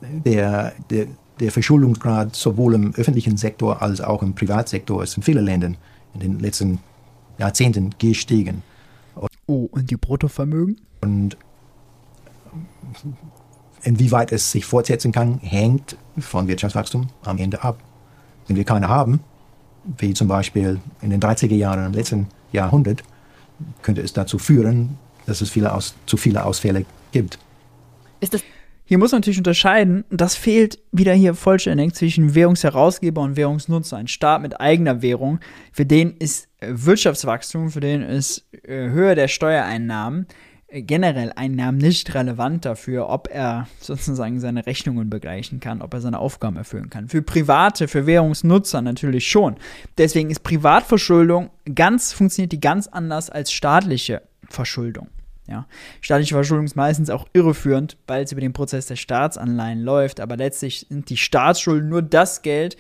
der, 0.01 0.75
der, 0.91 1.07
der 1.41 1.51
Verschuldungsgrad 1.51 2.37
sowohl 2.37 2.75
im 2.75 2.95
öffentlichen 2.95 3.37
Sektor 3.37 3.83
als 3.83 4.01
auch 4.01 4.23
im 4.23 4.35
Privatsektor 4.35 5.03
ist 5.03 5.17
in 5.17 5.23
vielen 5.25 5.45
Ländern 5.45 5.77
in 6.15 6.21
den 6.21 6.39
letzten 6.39 6.79
Jahrzehnten 7.39 7.91
gestiegen. 7.99 8.63
Oh, 9.47 9.69
und 9.73 9.91
die 9.91 9.97
Bruttovermögen? 9.97 10.81
Und 11.01 11.37
Inwieweit 13.89 14.33
es 14.33 14.53
sich 14.53 14.67
fortsetzen 14.67 15.13
kann, 15.13 15.39
hängt 15.39 15.97
von 16.19 16.47
Wirtschaftswachstum 16.47 17.07
am 17.23 17.39
Ende 17.39 17.65
ab. 17.65 17.79
Wenn 18.47 18.55
wir 18.55 18.65
keine 18.65 18.87
haben, 18.87 19.21
wie 19.97 20.13
zum 20.13 20.29
Beispiel 20.29 20.79
in 21.01 21.09
den 21.09 21.23
30er 21.23 21.55
Jahren 21.55 21.87
im 21.87 21.93
letzten 21.95 22.27
Jahrhundert, 22.53 23.03
könnte 23.81 24.03
es 24.03 24.13
dazu 24.13 24.39
führen, 24.39 24.99
dass 25.25 25.41
es 25.41 25.49
viele 25.49 25.73
aus, 25.73 25.95
zu 26.05 26.19
viele 26.19 26.45
Ausfälle 26.45 26.85
gibt. 27.13 27.39
Ist 28.21 28.35
das 28.35 28.43
hier 28.85 28.97
muss 28.97 29.13
man 29.13 29.21
natürlich 29.21 29.39
unterscheiden, 29.39 30.05
und 30.11 30.19
das 30.19 30.35
fehlt 30.35 30.79
wieder 30.93 31.13
hier 31.13 31.35
vollständig 31.35 31.95
zwischen 31.95 32.35
Währungsherausgeber 32.35 33.21
und 33.21 33.37
Währungsnutzer. 33.37 33.99
Ein 33.99 34.09
Staat 34.09 34.41
mit 34.41 34.63
eigener 34.63 35.03
Währung, 35.03 35.41
für 35.73 35.85
den 35.85 36.17
ist 36.17 36.49
Wirtschaftswachstum, 36.63 37.71
für 37.71 37.81
den 37.81 38.01
ist 38.01 38.47
äh, 38.65 38.89
Höhe 38.89 39.15
der 39.15 39.29
Steuereinnahmen 39.29 40.27
generell 40.71 41.33
Einnahmen 41.35 41.79
nicht 41.79 42.15
relevant 42.15 42.65
dafür, 42.65 43.09
ob 43.09 43.29
er 43.33 43.67
sozusagen 43.81 44.39
seine 44.39 44.67
Rechnungen 44.67 45.09
begleichen 45.09 45.61
kann, 45.61 45.81
ob 45.81 45.95
er 45.95 46.01
seine 46.01 46.19
Aufgaben 46.19 46.57
erfüllen 46.57 46.91
kann. 46.91 47.09
Für 47.09 47.23
Private, 47.23 47.89
für 47.89 48.07
Währungsnutzer 48.07 48.83
natürlich 48.83 49.29
schon. 49.29 49.57
Deswegen 49.97 50.31
ist 50.31 50.43
Privatverschuldung 50.43 51.51
ganz, 51.75 52.13
funktioniert 52.13 52.53
die 52.53 52.61
ganz 52.61 52.87
anders 52.87 53.31
als 53.31 53.51
staatliche 53.51 54.23
Verschuldung. 54.49 55.09
Ja. 55.47 55.67
Staatliche 56.03 56.35
Verschuldung 56.35 56.67
ist 56.67 56.77
meistens 56.77 57.09
auch 57.09 57.27
irreführend, 57.33 57.97
weil 58.07 58.23
es 58.23 58.33
über 58.33 58.43
den 58.43 58.53
Prozess 58.53 58.87
der 58.87 58.97
Staatsanleihen 58.97 59.81
läuft, 59.81 60.21
aber 60.21 60.37
letztlich 60.37 60.87
sind 60.91 61.09
die 61.09 61.17
Staatsschulden 61.17 61.89
nur 61.89 62.03
das 62.03 62.43
Geld, 62.43 62.77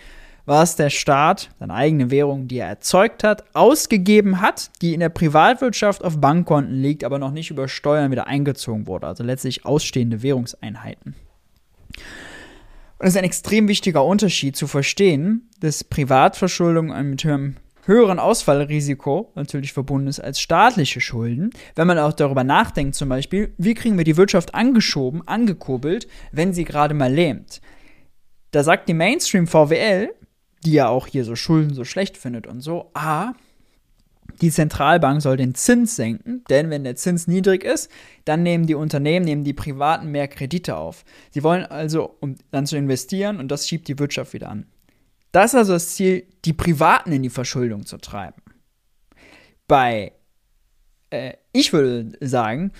was 0.48 0.76
der 0.76 0.88
Staat, 0.88 1.50
seine 1.58 1.74
eigene 1.74 2.10
Währung, 2.10 2.48
die 2.48 2.58
er 2.58 2.68
erzeugt 2.68 3.22
hat, 3.22 3.44
ausgegeben 3.54 4.40
hat, 4.40 4.70
die 4.80 4.94
in 4.94 5.00
der 5.00 5.10
Privatwirtschaft 5.10 6.02
auf 6.02 6.20
Bankkonten 6.20 6.74
liegt, 6.74 7.04
aber 7.04 7.18
noch 7.18 7.32
nicht 7.32 7.50
über 7.50 7.68
Steuern 7.68 8.10
wieder 8.10 8.26
eingezogen 8.26 8.86
wurde. 8.86 9.06
Also 9.06 9.22
letztlich 9.22 9.66
ausstehende 9.66 10.22
Währungseinheiten. 10.22 11.14
Und 12.98 13.06
es 13.06 13.10
ist 13.10 13.18
ein 13.18 13.24
extrem 13.24 13.68
wichtiger 13.68 14.04
Unterschied 14.04 14.56
zu 14.56 14.66
verstehen, 14.66 15.48
dass 15.60 15.84
Privatverschuldung 15.84 16.86
mit 17.10 17.22
höherem 17.22 17.56
höheren 17.84 18.18
Ausfallrisiko 18.18 19.32
natürlich 19.34 19.72
verbunden 19.72 20.08
ist 20.08 20.20
als 20.20 20.40
staatliche 20.40 21.00
Schulden. 21.00 21.50
Wenn 21.74 21.86
man 21.86 21.98
auch 21.98 22.12
darüber 22.12 22.44
nachdenkt, 22.44 22.94
zum 22.94 23.08
Beispiel, 23.08 23.54
wie 23.56 23.74
kriegen 23.74 23.96
wir 23.96 24.04
die 24.04 24.18
Wirtschaft 24.18 24.54
angeschoben, 24.54 25.26
angekurbelt, 25.26 26.06
wenn 26.32 26.52
sie 26.52 26.64
gerade 26.64 26.92
mal 26.92 27.12
lähmt. 27.12 27.62
Da 28.50 28.62
sagt 28.62 28.88
die 28.88 28.94
Mainstream 28.94 29.46
VWL, 29.46 30.10
die 30.64 30.72
ja 30.72 30.88
auch 30.88 31.06
hier 31.06 31.24
so 31.24 31.36
Schulden 31.36 31.74
so 31.74 31.84
schlecht 31.84 32.16
findet 32.16 32.46
und 32.46 32.60
so, 32.60 32.90
ah, 32.94 33.32
die 34.40 34.50
Zentralbank 34.50 35.20
soll 35.22 35.36
den 35.36 35.54
Zins 35.54 35.96
senken, 35.96 36.44
denn 36.48 36.70
wenn 36.70 36.84
der 36.84 36.96
Zins 36.96 37.26
niedrig 37.26 37.64
ist, 37.64 37.90
dann 38.24 38.42
nehmen 38.42 38.66
die 38.66 38.74
Unternehmen, 38.74 39.24
nehmen 39.24 39.44
die 39.44 39.54
Privaten 39.54 40.10
mehr 40.10 40.28
Kredite 40.28 40.76
auf. 40.76 41.04
Sie 41.30 41.42
wollen 41.42 41.64
also, 41.64 42.16
um 42.20 42.36
dann 42.50 42.66
zu 42.66 42.76
investieren 42.76 43.38
und 43.38 43.48
das 43.48 43.66
schiebt 43.66 43.88
die 43.88 43.98
Wirtschaft 43.98 44.32
wieder 44.32 44.50
an. 44.50 44.66
Das 45.32 45.52
ist 45.52 45.58
also 45.58 45.72
das 45.74 45.94
Ziel, 45.94 46.26
die 46.44 46.52
Privaten 46.52 47.12
in 47.12 47.22
die 47.22 47.30
Verschuldung 47.30 47.84
zu 47.84 47.98
treiben. 47.98 48.40
Bei, 49.66 50.12
äh, 51.10 51.34
ich 51.52 51.72
würde 51.72 52.12
sagen, 52.20 52.72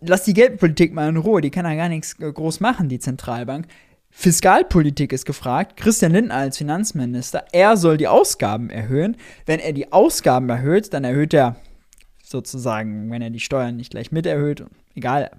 lass 0.00 0.24
die 0.24 0.34
Geldpolitik 0.34 0.92
mal 0.92 1.08
in 1.08 1.16
Ruhe, 1.16 1.40
die 1.40 1.50
kann 1.50 1.64
ja 1.64 1.74
gar 1.74 1.88
nichts 1.88 2.18
äh, 2.20 2.32
groß 2.32 2.60
machen, 2.60 2.88
die 2.88 3.00
Zentralbank. 3.00 3.66
Fiskalpolitik 4.10 5.12
ist 5.12 5.26
gefragt. 5.26 5.76
Christian 5.76 6.12
Lindner 6.12 6.34
als 6.34 6.58
Finanzminister, 6.58 7.44
er 7.52 7.76
soll 7.76 7.96
die 7.96 8.08
Ausgaben 8.08 8.70
erhöhen. 8.70 9.16
Wenn 9.46 9.60
er 9.60 9.72
die 9.72 9.92
Ausgaben 9.92 10.48
erhöht, 10.48 10.92
dann 10.92 11.04
erhöht 11.04 11.34
er 11.34 11.56
sozusagen, 12.22 13.10
wenn 13.10 13.22
er 13.22 13.30
die 13.30 13.40
Steuern 13.40 13.76
nicht 13.76 13.90
gleich 13.90 14.12
mit 14.12 14.26
erhöht, 14.26 14.64
egal, 14.94 15.30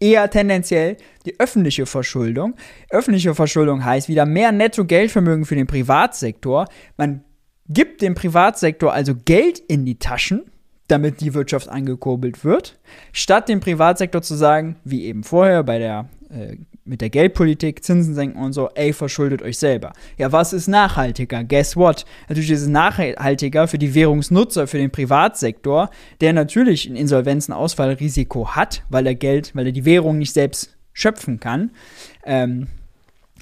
eher 0.00 0.28
tendenziell 0.30 0.96
die 1.24 1.38
öffentliche 1.38 1.86
Verschuldung. 1.86 2.54
Öffentliche 2.90 3.34
Verschuldung 3.34 3.84
heißt 3.84 4.08
wieder 4.08 4.26
mehr 4.26 4.52
Netto-Geldvermögen 4.52 5.44
für 5.44 5.54
den 5.54 5.66
Privatsektor. 5.66 6.66
Man 6.96 7.24
gibt 7.68 8.02
dem 8.02 8.14
Privatsektor 8.14 8.92
also 8.92 9.14
Geld 9.14 9.58
in 9.58 9.84
die 9.84 9.98
Taschen, 9.98 10.50
damit 10.88 11.20
die 11.20 11.34
Wirtschaft 11.34 11.68
angekurbelt 11.68 12.44
wird, 12.44 12.78
statt 13.12 13.48
dem 13.48 13.60
Privatsektor 13.60 14.22
zu 14.22 14.34
sagen, 14.34 14.76
wie 14.84 15.04
eben 15.04 15.22
vorher 15.22 15.62
bei 15.62 15.78
der 15.78 16.08
äh, 16.30 16.56
mit 16.88 17.00
der 17.00 17.10
Geldpolitik, 17.10 17.84
Zinsen 17.84 18.14
senken 18.14 18.42
und 18.42 18.52
so, 18.52 18.70
ey, 18.74 18.92
verschuldet 18.92 19.42
euch 19.42 19.58
selber. 19.58 19.92
Ja, 20.16 20.32
was 20.32 20.52
ist 20.52 20.68
nachhaltiger? 20.68 21.44
Guess 21.44 21.76
what? 21.76 22.04
Natürlich 22.28 22.50
ist 22.50 22.62
es 22.62 22.68
nachhaltiger 22.68 23.68
für 23.68 23.78
die 23.78 23.94
Währungsnutzer, 23.94 24.66
für 24.66 24.78
den 24.78 24.90
Privatsektor, 24.90 25.90
der 26.20 26.32
natürlich 26.32 26.88
ein 26.88 26.96
Insolvenzenausfallrisiko 26.96 28.56
hat, 28.56 28.82
weil 28.88 29.06
er 29.06 29.14
Geld, 29.14 29.54
weil 29.54 29.66
er 29.66 29.72
die 29.72 29.84
Währung 29.84 30.18
nicht 30.18 30.32
selbst 30.32 30.76
schöpfen 30.92 31.38
kann, 31.38 31.70
ähm, 32.24 32.68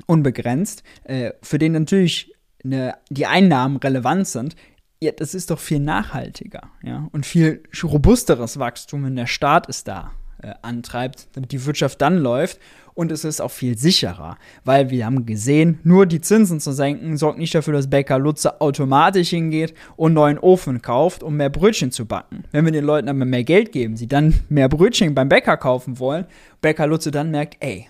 unbegrenzt, 0.07 0.83
äh, 1.05 1.33
für 1.43 1.59
den 1.59 1.73
natürlich 1.73 2.35
eine, 2.65 2.97
die 3.09 3.27
Einnahmen 3.27 3.77
relevant 3.79 4.27
sind. 4.27 4.57
Ja, 5.01 5.13
das 5.13 5.35
ist 5.35 5.51
doch 5.51 5.59
viel 5.59 5.79
nachhaltiger, 5.79 6.71
ja, 6.83 7.09
und 7.13 7.27
viel 7.27 7.63
robusteres 7.83 8.59
Wachstum, 8.59 9.05
wenn 9.05 9.17
der 9.17 9.27
Staat 9.27 9.69
es 9.69 9.85
da 9.85 10.13
äh, 10.43 10.53
antreibt, 10.63 11.29
damit 11.35 11.53
die 11.53 11.65
Wirtschaft 11.65 12.01
dann 12.01 12.19
läuft 12.19 12.59
und 12.97 13.13
es 13.13 13.25
ist 13.25 13.43
auch 13.43 13.51
viel 13.51 13.77
sicherer, 13.77 14.39
weil 14.65 14.89
wir 14.89 15.05
haben 15.05 15.27
gesehen, 15.27 15.79
nur 15.85 16.07
die 16.07 16.23
Zinsen 16.23 16.61
zu 16.61 16.73
senken 16.73 17.19
sorgt 17.19 17.39
nicht 17.39 17.55
dafür, 17.55 17.75
dass 17.75 17.91
Bäcker 17.91 18.19
Lutze 18.19 18.61
automatisch 18.61 19.29
hingeht 19.31 19.75
und 19.97 20.15
neuen 20.15 20.39
Ofen 20.39 20.81
kauft, 20.81 21.23
um 21.23 21.37
mehr 21.37 21.51
Brötchen 21.51 21.93
zu 21.93 22.07
backen. 22.07 22.45
Wenn 22.53 22.65
wir 22.65 22.73
den 22.73 22.85
Leuten 22.85 23.11
aber 23.11 23.27
mehr 23.27 23.45
Geld 23.45 23.71
geben, 23.71 23.99
sie 23.99 24.09
dann 24.09 24.35
mehr 24.49 24.71
Brötchen 24.71 25.15
beim 25.15 25.29
Bäcker 25.29 25.59
kaufen 25.59 25.99
wollen, 25.99 26.25
Bäcker 26.63 26.87
Lutze 26.87 27.11
dann 27.11 27.31
merkt, 27.31 27.59
ey, 27.61 27.87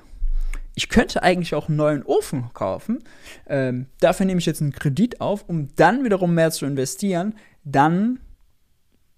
ich 0.74 0.88
könnte 0.88 1.22
eigentlich 1.22 1.54
auch 1.54 1.68
einen 1.68 1.76
neuen 1.76 2.02
Ofen 2.02 2.50
kaufen. 2.52 2.98
Ähm, 3.48 3.86
dafür 4.00 4.26
nehme 4.26 4.40
ich 4.40 4.46
jetzt 4.46 4.60
einen 4.60 4.72
Kredit 4.72 5.20
auf, 5.20 5.44
um 5.48 5.68
dann 5.76 6.04
wiederum 6.04 6.34
mehr 6.34 6.50
zu 6.50 6.66
investieren. 6.66 7.34
Dann 7.64 8.18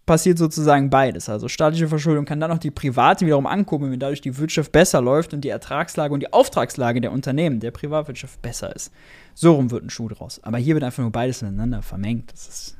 passiert 0.08 0.38
sozusagen 0.38 0.90
beides. 0.90 1.28
Also 1.28 1.46
staatliche 1.46 1.86
Verschuldung 1.86 2.24
kann 2.24 2.40
dann 2.40 2.50
auch 2.50 2.58
die 2.58 2.72
private 2.72 3.24
wiederum 3.24 3.46
ankurbeln, 3.46 3.92
wenn 3.92 4.00
dadurch 4.00 4.20
die 4.20 4.36
Wirtschaft 4.38 4.72
besser 4.72 5.00
läuft 5.00 5.34
und 5.34 5.42
die 5.42 5.50
Ertragslage 5.50 6.12
und 6.12 6.20
die 6.20 6.32
Auftragslage 6.32 7.00
der 7.00 7.12
Unternehmen, 7.12 7.60
der 7.60 7.70
Privatwirtschaft 7.70 8.42
besser 8.42 8.74
ist. 8.74 8.90
So 9.34 9.54
rum 9.54 9.70
wird 9.70 9.84
ein 9.84 9.90
Schuh 9.90 10.08
draus. 10.08 10.40
Aber 10.42 10.58
hier 10.58 10.74
wird 10.74 10.82
einfach 10.82 11.02
nur 11.02 11.12
beides 11.12 11.42
miteinander 11.42 11.82
vermengt. 11.82 12.32
Das 12.32 12.48
ist 12.48 12.76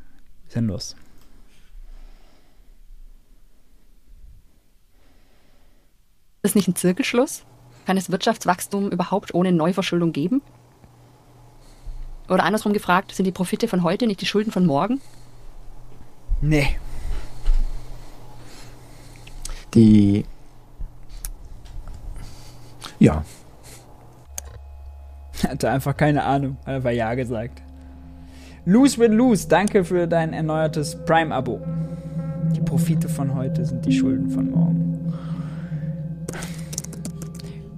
sinnlos. 0.48 0.96
Ist 6.42 6.56
nicht 6.56 6.66
ein 6.66 6.76
Zirkelschluss? 6.76 7.44
Kann 7.86 7.98
es 7.98 8.10
Wirtschaftswachstum 8.10 8.90
überhaupt 8.90 9.34
ohne 9.34 9.52
Neuverschuldung 9.52 10.12
geben? 10.12 10.40
Oder 12.28 12.44
andersrum 12.44 12.72
gefragt, 12.72 13.14
sind 13.14 13.26
die 13.26 13.32
Profite 13.32 13.68
von 13.68 13.82
heute 13.82 14.06
nicht 14.06 14.20
die 14.20 14.26
Schulden 14.26 14.50
von 14.50 14.64
morgen? 14.64 15.00
Nee, 16.40 16.78
die 19.74 20.24
ja. 22.98 23.24
Hatte 25.46 25.70
einfach 25.70 25.96
keine 25.96 26.24
Ahnung, 26.24 26.56
hat 26.66 26.74
einfach 26.74 26.90
Ja 26.90 27.14
gesagt. 27.14 27.62
Lose 28.64 28.98
win 28.98 29.12
lose, 29.12 29.48
danke 29.48 29.84
für 29.84 30.06
dein 30.06 30.32
erneuertes 30.32 30.96
Prime-Abo. 31.04 31.60
Die 32.54 32.60
Profite 32.60 33.08
von 33.08 33.34
heute 33.34 33.64
sind 33.64 33.86
die 33.86 33.92
Schulden 33.92 34.30
von 34.30 34.50
morgen. 34.50 35.14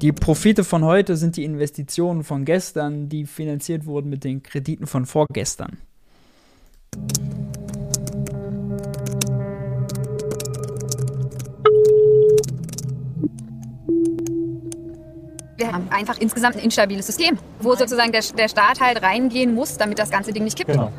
Die 0.01 0.13
Profite 0.13 0.65
von 0.65 0.85
heute 0.85 1.17
sind 1.17 1.37
die 1.37 1.45
Investitionen 1.45 2.25
von 2.25 2.47
gestern, 2.47 3.11
die 3.11 3.27
finanziert 3.27 3.85
wurden 3.85 4.09
mit 4.09 4.25
den 4.25 4.43
Krediten 4.43 4.87
von 4.87 5.05
vorgestern. 5.05 5.77
Wir 15.61 15.73
haben 15.73 15.89
einfach 15.91 16.19
insgesamt 16.19 16.57
ein 16.57 16.63
instabiles 16.63 17.07
System, 17.07 17.39
wo 17.61 17.75
sozusagen 17.75 18.13
der, 18.13 18.23
der 18.37 18.49
Staat 18.49 18.81
halt 18.81 19.03
reingehen 19.03 19.55
muss, 19.55 19.77
damit 19.77 19.99
das 19.99 20.11
ganze 20.11 20.33
Ding 20.33 20.45
nicht 20.45 20.57
kippt. 20.57 20.73
Genau. 20.73 20.93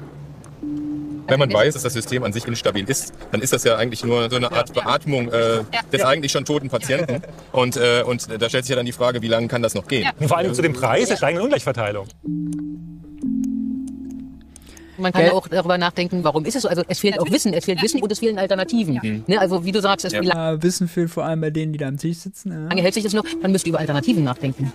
Wenn 1.28 1.39
man 1.39 1.53
weiß, 1.53 1.76
dass 1.76 1.84
das 1.84 1.93
System 1.93 2.24
an 2.24 2.34
sich 2.34 2.45
instabil 2.45 2.89
ist, 2.89 3.14
dann 3.32 3.41
ist 3.41 3.53
das 3.53 3.64
ja 3.64 3.78
eigentlich 3.78 4.03
nur 4.03 4.30
so 4.30 4.36
eine 4.36 4.51
Art 4.51 4.74
Beatmung 4.74 5.30
äh, 5.32 5.64
des 5.91 6.03
eigentlich 6.03 6.32
schon 6.32 6.43
toten 6.43 6.70
Patienten. 6.70 7.22
Und, 7.53 7.78
äh, 7.78 8.03
und 8.05 8.28
da 8.41 8.49
stellt 8.49 8.66
sich 8.66 8.72
ja 8.72 8.76
dann 8.76 8.86
die 8.86 8.91
Frage, 8.91 9.22
wie 9.22 9.30
lange 9.30 9.47
kann 9.47 9.62
das 9.62 9.74
noch 9.74 9.88
gehen? 9.88 10.09
Und 10.20 10.28
vor 10.28 10.38
allem 10.38 10.53
zu 10.53 10.62
dem 10.62 10.74
Preis 10.74 11.07
der 11.07 11.16
steigenden 11.16 11.45
Ungleichverteilung. 11.45 12.07
Man 15.02 15.12
kann 15.12 15.26
ja 15.26 15.34
auch 15.34 15.47
darüber 15.47 15.78
nachdenken, 15.78 16.24
warum 16.24 16.45
ist 16.45 16.56
es 16.56 16.64
so. 16.64 16.70
Also 16.70 16.84
es 16.88 16.99
fehlt 16.99 17.20
auch 17.20 17.30
Wissen, 17.30 17.54
es 17.54 17.66
fehlt 17.66 17.82
Wissen 17.82 18.02
und 18.02 18.12
es 18.12 18.20
fehlen 18.20 18.38
Alternativen. 18.38 18.99
Mhm. 19.02 19.24
Ne, 19.28 19.39
also 19.39 19.66
wie 19.66 19.72
du 19.72 19.82
sagst, 19.82 20.06
es 20.06 20.14
ja. 20.14 20.22
ja, 20.22 20.62
Wissen 20.62 20.88
fehlt 20.88 21.10
vor 21.10 21.26
allem 21.26 21.41
bei 21.41 21.49
denen, 21.49 21.74
die 21.74 21.80
da 21.80 21.88
am 21.88 21.97
Tisch 21.97 22.18
sitzen. 22.18 22.52
Ja. 22.52 22.68
Lange 22.68 22.82
hält 22.82 22.93
sich 22.93 23.04
das 23.04 23.14
noch, 23.14 23.26
man 23.41 23.52
müsste 23.52 23.70
über 23.70 23.80
Alternativen 23.80 24.24
nachdenken. 24.24 24.72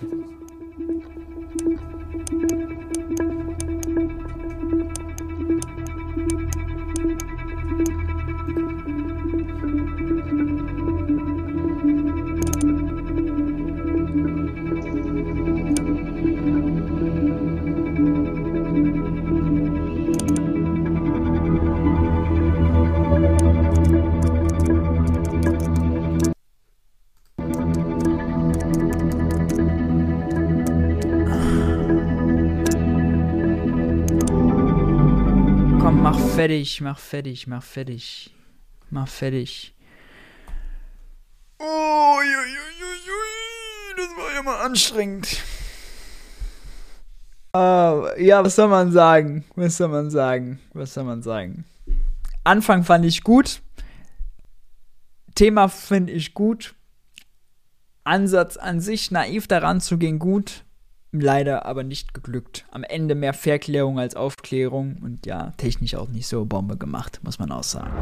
Fertig, 36.66 36.80
mach 36.80 36.98
fertig, 36.98 37.46
mach 37.46 37.62
fertig. 37.62 38.34
Mach 38.90 39.08
fertig. 39.08 39.74
Oh, 41.58 42.18
das 43.96 44.08
war 44.16 44.34
ja 44.34 44.42
mal 44.42 44.64
anstrengend. 44.64 45.42
Uh, 47.56 48.12
ja, 48.18 48.44
was 48.44 48.56
soll 48.56 48.68
man 48.68 48.92
sagen? 48.92 49.44
Was 49.54 49.78
soll 49.78 49.88
man 49.88 50.10
sagen? 50.10 50.60
Was 50.74 50.92
soll 50.92 51.04
man 51.04 51.22
sagen? 51.22 51.64
Anfang 52.44 52.84
fand 52.84 53.06
ich 53.06 53.24
gut. 53.24 53.62
Thema 55.34 55.68
finde 55.68 56.12
ich 56.12 56.34
gut. 56.34 56.74
Ansatz 58.04 58.58
an 58.58 58.80
sich, 58.80 59.10
naiv 59.10 59.48
daran 59.48 59.80
zu 59.80 59.96
gehen, 59.96 60.18
gut. 60.18 60.65
Leider 61.12 61.64
aber 61.64 61.82
nicht 61.82 62.14
geglückt. 62.14 62.66
Am 62.70 62.84
Ende 62.84 63.14
mehr 63.14 63.32
Verklärung 63.32 63.98
als 63.98 64.16
Aufklärung 64.16 64.98
und 65.02 65.26
ja, 65.26 65.52
technisch 65.56 65.94
auch 65.94 66.08
nicht 66.08 66.26
so 66.26 66.44
Bombe 66.44 66.76
gemacht, 66.76 67.20
muss 67.22 67.38
man 67.38 67.52
auch 67.52 67.62
sagen. 67.62 67.92